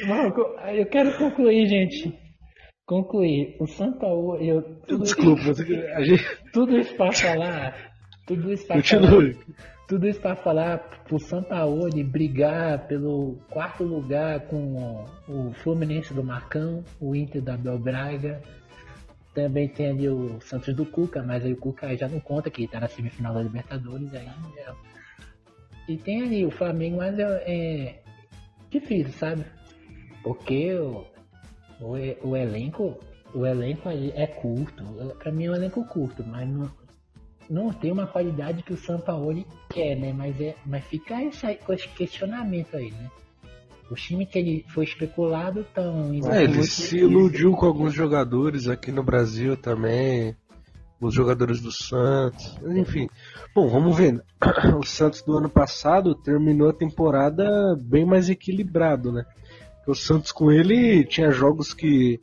Não, 0.07 0.31
co- 0.31 0.57
eu 0.71 0.87
quero 0.87 1.17
concluir, 1.17 1.67
gente. 1.69 2.13
Concluir. 2.87 3.57
O 3.61 3.67
Sampaoli. 3.67 4.49
Eu, 4.49 4.63
tudo, 4.87 5.05
Desculpa, 5.05 5.43
a 5.95 6.03
gente. 6.05 6.25
tudo 6.53 6.77
isso 6.79 6.95
pra 6.97 7.13
falar. 7.13 7.93
Tudo 8.27 8.53
isso 8.53 8.67
pra 8.67 8.83
falar. 8.83 9.35
Tudo 9.87 10.09
isso 10.09 10.21
para 10.21 10.37
falar 10.37 10.79
pro 11.07 11.19
Sampaoli 11.19 12.03
brigar 12.03 12.87
pelo 12.89 13.39
quarto 13.51 13.85
lugar 13.85 14.41
com 14.47 15.05
o 15.29 15.53
Fluminense 15.63 16.13
do 16.15 16.25
Marcão, 16.25 16.83
o 17.01 17.15
Inter 17.15 17.43
da 17.43 17.55
Abel 17.55 17.79
Braga. 17.79 18.41
Também 19.35 19.69
tem 19.69 19.91
ali 19.91 20.09
o 20.09 20.41
Santos 20.41 20.75
do 20.75 20.87
Cuca, 20.87 21.23
mas 21.23 21.45
aí 21.45 21.53
o 21.53 21.57
Cuca 21.57 21.95
já 21.97 22.09
não 22.09 22.21
conta 22.21 22.51
que 22.51 22.67
tá 22.69 22.81
na 22.81 22.89
semifinal 22.89 23.35
da 23.35 23.43
Libertadores 23.43 24.15
aí. 24.15 24.29
E 25.89 25.97
tem 25.99 26.23
ali 26.23 26.47
o 26.47 26.51
Flamengo, 26.51 26.99
mas 26.99 27.19
é, 27.19 27.23
é 27.47 28.03
difícil, 28.81 29.13
sabe? 29.13 29.45
Porque 30.23 30.75
o, 30.75 31.05
o, 31.81 32.29
o 32.29 32.37
elenco, 32.37 32.99
o 33.35 33.47
elenco 33.47 33.89
é 33.89 34.27
curto. 34.27 34.85
Pra 35.19 35.33
mim 35.33 35.47
é 35.47 35.51
um 35.51 35.55
elenco 35.55 35.85
curto, 35.87 36.25
mas 36.27 36.49
não, 36.49 36.71
não 37.49 37.73
tem 37.73 37.93
uma 37.93 38.07
qualidade 38.07 38.63
que 38.63 38.73
o 38.73 38.77
Sampaoli 38.77 39.47
quer, 39.69 39.97
né? 39.97 40.13
Mas, 40.13 40.41
é, 40.41 40.57
mas 40.65 40.85
fica 40.85 41.23
esse, 41.23 41.89
questionamento 41.97 42.77
aí, 42.77 42.91
né? 42.91 43.11
Os 43.91 44.01
times 44.01 44.29
que 44.29 44.39
ele 44.39 44.65
foi 44.69 44.85
especulado 44.85 45.61
estão 45.61 46.13
indo 46.13 46.31
É, 46.31 46.45
ele 46.45 46.63
se 46.65 46.99
iludiu 46.99 47.53
com 47.53 47.67
alguns 47.67 47.93
jogadores 47.93 48.67
aqui 48.67 48.91
no 48.91 49.03
Brasil 49.03 49.57
também. 49.57 50.35
Os 51.01 51.13
jogadores 51.13 51.61
do 51.61 51.71
Santos. 51.71 52.59
Enfim. 52.65 53.09
Bom, 53.55 53.69
vamos 53.69 53.97
ver. 53.97 54.21
O 54.77 54.85
Santos 54.85 55.23
do 55.23 55.39
ano 55.39 55.49
passado 55.49 56.15
terminou 56.15 56.69
a 56.69 56.73
temporada 56.73 57.77
bem 57.81 58.05
mais 58.05 58.29
equilibrado, 58.29 59.13
né? 59.13 59.25
O 59.87 59.95
Santos 59.95 60.33
com 60.33 60.51
ele 60.51 61.05
tinha 61.05 61.31
jogos 61.31 61.73
que 61.73 62.21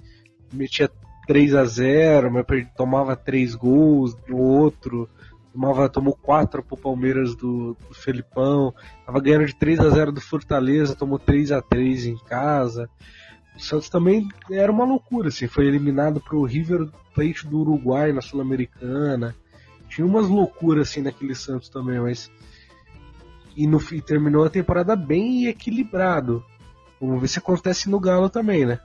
metia 0.52 0.92
3 1.28 1.56
a 1.56 1.64
0 1.64 2.32
mas 2.32 2.46
tomava 2.76 3.16
3 3.16 3.56
gols 3.56 4.14
do 4.28 4.36
outro. 4.36 5.08
Tomava, 5.54 5.88
tomou 5.88 6.14
4 6.16 6.64
pro 6.64 6.76
Palmeiras 6.76 7.34
do, 7.36 7.78
do 7.88 7.94
Felipão. 7.94 8.74
Tava 9.06 9.22
ganhando 9.22 9.46
de 9.46 9.56
3 9.56 9.80
a 9.80 9.90
0 9.90 10.12
do 10.12 10.22
Fortaleza, 10.22 10.96
tomou 10.96 11.18
3 11.18 11.54
a 11.54 11.62
3 11.62 12.08
em 12.08 12.18
casa. 12.18 12.90
O 13.56 13.60
Santos 13.60 13.88
também 13.88 14.28
era 14.50 14.72
uma 14.72 14.86
loucura, 14.86 15.30
assim, 15.30 15.48
foi 15.48 15.66
eliminado 15.66 16.20
pro 16.20 16.44
River 16.44 16.90
Plate 17.14 17.48
do 17.48 17.60
Uruguai 17.60 18.12
na 18.12 18.22
Sul-Americana. 18.22 19.36
Tinha 19.92 20.08
umas 20.08 20.28
loucuras 20.28 20.90
assim 20.90 21.02
naquele 21.02 21.36
Santos 21.36 21.68
também, 21.70 22.00
mas 22.00 22.32
e 23.56 23.68
no 23.68 23.78
fim 23.80 24.00
terminou 24.00 24.46
a 24.46 24.50
temporada 24.50 24.96
bem 24.96 25.48
equilibrado. 25.48 26.44
Vamos 27.00 27.20
ver 27.20 27.28
se 27.28 27.40
acontece 27.40 27.90
no 27.90 28.00
Galo 28.00 28.30
também, 28.30 28.66
né? 28.66 28.80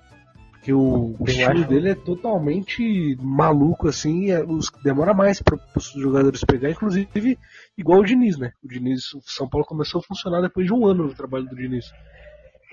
Porque 0.51 0.73
o, 0.73 1.15
o 1.17 1.25
estilo 1.29 1.61
acho- 1.61 1.69
dele 1.69 1.91
é 1.91 1.95
totalmente 1.95 3.17
maluco, 3.21 3.87
assim, 3.87 4.33
é, 4.33 4.43
os, 4.43 4.69
demora 4.83 5.15
mais 5.15 5.41
para 5.41 5.57
os 5.77 5.93
jogadores 5.93 6.43
pegar, 6.45 6.71
inclusive 6.71 7.39
igual 7.79 8.01
o 8.01 8.05
Diniz, 8.05 8.37
né? 8.37 8.51
O 8.65 8.67
Diniz, 8.67 9.13
o 9.15 9.21
São 9.25 9.49
Paulo 9.49 9.65
começou 9.65 10.01
a 10.01 10.03
funcionar 10.03 10.41
depois 10.41 10.67
de 10.67 10.73
um 10.73 10.85
ano 10.85 11.07
do 11.07 11.15
trabalho 11.15 11.45
do 11.47 11.55
Diniz. 11.55 11.93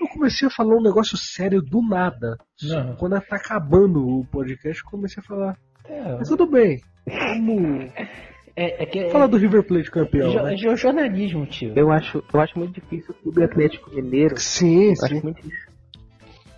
Eu 0.00 0.08
comecei 0.08 0.48
a 0.48 0.50
falar 0.50 0.74
um 0.74 0.82
negócio 0.82 1.16
sério 1.16 1.62
do 1.62 1.80
nada. 1.80 2.36
Não. 2.60 2.96
Quando 2.96 3.20
tá 3.20 3.36
acabando 3.36 4.04
o 4.04 4.26
podcast, 4.26 4.82
eu 4.82 4.90
comecei 4.90 5.22
a 5.22 5.26
falar. 5.26 5.56
É, 5.88 6.16
Mas 6.18 6.28
tudo 6.28 6.46
bem. 6.46 6.80
Vamos 7.06 7.90
é, 8.56 8.82
é 8.82 8.86
que 8.86 8.98
é, 9.00 9.10
falar 9.10 9.26
do 9.26 9.36
River 9.36 9.62
Plate 9.64 9.90
campeão, 9.90 10.30
jo- 10.30 10.42
né? 10.42 10.54
jo- 10.54 10.76
jornalismo, 10.76 11.46
tio. 11.46 11.72
Eu 11.76 11.90
acho, 11.90 12.22
eu 12.32 12.40
acho 12.40 12.58
muito 12.58 12.74
difícil 12.80 13.10
o 13.14 13.22
Clube 13.22 13.44
Atlético 13.44 13.94
Mineiro. 13.94 14.38
Sim, 14.38 14.86
Eu 14.86 14.92
acho 14.92 15.06
sim. 15.16 15.20
muito 15.22 15.36
difícil. 15.42 15.74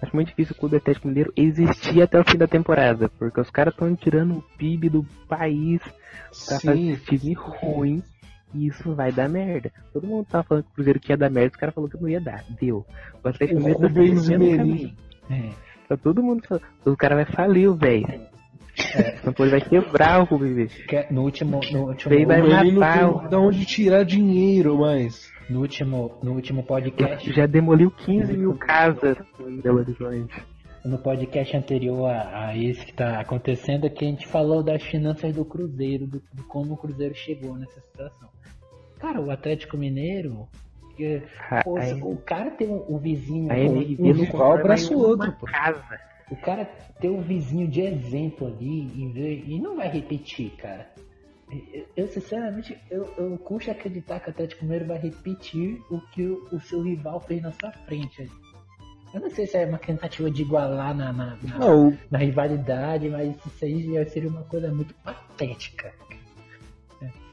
Acho 0.02 0.14
muito 0.14 0.28
difícil 0.28 0.54
o 0.56 0.60
Clube 0.60 0.76
Atlético 0.76 1.08
Mineiro 1.08 1.32
existir 1.36 2.02
até 2.02 2.20
o 2.20 2.24
fim 2.24 2.36
da 2.36 2.46
temporada, 2.46 3.08
porque 3.18 3.40
os 3.40 3.50
caras 3.50 3.72
estão 3.72 3.94
tirando 3.96 4.36
o 4.38 4.42
PIB 4.58 4.90
do 4.90 5.04
país 5.26 5.80
pra 6.46 6.60
fazer 6.60 6.96
Sim. 6.98 7.16
time 7.18 7.32
ruim 7.34 8.02
que 8.52 8.66
isso 8.66 8.94
vai 8.94 9.10
dar 9.10 9.28
merda. 9.28 9.72
Todo 9.92 10.06
mundo 10.06 10.26
tava 10.30 10.44
falando 10.44 10.64
que 10.64 10.70
o 10.70 10.74
Cruzeiro 10.74 11.00
que 11.00 11.10
ia 11.12 11.16
dar 11.16 11.30
merda, 11.30 11.50
os 11.52 11.56
caras 11.56 11.74
falaram 11.74 11.90
que 11.96 12.00
não 12.02 12.08
ia 12.08 12.20
dar. 12.20 12.44
Deu. 12.60 12.84
O 13.24 13.28
Atlético 13.28 13.58
Mineiro 13.58 13.80
tá 13.80 13.88
caminho. 13.88 14.94
É. 15.30 15.50
Tá 15.88 15.96
todo 15.96 16.22
mundo 16.22 16.42
falando. 16.46 16.64
O 16.84 16.96
cara 16.96 17.14
vai 17.16 17.24
falir, 17.24 17.72
velho. 17.74 18.06
É. 18.94 19.16
São 19.18 19.32
Paulo 19.32 19.50
vai 19.52 19.60
quebrar 19.60 20.20
o 20.20 20.24
Rubens. 20.24 20.74
Que- 20.84 21.06
No 21.10 21.22
último, 21.22 21.60
no 21.72 21.86
último, 21.88 22.14
O 22.14 22.26
vai 22.26 22.42
matar 22.42 22.62
tem 22.98 23.04
o- 23.04 23.28
de 23.28 23.36
onde 23.36 23.64
tirar 23.66 24.04
dinheiro, 24.04 24.78
mas. 24.78 25.32
no 25.48 25.60
último, 25.60 26.18
no 26.22 26.32
último 26.32 26.62
podcast, 26.62 27.32
Já 27.32 27.46
demoliu 27.46 27.90
15 27.90 28.36
mil 28.36 28.54
casas 28.56 29.16
em 29.40 29.60
Belo 29.60 29.78
Horizonte. 29.78 30.34
no 30.84 30.98
podcast 30.98 31.56
anterior 31.56 32.06
a, 32.10 32.48
a 32.48 32.56
esse 32.58 32.84
que 32.84 32.92
tá 32.92 33.18
acontecendo, 33.20 33.86
é 33.86 33.90
que 33.90 34.04
a 34.04 34.08
gente 34.08 34.26
falou 34.26 34.62
das 34.62 34.82
finanças 34.82 35.34
do 35.34 35.44
Cruzeiro, 35.44 36.06
do, 36.06 36.22
de 36.34 36.42
como 36.44 36.74
o 36.74 36.76
Cruzeiro 36.76 37.14
chegou 37.14 37.56
nessa 37.56 37.80
situação. 37.80 38.28
Cara, 38.98 39.20
o 39.20 39.30
Atlético 39.30 39.76
Mineiro, 39.76 40.46
que, 40.96 41.22
A- 41.50 41.62
pô, 41.62 41.76
a- 41.78 41.94
o 42.04 42.16
cara 42.18 42.50
tem 42.52 42.68
um, 42.68 42.84
um 42.88 42.98
vizinho, 42.98 43.50
A 43.50 43.54
pô, 43.54 43.60
MRV 43.60 44.02
não 44.02 44.06
rival 44.12 44.26
constrói 44.26 44.60
abraça 44.60 44.66
mais 44.66 44.90
o 44.90 44.98
outro, 45.08 45.26
uma 45.28 45.36
pô. 45.36 45.46
casa. 45.46 45.82
O 46.30 46.36
cara 46.36 46.64
tem 47.00 47.10
um 47.10 47.20
vizinho 47.22 47.68
de 47.68 47.80
exemplo 47.82 48.46
ali 48.48 48.90
e, 48.94 49.08
vê- 49.12 49.44
e 49.46 49.60
não 49.60 49.76
vai 49.76 49.88
repetir, 49.88 50.50
cara. 50.56 50.88
Eu, 51.72 51.86
eu, 51.96 52.08
sinceramente, 52.08 52.76
eu, 52.90 53.08
eu 53.16 53.38
custo 53.38 53.70
acreditar 53.70 54.18
que 54.18 54.28
o 54.28 54.30
Atlético 54.30 54.64
Mineiro 54.64 54.86
vai 54.86 54.98
repetir 54.98 55.80
o 55.90 56.00
que 56.12 56.24
o, 56.26 56.48
o 56.50 56.60
seu 56.60 56.82
rival 56.82 57.20
fez 57.20 57.40
na 57.42 57.52
sua 57.52 57.70
frente. 57.70 58.22
ali. 58.22 58.30
Eu 59.14 59.20
não 59.20 59.30
sei 59.30 59.46
se 59.46 59.56
é 59.56 59.64
uma 59.64 59.78
tentativa 59.78 60.28
de 60.30 60.42
igualar 60.42 60.94
na, 60.94 61.12
na, 61.12 61.38
na- 61.42 61.66
o- 61.66 61.96
na 62.10 62.18
rivalidade, 62.18 63.08
mas 63.08 63.34
isso 63.46 63.64
aí 63.64 63.94
já 63.94 64.04
seria 64.10 64.28
uma 64.28 64.42
coisa 64.42 64.72
muito 64.72 64.92
patética. 64.96 65.92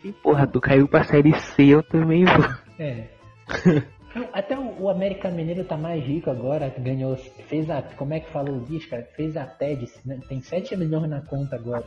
E 0.03 0.11
porra, 0.11 0.45
tu 0.45 0.59
caiu 0.61 0.87
pra 0.87 1.03
série 1.05 1.33
C, 1.39 1.63
eu 1.63 1.81
também 1.81 2.25
vou. 2.25 2.55
É. 2.77 3.07
Até 4.31 4.57
o, 4.57 4.83
o 4.83 4.89
América 4.89 5.29
Mineiro 5.29 5.63
tá 5.63 5.75
mais 5.75 6.03
rico 6.03 6.29
agora, 6.29 6.69
ganhou, 6.77 7.15
fez 7.17 7.69
a, 7.69 7.81
como 7.81 8.13
é 8.13 8.19
que 8.19 8.31
falou 8.31 8.57
o 8.57 8.61
Dias, 8.61 8.85
cara? 8.85 9.03
Fez 9.15 9.35
a 9.35 9.45
TED, 9.45 9.85
né? 10.05 10.19
tem 10.29 10.39
7 10.39 10.75
milhões 10.77 11.09
na 11.09 11.21
conta 11.21 11.55
agora. 11.55 11.83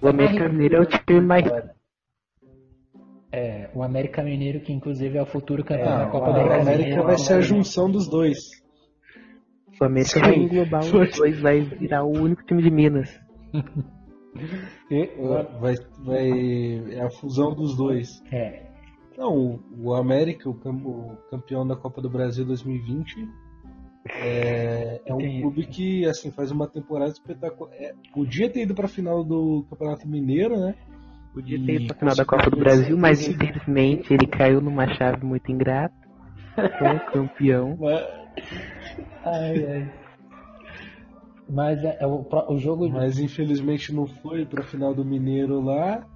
O 0.00 0.08
América 0.08 0.48
Mineiro 0.48 0.76
é 0.76 0.80
o 0.80 0.86
time 0.86 1.20
mais. 1.20 1.44
É, 3.32 3.70
o 3.74 3.82
América 3.82 4.22
Mineiro, 4.22 4.60
que 4.60 4.72
inclusive 4.72 5.16
é 5.16 5.22
o 5.22 5.26
futuro 5.26 5.64
campeão 5.64 5.94
ah, 5.94 6.04
da 6.04 6.10
Copa 6.10 6.26
do 6.26 6.44
Brasil. 6.44 6.60
América 6.60 7.02
vai 7.02 7.16
ser 7.16 7.34
a 7.34 7.40
junção 7.40 7.90
dos 7.90 8.06
dois. 8.06 8.38
O 9.80 9.84
América 9.84 10.20
vai 10.20 10.34
englobar 10.34 10.80
os 10.80 11.16
dois, 11.16 11.40
vai 11.40 11.60
virar 11.62 12.04
o 12.04 12.10
único 12.10 12.44
time 12.44 12.62
de 12.62 12.70
Minas. 12.70 13.20
Vai, 15.60 15.74
vai, 16.04 16.94
é 16.94 17.02
a 17.02 17.10
fusão 17.10 17.54
dos 17.54 17.76
dois. 17.76 18.22
É, 18.30 18.71
Não, 19.16 19.60
o, 19.78 19.94
América, 19.94 20.48
o, 20.48 20.54
cam- 20.54 20.82
o 20.84 21.16
campeão 21.30 21.66
da 21.66 21.76
Copa 21.76 22.00
do 22.00 22.08
Brasil 22.08 22.44
2020, 22.44 23.28
é, 24.08 25.00
é 25.06 25.14
um 25.14 25.40
clube 25.40 25.66
que 25.66 26.04
assim 26.06 26.30
faz 26.30 26.50
uma 26.50 26.66
temporada 26.66 27.12
espetacular. 27.12 27.72
É, 27.74 27.94
podia 28.12 28.48
ter 28.50 28.62
ido 28.62 28.74
para 28.74 28.86
a 28.86 28.88
final 28.88 29.22
do 29.22 29.64
Campeonato 29.70 30.08
Mineiro, 30.08 30.58
né? 30.58 30.74
Podia 31.32 31.58
ter 31.64 31.74
ido 31.74 31.86
pra 31.88 31.96
final 31.96 32.16
da 32.16 32.24
Copa 32.24 32.50
do 32.50 32.56
Brasil, 32.56 32.96
mas 32.96 33.26
infelizmente 33.26 34.12
ele 34.12 34.26
caiu 34.26 34.60
numa 34.60 34.92
chave 34.94 35.24
muito 35.24 35.50
ingrata. 35.50 35.94
Com 36.78 36.96
o 36.96 37.00
campeão. 37.12 37.76
Mas, 37.80 38.04
ai, 39.24 39.64
ai. 39.66 39.92
Mas 41.48 41.84
é, 41.84 41.96
é 42.00 42.06
o, 42.06 42.26
o 42.48 42.58
jogo. 42.58 42.88
mas 42.90 43.18
infelizmente 43.18 43.92
não 43.92 44.06
foi 44.06 44.44
para 44.44 44.62
a 44.62 44.66
final 44.66 44.94
do 44.94 45.04
Mineiro 45.04 45.60
lá. 45.60 46.06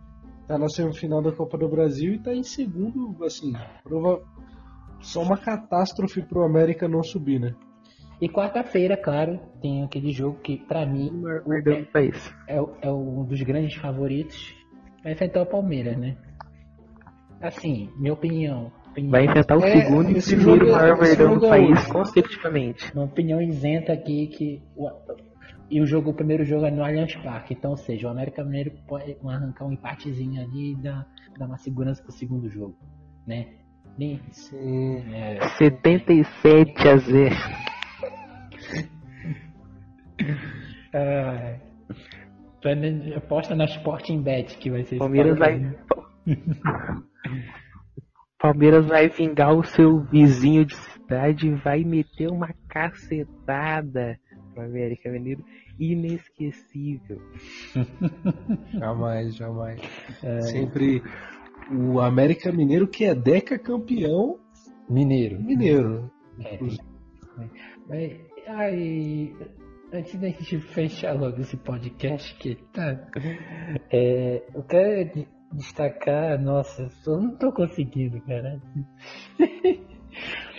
Tá 0.46 0.56
na 0.58 0.68
semifinal 0.68 1.20
da 1.22 1.32
Copa 1.32 1.58
do 1.58 1.68
Brasil 1.68 2.14
e 2.14 2.18
tá 2.18 2.32
em 2.34 2.42
segundo, 2.44 3.24
assim, 3.24 3.52
prova... 3.82 4.22
só 5.00 5.22
uma 5.22 5.36
catástrofe 5.36 6.22
pro 6.22 6.44
América 6.44 6.86
não 6.88 7.02
subir, 7.02 7.40
né? 7.40 7.54
E 8.20 8.28
quarta-feira, 8.28 8.96
claro, 8.96 9.38
tem 9.60 9.82
aquele 9.84 10.10
jogo 10.12 10.38
que, 10.38 10.56
pra 10.56 10.86
mim, 10.86 11.10
é, 12.46 12.60
o- 12.60 12.70
é 12.80 12.90
um 12.90 13.24
dos 13.24 13.42
grandes 13.42 13.74
favoritos. 13.76 14.54
Vai 15.02 15.12
enfrentar 15.12 15.42
o 15.42 15.46
Palmeiras, 15.46 15.98
né? 15.98 16.16
Assim, 17.40 17.90
minha 17.98 18.14
opinião. 18.14 18.72
opinião 18.90 19.10
Vai 19.10 19.24
enfrentar 19.26 19.58
o 19.58 19.64
É, 19.64 19.82
segundo 19.82 20.10
e 20.10 20.22
primeiro 20.22 20.66
jogo 20.66 20.66
é- 20.66 20.72
maior 20.72 20.98
verdão 20.98 21.38
do 21.38 21.46
é 21.46 21.48
país 21.50 21.86
consecutivamente. 21.88 22.90
Uma 22.94 23.04
opinião 23.04 23.42
isenta 23.42 23.92
aqui 23.92 24.28
que. 24.28 24.62
O, 24.74 24.88
e 25.70 25.80
o 25.80 25.86
jogo, 25.86 26.10
o 26.10 26.14
primeiro 26.14 26.44
jogo 26.44 26.66
é 26.66 26.70
no 26.70 26.84
Allianz 26.84 27.14
Parque. 27.16 27.54
Então, 27.54 27.72
ou 27.72 27.76
seja, 27.76 28.06
o 28.06 28.10
América 28.10 28.44
Mineiro 28.44 28.72
pode 28.86 29.16
arrancar 29.24 29.66
um 29.66 29.72
empatezinho 29.72 30.40
ali 30.40 30.72
e 30.72 30.76
dar, 30.76 31.06
dar 31.38 31.46
uma 31.46 31.58
segurança 31.58 32.02
pro 32.02 32.12
segundo 32.12 32.48
jogo. 32.48 32.76
Né? 33.26 33.54
Nem, 33.98 34.20
Sim. 34.30 34.98
é, 35.12 35.40
77 35.58 36.88
a 36.88 36.96
0. 36.96 37.34
ai. 40.92 41.60
Plane- 42.62 43.14
aposta 43.14 43.54
na 43.54 43.64
Sporting 43.64 44.22
Bet 44.22 44.58
que 44.58 44.70
vai 44.70 44.82
ser 44.84 44.96
esse 44.96 44.98
Palmeiras 44.98 45.38
vai. 45.38 45.76
Palmeiras 48.38 48.86
vai 48.86 49.08
vingar 49.08 49.54
o 49.54 49.64
seu 49.64 50.00
vizinho 50.04 50.64
de 50.64 50.74
cidade 50.74 51.48
e 51.48 51.54
vai 51.54 51.84
meter 51.84 52.28
uma 52.28 52.52
cacetada 52.68 54.18
pro 54.56 54.64
América 54.64 55.10
Mineiro 55.10 55.44
inesquecível. 55.78 57.20
Jamais, 58.72 59.34
jamais. 59.36 59.80
É. 60.22 60.40
Sempre 60.42 61.02
o 61.70 62.00
América 62.00 62.50
Mineiro 62.50 62.88
que 62.88 63.04
é 63.04 63.14
deca 63.14 63.58
campeão 63.58 64.38
Mineiro. 64.88 65.40
mineiro. 65.42 66.10
É. 66.40 66.58
Mas, 67.88 68.12
ai, 68.46 69.34
antes 69.92 70.18
da 70.20 70.28
gente 70.28 70.58
fechar 70.60 71.12
logo 71.18 71.40
esse 71.40 71.56
podcast 71.58 72.34
que 72.36 72.54
tá. 72.72 73.06
é, 73.90 74.42
eu 74.54 74.62
quero 74.62 75.12
de- 75.12 75.28
destacar, 75.52 76.40
nossa, 76.40 76.88
eu 77.06 77.20
não 77.20 77.36
tô 77.36 77.52
conseguindo, 77.52 78.20
cara. 78.22 78.60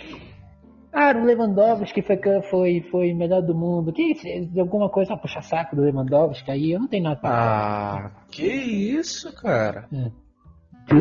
ah, 0.92 1.12
o 1.16 1.24
Lewandowski 1.24 2.02
foi, 2.02 2.18
foi, 2.50 2.80
foi 2.90 3.14
melhor 3.14 3.42
do 3.42 3.54
mundo. 3.54 3.92
Que 3.92 4.12
isso? 4.12 4.60
alguma 4.60 4.88
coisa 4.88 5.08
pra 5.12 5.18
puxar 5.22 5.42
saco 5.42 5.76
do 5.76 5.82
Lewandowski 5.82 6.50
aí? 6.50 6.72
Eu 6.72 6.80
não 6.80 6.88
tenho 6.88 7.04
nada 7.04 7.16
pra 7.20 7.30
falar. 7.30 8.06
Ah, 8.06 8.10
que 8.30 8.46
isso, 8.46 9.32
cara? 9.36 9.86
É. 9.92 10.10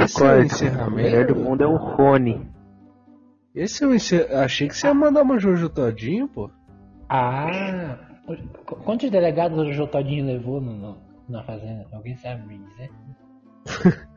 Esse 0.03 0.23
é 0.23 0.37
o 0.39 0.43
Discord. 0.43 0.95
Melhor 0.95 1.25
do 1.27 1.35
mundo 1.35 1.63
é 1.63 1.67
o 1.67 1.77
Rony. 1.77 2.47
Esse 3.55 3.83
é 3.83 3.87
o 3.87 3.95
encer... 3.95 4.31
Achei 4.35 4.67
que 4.67 4.75
você 4.75 4.87
ia 4.87 4.93
mandar 4.93 5.21
uma 5.23 5.39
Jojo 5.39 5.69
Todinho, 5.69 6.27
pô. 6.27 6.49
Ah, 7.09 7.97
qu- 8.65 8.75
quantos 8.83 9.09
delegados 9.09 9.57
o 9.57 9.71
Jô 9.71 9.87
Todinho 9.87 10.25
levou 10.25 10.59
no, 10.59 10.73
no- 10.73 10.97
na 11.29 11.41
fazenda? 11.43 11.87
Alguém 11.93 12.15
sabe 12.17 12.45
me 12.45 12.59
dizer? 12.59 12.91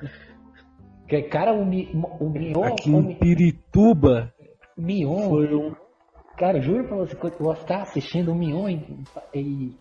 que 1.08 1.22
cara, 1.22 1.52
o, 1.52 1.64
Mi, 1.64 1.88
o 2.20 2.28
Mion, 2.28 2.64
Aqui 2.64 2.90
o 2.90 2.98
em 3.00 3.14
Pirituba 3.14 4.32
Mion, 4.80 5.28
foi 5.28 5.54
um. 5.54 5.74
cara, 6.36 6.60
juro 6.60 6.84
pra 6.86 6.96
você, 6.96 7.14
quando 7.14 7.34
eu 7.40 7.52
estava 7.52 7.82
assistindo 7.82 8.32
o 8.32 8.34
Mion 8.34 8.68
e, 8.68 8.84
e 9.34 9.76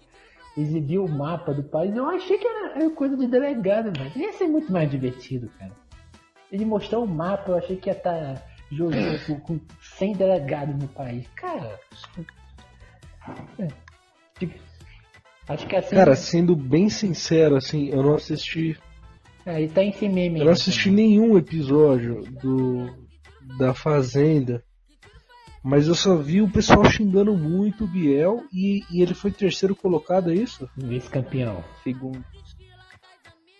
exibiu 0.57 1.05
o 1.05 1.09
mapa 1.09 1.53
do 1.53 1.63
país, 1.63 1.95
eu 1.95 2.05
achei 2.09 2.37
que 2.37 2.47
era, 2.47 2.79
era 2.79 2.89
coisa 2.91 3.15
de 3.15 3.27
delegado, 3.27 3.91
mas 3.97 4.15
ia 4.15 4.33
ser 4.33 4.47
muito 4.47 4.71
mais 4.71 4.89
divertido, 4.89 5.49
cara. 5.57 5.71
Ele 6.51 6.65
mostrou 6.65 7.03
o 7.03 7.07
mapa, 7.07 7.51
eu 7.51 7.57
achei 7.57 7.75
que 7.75 7.89
ia 7.89 7.93
estar 7.93 8.43
jogando 8.71 9.25
com, 9.25 9.39
com 9.39 9.59
100 9.97 10.13
delegados 10.13 10.75
no 10.75 10.87
país. 10.87 11.27
Cara, 11.35 11.79
é, 13.59 13.67
tipo, 14.37 14.59
acho 15.47 15.67
que 15.67 15.75
assim. 15.75 15.95
Cara, 15.95 16.15
sendo 16.15 16.55
bem 16.55 16.89
sincero, 16.89 17.55
assim, 17.55 17.89
eu 17.89 18.03
não 18.03 18.15
assisti. 18.15 18.77
Aí 19.45 19.67
tá 19.67 19.83
em 19.83 19.91
si 19.91 20.09
meme. 20.09 20.39
Eu 20.39 20.45
não 20.45 20.51
assisti 20.51 20.91
nenhum 20.91 21.37
episódio 21.37 22.23
do 22.41 23.07
da 23.57 23.73
Fazenda. 23.73 24.63
Mas 25.63 25.87
eu 25.87 25.95
só 25.95 26.15
vi 26.15 26.41
o 26.41 26.49
pessoal 26.49 26.83
xingando 26.85 27.35
muito 27.35 27.83
o 27.83 27.87
Biel 27.87 28.43
e, 28.53 28.81
e 28.91 29.01
ele 29.01 29.13
foi 29.13 29.31
terceiro 29.31 29.75
colocado, 29.75 30.31
é 30.31 30.35
isso? 30.35 30.69
Vice-campeão. 30.77 31.63
Segundo. 31.83 32.23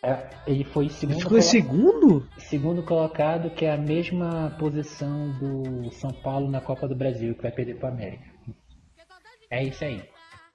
É, 0.02 0.30
Ele 0.48 0.64
foi 0.64 0.86
Ele 0.86 0.94
segundo, 0.94 1.18
ficou 1.20 1.38
em 1.38 1.42
colo- 1.42 1.52
segundo? 1.52 2.28
segundo 2.38 2.84
colocado, 2.84 3.50
que 3.50 3.66
é 3.66 3.74
a 3.74 3.78
mesma 3.78 4.56
posição 4.58 5.30
do 5.34 5.92
São 5.92 6.12
Paulo 6.12 6.50
na 6.50 6.62
Copa 6.62 6.88
do 6.88 6.96
Brasil, 6.96 7.36
que 7.36 7.42
vai 7.42 7.52
perder 7.52 7.76
pro 7.78 7.90
América. 7.90 8.24
É 9.52 9.62
isso 9.64 9.84
aí. 9.84 10.02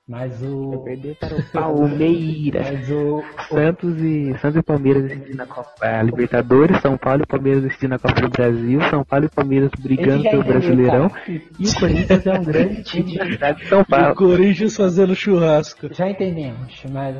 Mas 0.06 0.42
o. 0.42 0.82
perder 0.84 1.16
para 1.18 1.34
o 1.34 1.42
Palmeiras. 1.50 2.70
Mas 2.70 2.90
o. 2.90 3.22
Santos 3.48 4.02
e, 4.02 4.38
Santos 4.38 4.56
e 4.56 4.62
Palmeiras 4.62 5.02
decidindo 5.04 5.42
a 5.42 5.46
Copa 5.46 5.70
a 5.80 6.02
Libertadores, 6.02 6.80
São 6.80 6.98
Paulo 6.98 7.22
e 7.22 7.26
Palmeiras 7.26 7.62
decidindo 7.62 7.94
a 7.94 7.98
Copa 7.98 8.20
do 8.20 8.28
Brasil, 8.28 8.80
São 8.90 9.04
Paulo 9.04 9.24
e 9.24 9.28
Palmeiras 9.30 9.70
brigando 9.78 10.22
pelo 10.24 10.44
Brasileirão 10.44 11.10
e 11.26 11.66
o 11.66 11.80
Corinthians 11.80 12.26
é 12.26 12.32
um 12.32 12.44
grande 12.44 12.82
time 12.84 13.16
da 13.16 13.26
cidade 13.26 13.60
de 13.62 13.68
São 13.68 13.80
O 13.80 13.86
Paulo. 13.86 14.14
Corinthians 14.14 14.76
fazendo 14.76 15.14
churrasco. 15.14 15.94
Já 15.94 16.10
entendemos, 16.10 16.82
mas 16.90 17.16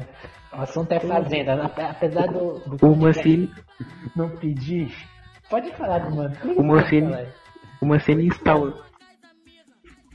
o 0.53 0.61
assunto 0.61 0.93
é 0.93 1.01
fazenda. 1.01 1.65
Apesar 1.65 2.27
do, 2.27 2.61
do 2.77 2.87
O 2.87 2.97
Mancini, 2.97 3.51
não 4.15 4.29
pedir, 4.29 4.93
Pode 5.49 5.71
falar, 5.77 6.11
mano. 6.11 6.35
O 6.57 6.63
Mancini, 6.63 7.15
o 7.81 7.87
Mancini 7.87 8.27
instaurou. 8.27 8.75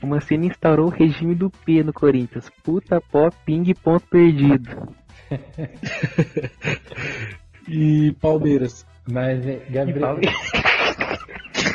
O 0.02 0.06
Mancini 0.06 0.48
instaurou 0.48 0.86
o 0.86 0.90
regime 0.90 1.34
do 1.34 1.50
P 1.50 1.82
no 1.82 1.92
Corinthians. 1.92 2.48
Puta 2.64 3.00
pó, 3.00 3.28
ping, 3.44 3.72
ponto 3.74 4.06
perdido. 4.08 4.94
E 7.68 8.12
Palmeiras. 8.20 8.84
Mas, 9.08 9.46
é, 9.46 9.58
Gabriel. 9.70 10.16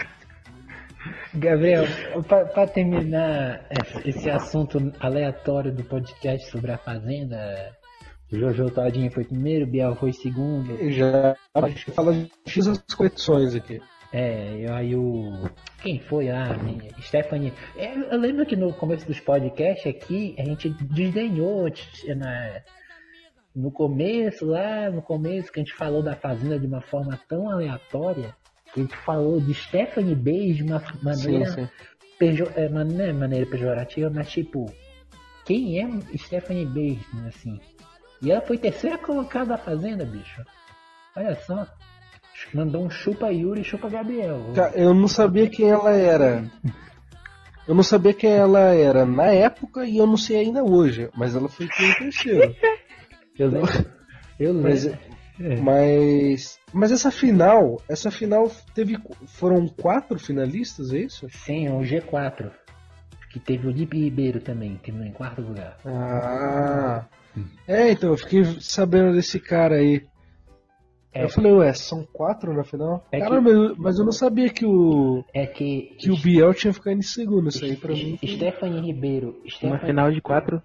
Gabriel, 1.34 1.84
pra, 2.28 2.46
pra 2.46 2.68
terminar 2.68 3.66
esse- 4.06 4.30
assunto 4.30 4.78
aleatório 5.00 5.72
do 5.74 5.84
podcast 5.84 6.50
sobre 6.50 6.72
a 6.72 6.78
Fazenda, 6.78 7.74
Jojo 8.32 8.70
Todinho 8.72 9.12
foi 9.12 9.26
primeiro, 9.26 9.68
Biel 9.68 9.96
foi 9.96 10.14
segundo. 10.14 10.78
Já 10.92 11.36
a 11.54 11.68
gente 11.70 11.92
fala 11.92 12.14
de 12.14 12.32
X 12.48 12.68
as 12.68 12.82
competições 12.96 13.54
aqui. 13.56 13.82
É, 14.18 14.60
e 14.62 14.68
aí 14.72 14.96
o. 14.96 15.50
Quem 15.82 16.00
foi 16.00 16.30
lá? 16.32 16.56
minha- 16.58 16.90
Stephanie. 17.02 17.52
É, 17.76 17.94
Eu 17.96 18.18
lembro 18.18 18.46
que 18.46 18.56
no 18.56 18.72
começo 18.74 19.06
dos 19.06 19.20
podcasts 19.20 19.86
aqui 19.86 20.34
a 20.40 20.44
gente 20.46 20.70
desdenhou 20.70 21.66
na, 22.16 22.62
no 23.54 23.70
começo, 23.72 24.46
lá 24.46 24.90
no 24.90 25.02
começo, 25.02 25.52
que 25.52 25.60
a 25.60 25.64
gente 25.64 25.74
falou 25.74 26.02
da 26.02 26.16
Fazenda 26.16 26.58
de 26.58 26.66
uma 26.66 26.80
forma 26.80 27.20
tão 27.28 27.50
aleatória, 27.50 28.34
que 28.74 28.80
a 28.80 28.84
gente 28.84 28.96
falou 28.98 29.42
de 29.42 29.54
Stephanie 29.54 30.16
Bays 30.16 30.56
de 30.58 30.64
uma 30.64 30.82
maneira, 31.04 31.48
sim. 31.48 31.68
pejo- 32.18 32.52
é, 32.56 32.70
man- 32.70 32.86
não 32.86 33.04
é 33.06 33.12
maneira 33.12 33.46
pejorativa, 33.46 34.10
mas 34.10 34.30
tipo, 34.32 34.72
quem 35.44 35.80
é 35.82 36.18
Stephanie 36.18 36.66
Bays, 36.66 37.00
né, 37.14 37.28
assim? 37.36 37.60
E 38.22 38.32
ela 38.32 38.42
foi 38.42 38.58
terceira 38.58 38.98
colocada 38.98 39.48
da 39.48 39.58
Fazenda, 39.58 40.06
bicho. 40.06 40.42
Olha 41.18 41.36
só. 41.36 41.68
Mandou 42.54 42.86
um 42.86 42.90
chupa 42.90 43.32
Yuri 43.32 43.62
e 43.62 43.64
chupa 43.64 43.90
Gabriel. 43.90 44.54
Eu 44.74 44.94
não 44.94 45.08
sabia 45.08 45.50
quem 45.50 45.70
ela 45.70 45.92
era. 45.92 46.50
Eu 47.68 47.74
não 47.74 47.84
sabia 47.84 48.14
quem 48.14 48.32
ela 48.32 48.60
era 48.60 49.06
na 49.06 49.26
época 49.26 49.86
e 49.86 49.98
eu 49.98 50.06
não 50.06 50.18
sei 50.18 50.38
ainda 50.38 50.64
hoje. 50.64 51.10
Mas 51.16 51.36
ela 51.36 51.50
foi 51.50 51.68
quem 51.68 51.90
em 51.90 51.94
terceiro. 51.96 52.56
Eu 53.38 53.50
lembro. 53.50 53.86
Eu 54.40 54.54
lembro. 54.54 54.70
Mas, 54.70 54.86
É. 54.86 55.56
mas, 55.62 56.60
mas 56.72 56.92
essa 56.94 57.12
final, 57.12 57.82
essa 57.90 58.10
final 58.10 58.50
teve, 58.74 58.98
foram 59.28 59.68
quatro 59.68 60.18
finalistas, 60.18 60.94
é 60.94 61.00
isso? 61.00 61.28
Sim, 61.30 61.68
o 61.68 61.82
G4. 61.82 62.50
Que 63.30 63.40
teve 63.40 63.68
o 63.68 63.72
Lipe 63.72 64.00
Ribeiro 64.00 64.40
também, 64.40 64.80
que 64.82 64.92
em 64.92 65.12
quarto 65.12 65.42
lugar. 65.42 65.78
Ah, 65.84 67.04
é, 67.68 67.92
então 67.92 68.12
eu 68.12 68.18
fiquei 68.18 68.46
sabendo 68.62 69.12
desse 69.12 69.38
cara 69.38 69.76
aí. 69.76 70.06
É. 71.16 71.24
Eu 71.24 71.30
falei, 71.30 71.52
ué, 71.54 71.74
são 71.74 72.04
quatro 72.12 72.54
na 72.54 72.64
final? 72.66 73.06
É 73.10 73.18
que- 73.20 73.24
Caramba, 73.24 73.50
eu- 73.50 73.76
mas 73.78 73.98
eu 73.98 74.04
não 74.04 74.12
sabia 74.12 74.50
que 74.50 74.66
o, 74.66 75.24
É 75.34 75.48
que. 75.48 75.96
que 75.98 76.12
o 76.12 76.18
Biel 76.18 76.54
tinha 76.54 76.74
ficado 76.74 76.98
em 76.98 77.02
segundo. 77.02 77.48
Isso 77.48 77.64
aí 77.64 77.78
pra 77.78 77.94
mim. 77.94 78.18
foi- 78.18 78.28
Stephanie 78.28 78.82
Ribeiro. 78.82 79.30
Uma 79.42 79.50
Stephanie, 79.50 79.80
final 79.86 80.12
de 80.12 80.22
quatro. 80.22 80.62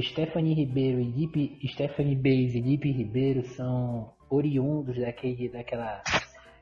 Stephanie 0.00 0.54
Ribeiro 0.54 1.00
e 1.00 1.04
Lipe, 1.04 1.58
Stephanie 1.68 2.14
Bays 2.14 2.54
e 2.54 2.60
Lipe 2.60 2.90
Ribeiro 2.92 3.42
são 3.48 4.12
oriundos 4.30 4.96
daquele, 4.98 5.48
daquela 5.48 6.02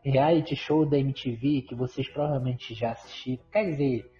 reality 0.04 0.54
show 0.54 0.86
da 0.88 0.98
MTV 0.98 1.62
que 1.62 1.74
vocês 1.74 2.08
provavelmente 2.08 2.74
já 2.74 2.92
assistiram. 2.92 3.42
Quer 3.52 3.64
dizer, 3.70 4.10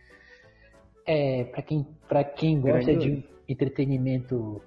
é, 1.06 1.44
para 1.44 1.62
quem, 1.62 1.86
pra 2.08 2.24
quem 2.24 2.60
gosta 2.60 2.92
Grandioso. 2.92 3.22
de 3.22 3.24
entretenimento 3.48 4.60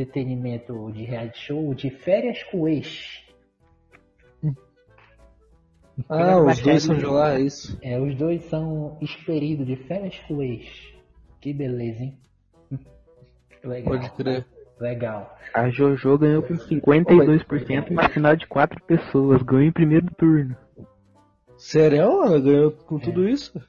entretenimento 0.00 0.90
de 0.92 1.04
reality 1.04 1.38
show, 1.38 1.74
de 1.74 1.90
férias 1.90 2.42
com 2.44 2.62
o 2.62 2.68
ex. 2.68 3.24
Ah, 6.08 6.40
os 6.40 6.60
dois 6.60 6.82
são 6.84 6.96
de 6.96 7.06
lá, 7.06 7.34
é 7.34 7.40
isso. 7.40 7.76
É, 7.82 7.98
os 7.98 8.14
dois 8.14 8.44
são 8.44 8.96
experidos 9.00 9.66
de 9.66 9.74
férias 9.74 10.16
com 10.28 10.34
o 10.34 10.42
ex. 10.42 10.64
Que 11.40 11.52
beleza, 11.52 12.04
hein? 12.04 12.18
Legal. 13.64 13.92
Pode 13.92 14.10
crer. 14.12 14.46
Legal. 14.80 15.36
A 15.52 15.68
Jojo 15.70 16.18
ganhou 16.18 16.42
por 16.42 16.56
52% 16.56 17.90
uma 17.90 18.08
final 18.08 18.36
de 18.36 18.46
quatro 18.46 18.80
pessoas. 18.84 19.42
Ganhou 19.42 19.64
em 19.64 19.72
primeiro 19.72 20.06
turno. 20.16 20.56
Sério? 21.56 22.02
Ela 22.02 22.40
ganhou 22.40 22.70
com 22.70 22.98
tudo 22.98 23.28
isso? 23.28 23.60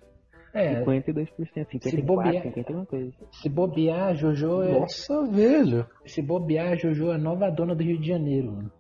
É, 0.54 0.84
52%, 0.84 1.30
54%, 1.70 2.02
bobear- 2.04 2.44
50 2.44 2.60
alguma 2.72 2.86
coisa. 2.86 3.14
se 3.32 3.50
bobear, 3.50 4.08
a 4.10 4.14
Jojo 4.14 4.62
é. 4.64 4.80
Nossa, 4.80 5.26
velho. 5.28 5.86
Se 6.06 6.22
bobear, 6.22 6.74
a 6.74 6.76
Jojo 6.76 7.12
é 7.12 7.16
a 7.16 7.18
nova 7.18 7.50
dona 7.50 7.76
do 7.76 7.84
Rio 7.84 8.00
de 8.00 8.08
Janeiro. 8.08 8.52
mano. 8.52 8.72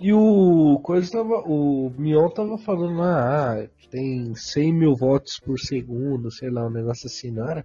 E 0.00 0.12
o 0.14 0.80
coisa 0.82 1.12
tava. 1.12 1.42
O 1.46 1.90
Mion 1.98 2.28
tava 2.30 2.56
falando 2.58 2.96
lá, 2.98 3.62
ah, 3.62 3.68
tem 3.90 4.34
100 4.34 4.72
mil 4.72 4.96
votos 4.96 5.38
por 5.38 5.58
segundo, 5.58 6.30
sei 6.30 6.50
lá, 6.50 6.66
um 6.66 6.70
negócio 6.70 7.06
assim, 7.06 7.30
não 7.30 7.48
era? 7.48 7.64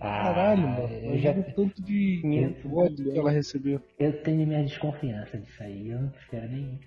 Caralho, 0.00 0.62
mano. 0.62 0.88
eu 0.88 1.18
já 1.18 1.30
o 1.30 1.44
tanto 1.54 1.80
de 1.80 2.20
votos 2.64 3.00
que 3.00 3.16
ela 3.16 3.30
recebeu. 3.30 3.80
eu 4.00 4.22
tenho 4.24 4.44
minha 4.46 4.64
desconfiança 4.64 5.38
disso 5.38 5.62
aí. 5.62 5.90
Eu 5.90 6.00
não 6.02 6.12
quero 6.28 6.48
nem. 6.50 6.80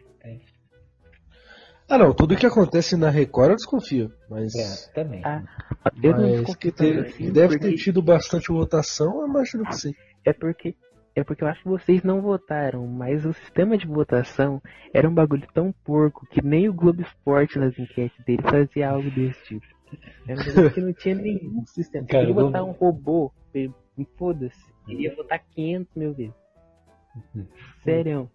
É, 1.89 1.93
Ah, 1.93 1.97
não, 1.97 2.13
tudo 2.13 2.36
que 2.36 2.45
acontece 2.45 2.95
na 2.97 3.09
Record 3.09 3.51
eu 3.51 3.55
desconfio. 3.55 4.11
Mas. 4.29 4.55
É, 4.55 4.91
também. 4.93 5.21
Ah, 5.23 5.43
eu 6.01 6.11
não 6.13 6.21
mas 6.21 6.31
desconfio 6.41 6.57
que 6.73 6.83
assim, 6.99 7.31
deve 7.31 7.57
porque- 7.57 7.69
ter 7.71 7.75
tido 7.77 8.01
bastante 8.01 8.47
votação, 8.51 9.21
eu 9.21 9.27
imagino 9.27 9.65
que 9.65 9.75
sim. 9.75 9.93
É 10.25 10.33
porque 10.33 10.75
é 11.15 11.23
porque 11.23 11.43
eu 11.45 11.47
acho 11.47 11.63
que 11.63 11.69
vocês 11.69 12.03
não 12.03 12.21
votaram, 12.21 12.86
mas 12.88 13.25
o 13.25 13.31
sistema 13.33 13.77
de 13.77 13.88
votação 13.88 14.61
era 14.93 15.07
um 15.07 15.13
bagulho 15.13 15.47
tão 15.53 15.71
porco 15.86 16.27
que 16.27 16.41
nem 16.43 16.67
o 16.67 16.73
Globo 16.73 17.01
Esporte 17.03 17.57
nas 17.57 17.77
enquetes 17.79 18.17
dele 18.25 18.41
fazia 18.41 18.89
algo 18.89 19.09
desse 19.11 19.41
tipo. 19.45 19.65
Era 20.27 20.41
um 20.41 20.45
bagulho 20.45 20.71
que 20.73 20.81
não 20.81 20.93
tinha 20.93 21.15
nenhum 21.15 21.65
sistema. 21.67 22.05
Cara, 22.05 22.25
Queria 22.25 22.41
votar 22.41 22.63
um 22.65 22.71
robô, 22.71 23.31
foda-se. 24.17 24.59
Queria 24.86 25.15
votar 25.15 25.39
500 25.55 25.95
mil 25.95 26.13
vezes. 26.13 26.36
Sério. 27.83 28.29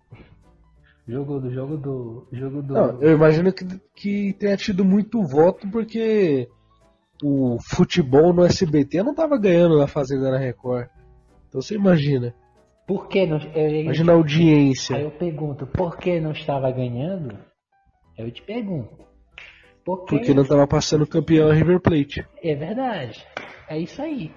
Jogo 1.07 1.41
do 1.41 1.53
jogo 1.53 1.77
do. 1.77 2.29
Jogo 2.33 2.63
do. 2.63 2.75
Não, 2.75 3.03
eu 3.03 3.13
imagino 3.13 3.53
que, 3.53 3.65
que 3.95 4.33
tenha 4.39 4.57
tido 4.57 4.85
muito 4.85 5.23
voto 5.23 5.69
porque 5.71 6.49
o 7.23 7.59
futebol 7.61 8.33
no 8.33 8.45
SBT 8.45 9.03
não 9.03 9.15
tava 9.15 9.39
ganhando 9.39 9.79
na 9.79 9.87
Fazenda 9.87 10.31
na 10.31 10.39
Record. 10.39 10.89
Então 11.49 11.61
você 11.61 11.75
imagina. 11.75 12.35
Por 12.87 13.09
que 13.09 13.27
não. 13.27 13.39
Eu, 13.55 13.83
Imagina 13.83 14.13
a 14.13 14.15
Aí 14.15 14.19
audiência. 14.19 14.97
eu 14.97 15.11
pergunto, 15.11 15.67
por 15.67 15.97
que 15.97 16.21
não 16.21 16.33
estava 16.33 16.71
ganhando? 16.71 17.37
Eu 18.17 18.31
te 18.31 18.43
pergunto. 18.43 18.99
Por 19.85 20.05
que 20.05 20.17
Porque 20.17 20.35
não 20.35 20.45
tava 20.45 20.67
passando 20.67 21.07
campeão 21.07 21.51
a 21.51 21.55
River 21.55 21.81
Plate. 21.81 22.27
É 22.43 22.55
verdade. 22.55 23.25
É 23.69 23.79
isso 23.79 24.03
aí. 24.03 24.33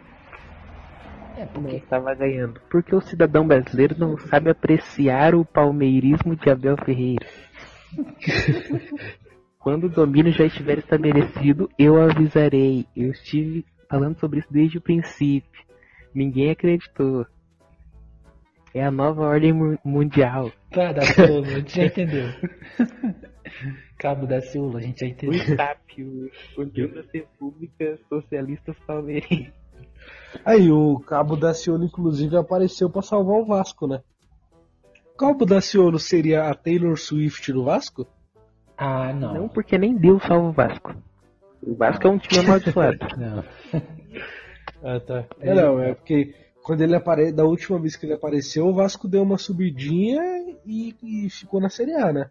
É 1.38 1.46
porque. 1.46 1.76
estava 1.78 2.14
ganhando. 2.14 2.60
Porque 2.70 2.96
o 2.96 3.02
cidadão 3.02 3.48
brasileiro 3.48 3.96
não 3.98 4.18
sabe 4.18 4.50
apreciar 4.50 5.34
o 5.36 5.44
palmeirismo 5.46 6.36
de 6.36 6.50
Abel 6.50 6.78
Ferreira. 6.78 7.26
Quando 9.60 9.86
o 9.86 9.90
domínio 9.90 10.32
já 10.34 10.46
estiver 10.46 10.80
estabelecido, 10.80 11.70
eu 11.80 12.02
avisarei. 12.02 12.86
Eu 12.96 13.12
estive 13.12 13.66
falando 13.90 14.20
sobre 14.20 14.40
isso 14.40 14.52
desde 14.52 14.78
o 14.78 14.82
princípio. 14.82 15.64
Ninguém 16.14 16.52
acreditou. 16.52 17.26
É 18.74 18.84
a 18.84 18.92
nova 18.92 19.22
ordem 19.22 19.54
mu- 19.54 19.78
mundial. 19.86 20.52
Tá, 20.72 20.92
da 20.94 21.02
Silva, 21.04 21.48
a 21.48 21.50
gente 21.60 21.76
já 21.76 21.86
entendeu. 21.86 22.26
Cabo 23.98 24.26
da 24.28 24.42
Silva, 24.42 24.80
a 24.80 24.82
gente 24.82 25.00
já 25.00 25.06
O 25.06 25.10
entendeu. 25.10 26.30
O 26.58 26.62
União 26.62 26.88
das 26.90 27.06
Repúblicas 27.14 28.00
Socialistas 28.10 28.76
Palmeirenses. 28.86 29.62
Aí 30.44 30.72
o 30.72 31.00
Cabo 31.00 31.36
Daciolo, 31.36 31.84
inclusive, 31.84 32.36
apareceu 32.38 32.90
pra 32.90 33.02
salvar 33.02 33.40
o 33.40 33.46
Vasco, 33.46 33.88
né? 33.88 34.02
Cabo 35.18 35.46
Daciolo 35.46 36.00
seria 36.00 36.50
a 36.50 36.56
Taylor 36.56 36.98
Swift 36.98 37.52
do 37.52 37.64
Vasco? 37.64 38.08
Ah, 38.78 39.14
não. 39.14 39.34
Não 39.34 39.48
porque 39.48 39.78
nem 39.78 39.96
Deus 39.96 40.24
salva 40.24 40.50
o 40.50 40.52
Vasco. 40.52 40.96
O 41.66 41.76
Vasco 41.76 42.08
é 42.08 42.10
um 42.10 42.18
time 42.18 42.44
amaldiçoado. 42.44 42.98
Não. 43.18 43.44
Ah, 44.86 45.00
tá. 45.00 45.24
É, 45.40 45.54
não, 45.54 45.82
é 45.82 45.94
porque 45.94 46.36
quando 46.62 46.82
ele 46.82 46.94
aparece, 46.94 47.32
da 47.32 47.46
última 47.46 47.80
vez 47.80 47.96
que 47.96 48.06
ele 48.06 48.14
apareceu, 48.14 48.68
o 48.68 48.74
Vasco 48.74 49.08
deu 49.08 49.24
uma 49.24 49.38
subidinha 49.38 50.22
e, 50.66 50.94
e 51.02 51.30
ficou 51.30 51.62
na 51.62 51.70
Série 51.70 51.94
A, 51.94 52.12
né? 52.12 52.30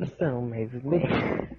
Então, 0.00 0.42
mas 0.42 0.70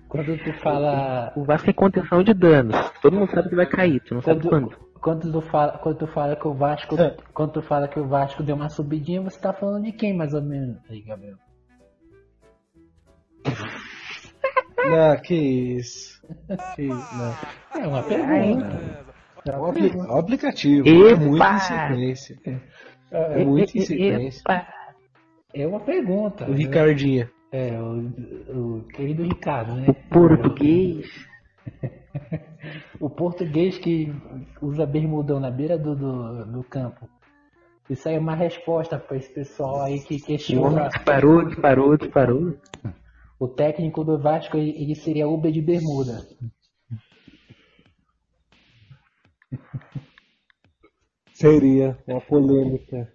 Quando 0.09 0.37
tu 0.43 0.53
fala. 0.61 1.31
o 1.37 1.43
Vasco 1.45 1.69
é 1.69 1.73
contenção 1.73 2.21
de 2.23 2.33
danos. 2.33 2.75
Todo 3.01 3.15
mundo 3.17 3.31
sabe 3.31 3.49
que 3.49 3.55
vai 3.55 3.65
cair, 3.65 4.01
tu 4.01 4.13
não 4.15 4.21
sabe 4.21 4.41
Quando, 4.41 4.69
quando. 4.69 4.77
quando, 5.01 5.31
tu 5.31 5.41
fala, 5.41 5.77
quando 5.77 5.97
tu 5.99 6.07
fala 6.07 6.35
que 6.35 6.47
o 6.47 6.53
Vasco. 6.53 6.99
É. 6.99 7.15
Quando 7.33 7.53
tu 7.53 7.61
fala 7.61 7.87
que 7.87 7.99
o 7.99 8.05
Vasco 8.07 8.43
deu 8.43 8.55
uma 8.57 8.69
subidinha, 8.69 9.21
você 9.21 9.39
tá 9.39 9.53
falando 9.53 9.83
de 9.85 9.93
quem 9.93 10.13
mais 10.15 10.33
ou 10.33 10.41
menos? 10.41 10.77
Aí, 10.89 11.01
Gabriel. 11.01 11.37
Não, 14.77 15.15
que 15.21 15.35
isso. 15.77 16.21
Que, 16.75 16.87
não. 16.87 17.81
É 17.81 17.87
uma 17.87 18.03
pergunta. 18.03 18.79
É 19.45 19.57
O, 19.57 19.65
apli- 19.65 19.95
o 19.95 20.17
aplicativo 20.17 20.87
Epa! 20.87 21.09
é 21.09 21.15
muito 21.15 21.43
em 21.43 22.15
sequência. 22.15 22.39
É 23.11 23.45
muito 23.45 23.77
em 23.77 23.81
sequência. 23.81 24.41
Epa! 24.41 24.67
É 25.53 25.67
uma 25.67 25.79
pergunta. 25.79 26.45
O 26.49 26.53
Ricardinha. 26.53 27.29
É, 27.53 27.79
o, 27.79 28.79
o 28.79 28.83
querido 28.87 29.21
Ricardo, 29.23 29.75
né? 29.75 29.85
O 29.87 29.93
português. 30.09 31.07
O 32.99 33.09
português 33.09 33.77
que 33.77 34.13
usa 34.61 34.85
bermudão 34.85 35.37
na 35.39 35.51
beira 35.51 35.77
do, 35.77 35.93
do, 35.95 36.45
do 36.45 36.63
campo. 36.63 37.09
Isso 37.89 38.07
aí 38.07 38.15
é 38.15 38.19
uma 38.19 38.35
resposta 38.35 38.97
para 38.97 39.17
esse 39.17 39.33
pessoal 39.33 39.81
aí 39.81 39.99
que 39.99 40.15
O 40.15 40.25
questiona. 40.25 40.67
homem 40.67 40.87
disparou, 40.87 41.45
disparou, 41.45 41.97
disparou. 41.97 42.57
O 43.37 43.47
técnico 43.47 44.03
do 44.05 44.17
Vasco 44.17 44.57
ele 44.57 44.71
ele 44.81 44.95
seria 44.95 45.27
Uber 45.27 45.51
de 45.51 45.61
bermuda. 45.61 46.25
Seria 51.33 51.97
uma 52.07 52.21
polêmica. 52.21 53.12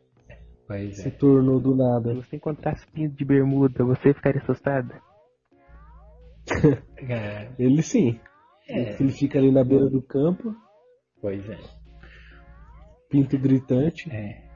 Pois 0.68 0.98
Se 0.98 1.10
tornou 1.10 1.58
do 1.58 1.74
nada. 1.74 2.14
Se 2.14 2.20
você 2.20 2.36
encontrasse 2.36 2.86
pinto 2.92 3.16
de 3.16 3.24
bermuda, 3.24 3.82
você 3.82 4.12
ficaria 4.12 4.40
assustado? 4.40 4.92
É, 7.08 7.48
Ele 7.58 7.82
sim. 7.82 8.20
É. 8.68 9.00
Ele 9.00 9.12
fica 9.12 9.38
ali 9.38 9.50
na 9.50 9.64
beira 9.64 9.88
do 9.88 10.02
campo, 10.02 10.54
pois 11.20 11.48
é. 11.48 11.58
pinto 13.08 13.38
gritante. 13.38 14.10
É. 14.10 14.48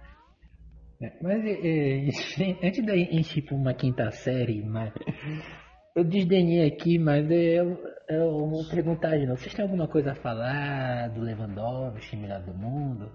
É, 1.01 1.13
Mas 1.23 1.45
é, 1.45 1.51
é, 1.51 2.09
antes 2.67 2.85
da 2.85 2.97
gente 2.97 3.39
ir 3.39 3.43
pra 3.43 3.55
uma 3.55 3.75
quinta 3.75 4.11
série, 4.11 4.63
mas 4.63 4.93
eu 5.97 6.05
desdenhei 6.05 6.67
aqui, 6.67 6.99
mas 6.99 7.31
eu, 7.31 7.79
eu 8.09 8.49
vou 8.49 8.69
perguntar 8.69 9.17
de 9.19 9.27
novo. 9.27 9.39
Vocês 9.39 9.55
têm 9.55 9.65
alguma 9.65 9.89
coisa 9.89 10.13
a 10.13 10.17
falar 10.17 11.09
do 11.09 11.21
Lewandowski, 11.21 12.17
melhor 12.17 12.43
do 12.43 12.55
mundo? 12.55 13.11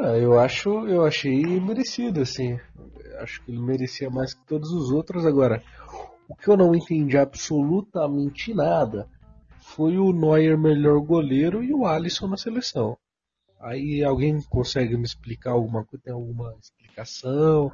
Ah, 0.00 0.16
eu 0.16 0.38
acho, 0.38 0.86
eu 0.86 1.04
achei 1.04 1.42
merecido, 1.58 2.20
assim. 2.20 2.56
Acho 3.18 3.44
que 3.44 3.50
ele 3.50 3.60
merecia 3.60 4.08
mais 4.08 4.32
que 4.32 4.46
todos 4.46 4.70
os 4.70 4.92
outros. 4.92 5.26
Agora, 5.26 5.60
o 6.28 6.36
que 6.36 6.48
eu 6.48 6.56
não 6.56 6.72
entendi 6.72 7.18
absolutamente 7.18 8.54
nada 8.54 9.08
foi 9.58 9.98
o 9.98 10.12
Neuer 10.12 10.56
melhor 10.56 11.00
goleiro 11.00 11.64
e 11.64 11.74
o 11.74 11.84
Alisson 11.84 12.28
na 12.28 12.36
seleção. 12.36 12.96
Aí 13.60 14.04
alguém 14.04 14.40
consegue 14.42 14.96
me 14.96 15.02
explicar 15.02 15.50
alguma 15.50 15.84
coisa? 15.84 16.04
Tem 16.04 16.14
alguma 16.14 16.54
explicação? 16.62 17.72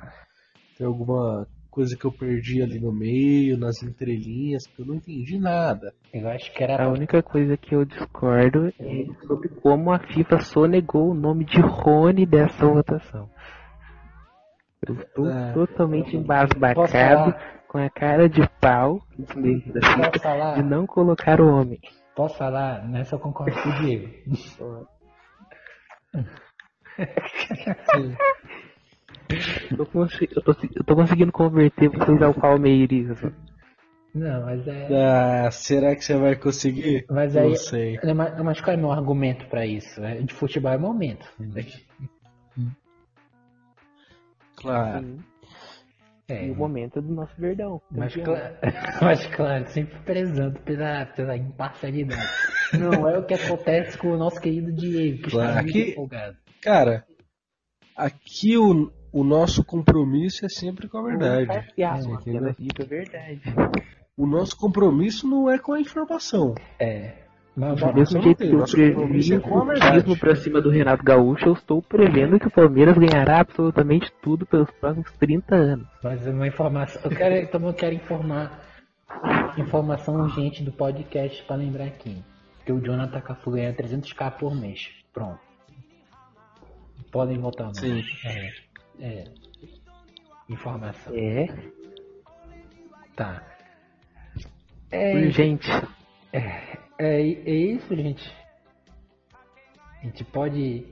Tem 0.78 0.86
alguma 0.86 1.46
coisa 1.74 1.96
que 1.96 2.04
eu 2.04 2.12
perdi 2.12 2.62
ali 2.62 2.78
no 2.78 2.92
meio, 2.92 3.58
nas 3.58 3.82
entrelinhas? 3.82 4.64
Que 4.68 4.82
eu 4.82 4.86
não 4.86 4.94
entendi 4.94 5.38
nada. 5.38 5.92
Eu 6.12 6.28
acho 6.28 6.52
que 6.52 6.62
era 6.62 6.84
A 6.84 6.88
única 6.88 7.20
coisa 7.22 7.56
que 7.56 7.74
eu 7.74 7.84
discordo 7.84 8.72
é 8.78 9.04
sobre 9.26 9.48
como 9.48 9.92
a 9.92 9.98
FIFA 9.98 10.38
sonegou 10.40 11.10
o 11.10 11.14
nome 11.14 11.44
de 11.44 11.60
Rony 11.60 12.24
dessa 12.26 12.64
votação. 12.66 13.28
Eu 14.86 14.94
estou 14.94 15.28
É. 15.28 15.52
totalmente 15.52 16.16
embasbacado 16.16 17.34
com 17.66 17.78
a 17.78 17.90
cara 17.90 18.28
de 18.28 18.46
pau 18.60 19.00
FIFA 19.16 20.20
falar? 20.22 20.54
de 20.54 20.62
não 20.62 20.86
colocar 20.86 21.40
o 21.40 21.48
homem. 21.48 21.80
Posso 22.14 22.38
falar? 22.38 22.86
Nessa 22.88 23.16
eu 23.16 23.18
concordo 23.18 23.60
com 23.60 23.68
o 23.68 23.72
Diego. 23.80 24.86
Eu 29.70 29.76
tô, 29.78 29.86
consi- 29.86 30.28
eu 30.34 30.42
tô, 30.42 30.52
eu 30.74 30.84
tô 30.84 30.94
conseguindo 30.96 31.32
converter 31.32 31.88
vocês 31.88 32.22
ao 32.22 32.34
Palmeiras. 32.34 33.18
Não, 34.14 34.44
mas 34.44 34.66
é. 34.68 34.88
Ah, 35.46 35.50
será 35.50 35.94
que 35.96 36.04
você 36.04 36.16
vai 36.16 36.36
conseguir? 36.36 37.04
Mas 37.10 37.36
aí. 37.36 37.48
Não 37.48 37.56
sei. 37.56 37.98
É, 38.02 38.14
Mas, 38.14 38.38
mas 38.42 38.60
qual 38.60 38.74
é 38.74 38.76
o 38.76 38.80
meu 38.80 38.92
argumento 38.92 39.46
pra 39.48 39.66
isso? 39.66 40.02
É, 40.04 40.14
De 40.20 40.32
futebol 40.32 40.72
é 40.72 40.78
momento. 40.78 41.26
Claro. 44.56 45.04
Sim, 45.04 45.18
É, 46.28 46.46
e 46.46 46.50
o 46.50 46.54
momento 46.54 47.02
do 47.02 47.12
nosso 47.12 47.34
verdão. 47.38 47.82
mas, 47.90 48.14
cla- 48.14 48.52
mas 49.02 49.26
claro, 49.26 49.66
sempre 49.68 49.98
prezando 50.00 50.58
pela, 50.60 51.04
pela 51.06 51.36
imparcialidade. 51.36 52.22
Não 52.72 53.06
é 53.08 53.18
o 53.18 53.24
que 53.26 53.34
acontece 53.34 53.98
com 53.98 54.08
o 54.12 54.16
nosso 54.16 54.40
querido 54.40 54.72
Diego, 54.72 55.22
que 55.24 55.30
Claro, 55.30 55.48
está 55.50 55.62
muito 55.62 55.78
aqui- 55.78 55.90
empolgado. 55.90 56.36
Cara, 56.62 57.04
aqui 57.96 58.56
o, 58.56 58.90
o 59.14 59.22
nosso 59.22 59.64
compromisso 59.64 60.44
é 60.44 60.48
sempre 60.48 60.88
com 60.88 60.98
a 60.98 61.02
verdade. 61.02 61.44
Imparcial, 61.44 61.96
Você 61.98 62.12
apenas 62.12 62.24
entendeu? 62.24 62.54
dito 62.58 62.82
a 62.82 62.84
verdade. 62.84 63.40
O 64.16 64.26
nosso 64.26 64.56
compromisso 64.56 65.28
não 65.28 65.48
é 65.48 65.56
com 65.56 65.72
a 65.72 65.80
informação. 65.80 66.52
É. 66.80 67.22
Mas, 67.56 67.78
Do 67.78 67.94
mesmo 67.94 68.16
não 68.16 68.22
jeito 68.24 68.38
que 68.38 68.44
eu 68.46 68.58
nosso 68.58 68.72
previ 68.72 68.94
compromisso 68.94 69.34
é 69.34 69.38
com 69.38 69.58
a 69.60 70.12
o 70.12 70.18
pra 70.18 70.34
cima 70.34 70.60
do 70.60 70.68
Renato 70.68 71.04
Gaúcho, 71.04 71.46
eu 71.46 71.52
estou 71.52 71.80
prevendo 71.80 72.40
que 72.40 72.48
o 72.48 72.50
Palmeiras 72.50 72.98
ganhará 72.98 73.38
absolutamente 73.38 74.12
tudo 74.20 74.44
pelos 74.44 74.68
próximos 74.72 75.08
30 75.12 75.54
anos. 75.54 75.86
mas 76.02 76.26
uma 76.26 76.48
informação. 76.48 77.00
Eu 77.04 77.10
quero, 77.16 77.36
então 77.36 77.64
eu 77.64 77.72
quero 77.74 77.94
informar. 77.94 78.60
Informação 79.56 80.16
urgente 80.16 80.64
do 80.64 80.72
podcast 80.72 81.40
pra 81.44 81.54
lembrar 81.54 81.84
aqui. 81.84 82.20
Que 82.66 82.72
o 82.72 82.80
Jonathan 82.80 83.20
Cafu 83.20 83.52
ganha 83.52 83.72
300k 83.72 84.32
por 84.32 84.52
mês. 84.56 84.88
Pronto. 85.12 85.38
Podem 87.12 87.38
votar 87.38 87.66
não. 87.68 87.74
Sim. 87.74 88.02
É. 88.26 88.73
É. 89.00 89.24
Informação. 90.48 91.12
É, 91.16 91.46
Tá. 93.16 93.42
É, 94.90 95.14
urgente. 95.14 95.68
é, 96.32 96.78
é 96.98 97.22
isso, 97.54 97.94
gente. 97.96 98.32
A 100.00 100.04
gente 100.04 100.24
pode 100.24 100.84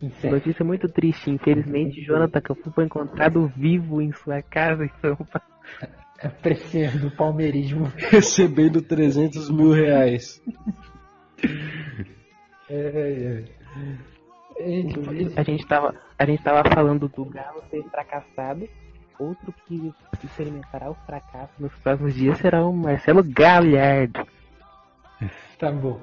encerrar. 0.00 0.34
Notícia 0.34 0.64
muito 0.64 0.86
triste, 0.88 1.30
infelizmente, 1.30 2.02
Jonathan 2.02 2.40
Cafu 2.40 2.70
foi 2.70 2.84
encontrado 2.84 3.48
vivo 3.56 4.00
em 4.00 4.12
sua 4.12 4.42
casa 4.42 4.84
em 4.84 4.90
São 5.00 5.16
Paulo. 5.16 5.54
Apreciando 6.22 6.98
do 7.10 7.16
palmeirismo. 7.16 7.84
Recebendo 8.10 8.80
300 8.80 9.50
mil 9.50 9.72
reais. 9.72 10.40
É, 12.70 13.44
é. 14.58 14.64
A 14.64 14.68
gente 14.68 14.98
pode- 15.00 15.32
A 15.36 15.42
gente 15.42 15.66
tava, 15.66 15.94
a 16.18 16.26
gente 16.26 16.42
tava 16.42 16.68
falando 16.70 17.08
do 17.08 17.24
Galo 17.24 17.62
ser 17.70 17.82
fracassado. 17.84 18.68
Outro 19.18 19.54
que 19.66 19.92
experimentará 20.24 20.90
o 20.90 20.94
fracasso 21.06 21.52
nos 21.58 21.72
próximos 21.76 22.14
dias 22.14 22.38
será 22.38 22.64
o 22.64 22.72
Marcelo 22.72 23.22
Galhardo. 23.22 24.26
Tá 25.56 25.70
bom. 25.70 26.00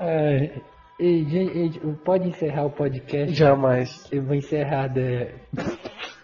É, 0.00 0.60
e, 0.98 1.24
gente, 1.24 1.78
pode 2.04 2.28
encerrar 2.28 2.64
o 2.64 2.70
podcast? 2.70 3.32
Jamais. 3.32 4.08
Eu 4.10 4.24
vou 4.24 4.34
encerrar 4.34 4.88
da. 4.92 5.28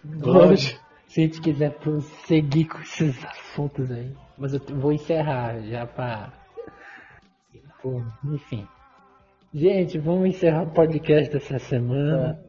Lógico. 0.05 0.82
Se 1.07 1.20
a 1.20 1.24
gente 1.24 1.40
quiser 1.40 1.70
prosseguir 1.78 2.68
com 2.68 2.80
esses 2.80 3.24
assuntos 3.24 3.88
aí. 3.92 4.12
Mas 4.36 4.53
eu 4.53 4.61
vou 4.76 4.92
encerrar 4.92 5.61
já 5.61 5.86
pra. 5.86 6.32
Pô, 7.80 8.03
enfim. 8.24 8.66
Gente, 9.53 9.97
vamos 9.97 10.26
encerrar 10.26 10.64
o 10.64 10.72
podcast 10.72 11.32
dessa 11.32 11.61
semana. 11.61 12.45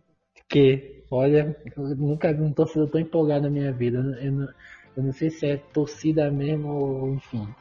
Porque, 0.47 1.03
olha, 1.11 1.55
eu 1.75 1.95
nunca 1.95 2.31
vi 2.33 2.41
um 2.41 2.53
torcedor 2.53 2.89
tão 2.89 3.01
empolgado 3.01 3.43
na 3.43 3.49
minha 3.49 3.71
vida. 3.73 3.97
Eu 4.21 4.31
não, 4.31 4.47
eu 4.95 5.03
não, 5.03 5.11
sei 5.13 5.29
se 5.29 5.47
é 5.47 5.57
torcida 5.57 6.29
mesmo 6.31 6.67
ou 6.69 7.13
enfim. 7.15 7.53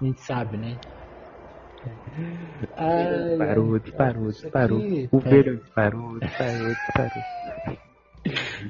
A 0.00 0.04
gente 0.04 0.20
sabe, 0.20 0.56
né? 0.58 0.76
Ai, 2.76 3.38
Parou, 3.38 3.78
disparou, 3.78 4.30
disparou. 4.30 4.78
aqui- 4.78 5.08
O 5.10 5.18
Verdão 5.20 5.56
disparou, 5.56 6.20
disparou, 6.20 6.74
disparou. 6.74 7.24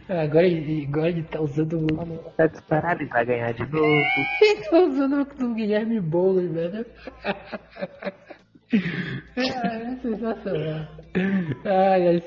Agora, 0.08 0.46
ele- 0.46 0.86
agora 0.86 1.08
ele 1.10 1.22
tá 1.24 1.40
usando 1.40 1.86
Tá 2.36 2.46
disparado 2.46 3.02
e 3.02 3.06
vai 3.06 3.24
ganhar 3.26 3.52
de 3.52 3.66
novo. 3.70 4.26
Ele 4.40 4.60
tá 4.64 4.80
usando 4.80 5.20
o 5.20 5.24
do 5.24 5.54
Guilherme 5.54 6.00
Boulos, 6.00 6.50
velho. 6.50 6.86
É 8.72 9.96
sensacional. 10.02 10.88
Ai, 11.64 12.20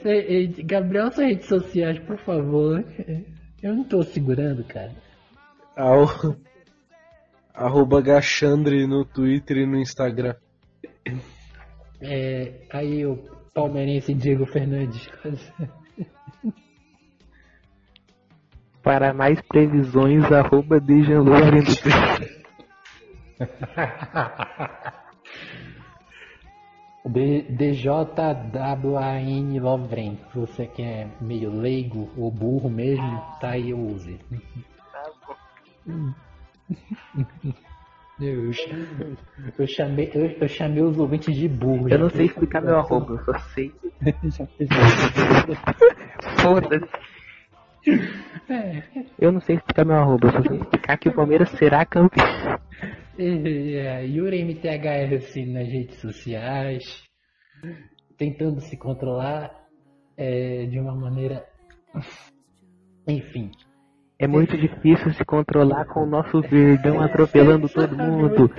Gabriel, 0.64 1.12
suas 1.12 1.28
redes 1.28 1.48
sociais, 1.48 2.00
por 2.00 2.18
favor. 2.20 2.84
Eu 3.62 3.76
não 3.76 3.84
tô 3.84 4.02
segurando, 4.02 4.64
cara. 4.64 4.92
Ao... 5.76 6.08
Arroba 7.54 8.02
Gachandre 8.02 8.88
no 8.88 9.06
Twitter 9.06 9.58
e 9.58 9.68
no 9.68 9.78
Instagram. 9.78 10.36
É, 12.02 12.66
aí 12.72 13.06
o 13.06 13.18
palmeirense 13.54 14.14
Diego 14.14 14.46
Fernandes. 14.48 15.10
Para 18.82 19.14
mais 19.14 19.40
previsões, 19.42 20.24
arroba 20.32 20.80
Dejan 20.80 21.24
DJWAN 27.06 28.10
Lovren. 29.60 30.18
Se 30.32 30.38
você 30.38 30.68
que 30.68 30.84
é 30.84 31.08
meio 31.20 31.52
leigo 31.52 32.10
ou 32.16 32.32
burro 32.32 32.70
mesmo, 32.70 33.20
tá 33.40 33.50
aí, 33.52 33.74
use. 33.74 34.20
Eu, 38.20 38.52
eu 39.58 39.68
chamei, 39.68 40.12
eu, 40.14 40.26
eu 40.28 40.48
chamei 40.48 40.84
os 40.84 41.00
ouvintes 41.00 41.36
de 41.36 41.48
burro. 41.48 41.90
Eu 41.90 41.98
não 41.98 42.10
sei 42.10 42.28
explicar 42.28 42.62
meu 42.62 42.78
arroba, 42.78 43.14
eu 43.14 43.26
só 43.26 43.34
sei. 43.50 43.74
Foda-se. 46.38 46.88
É, 48.50 48.84
Eu 49.20 49.32
não 49.32 49.40
sei 49.40 49.56
explicar 49.56 49.86
meu 49.86 49.96
arroba, 49.96 50.28
eu 50.28 50.32
só 50.32 50.42
sei 50.42 50.58
explicar 50.58 50.98
que 50.98 51.10
o 51.10 51.16
Palmeiras 51.16 51.50
será 51.52 51.86
campeão. 51.86 52.60
é, 53.18 53.26
é, 53.26 54.06
Yuri 54.06 54.44
MTHS 54.44 55.46
nas 55.48 55.68
redes 55.68 55.98
sociais, 56.00 56.84
tentando 58.18 58.60
se 58.62 58.78
controlar 58.78 59.52
é, 60.18 60.66
de 60.66 60.80
uma 60.80 60.96
maneira. 60.96 61.46
Enfim. 63.08 63.52
É 64.20 64.28
muito 64.28 64.56
difícil 64.56 65.12
se 65.14 65.26
controlar 65.26 65.86
com 65.86 66.04
o 66.04 66.06
nosso 66.06 66.42
Verdão 66.42 67.02
atropelando 67.02 67.68
todo 67.74 67.98
mundo. 67.98 68.52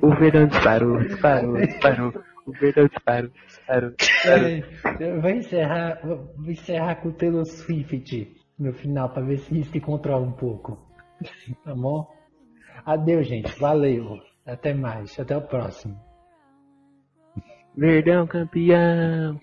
O 0.00 0.14
Verdão 0.14 0.46
disparou, 0.46 0.98
disparou, 1.00 1.56
disparou. 1.56 2.12
O 2.46 2.52
Verdão 2.52 2.86
disparou, 2.86 3.30
disparou, 3.46 3.90
disparou. 3.96 5.20
Vai 5.20 5.32
encerrar, 5.38 6.00
vou 6.04 6.50
encerrar 6.50 6.94
com 6.96 7.08
o 7.08 7.12
Taylor 7.12 7.44
Swift 7.44 8.37
no 8.58 8.72
final 8.72 9.10
para 9.10 9.24
ver 9.24 9.38
se 9.38 9.64
se 9.64 9.80
controla 9.80 10.26
um 10.26 10.32
pouco. 10.32 10.78
Tá 11.64 11.74
bom? 11.74 12.06
Adeus, 12.84 13.26
gente. 13.26 13.58
Valeu. 13.58 14.18
Até 14.46 14.72
mais. 14.72 15.18
Até 15.18 15.36
o 15.36 15.42
próximo. 15.42 15.98
Verdão 17.76 18.26
campeão. 18.26 19.40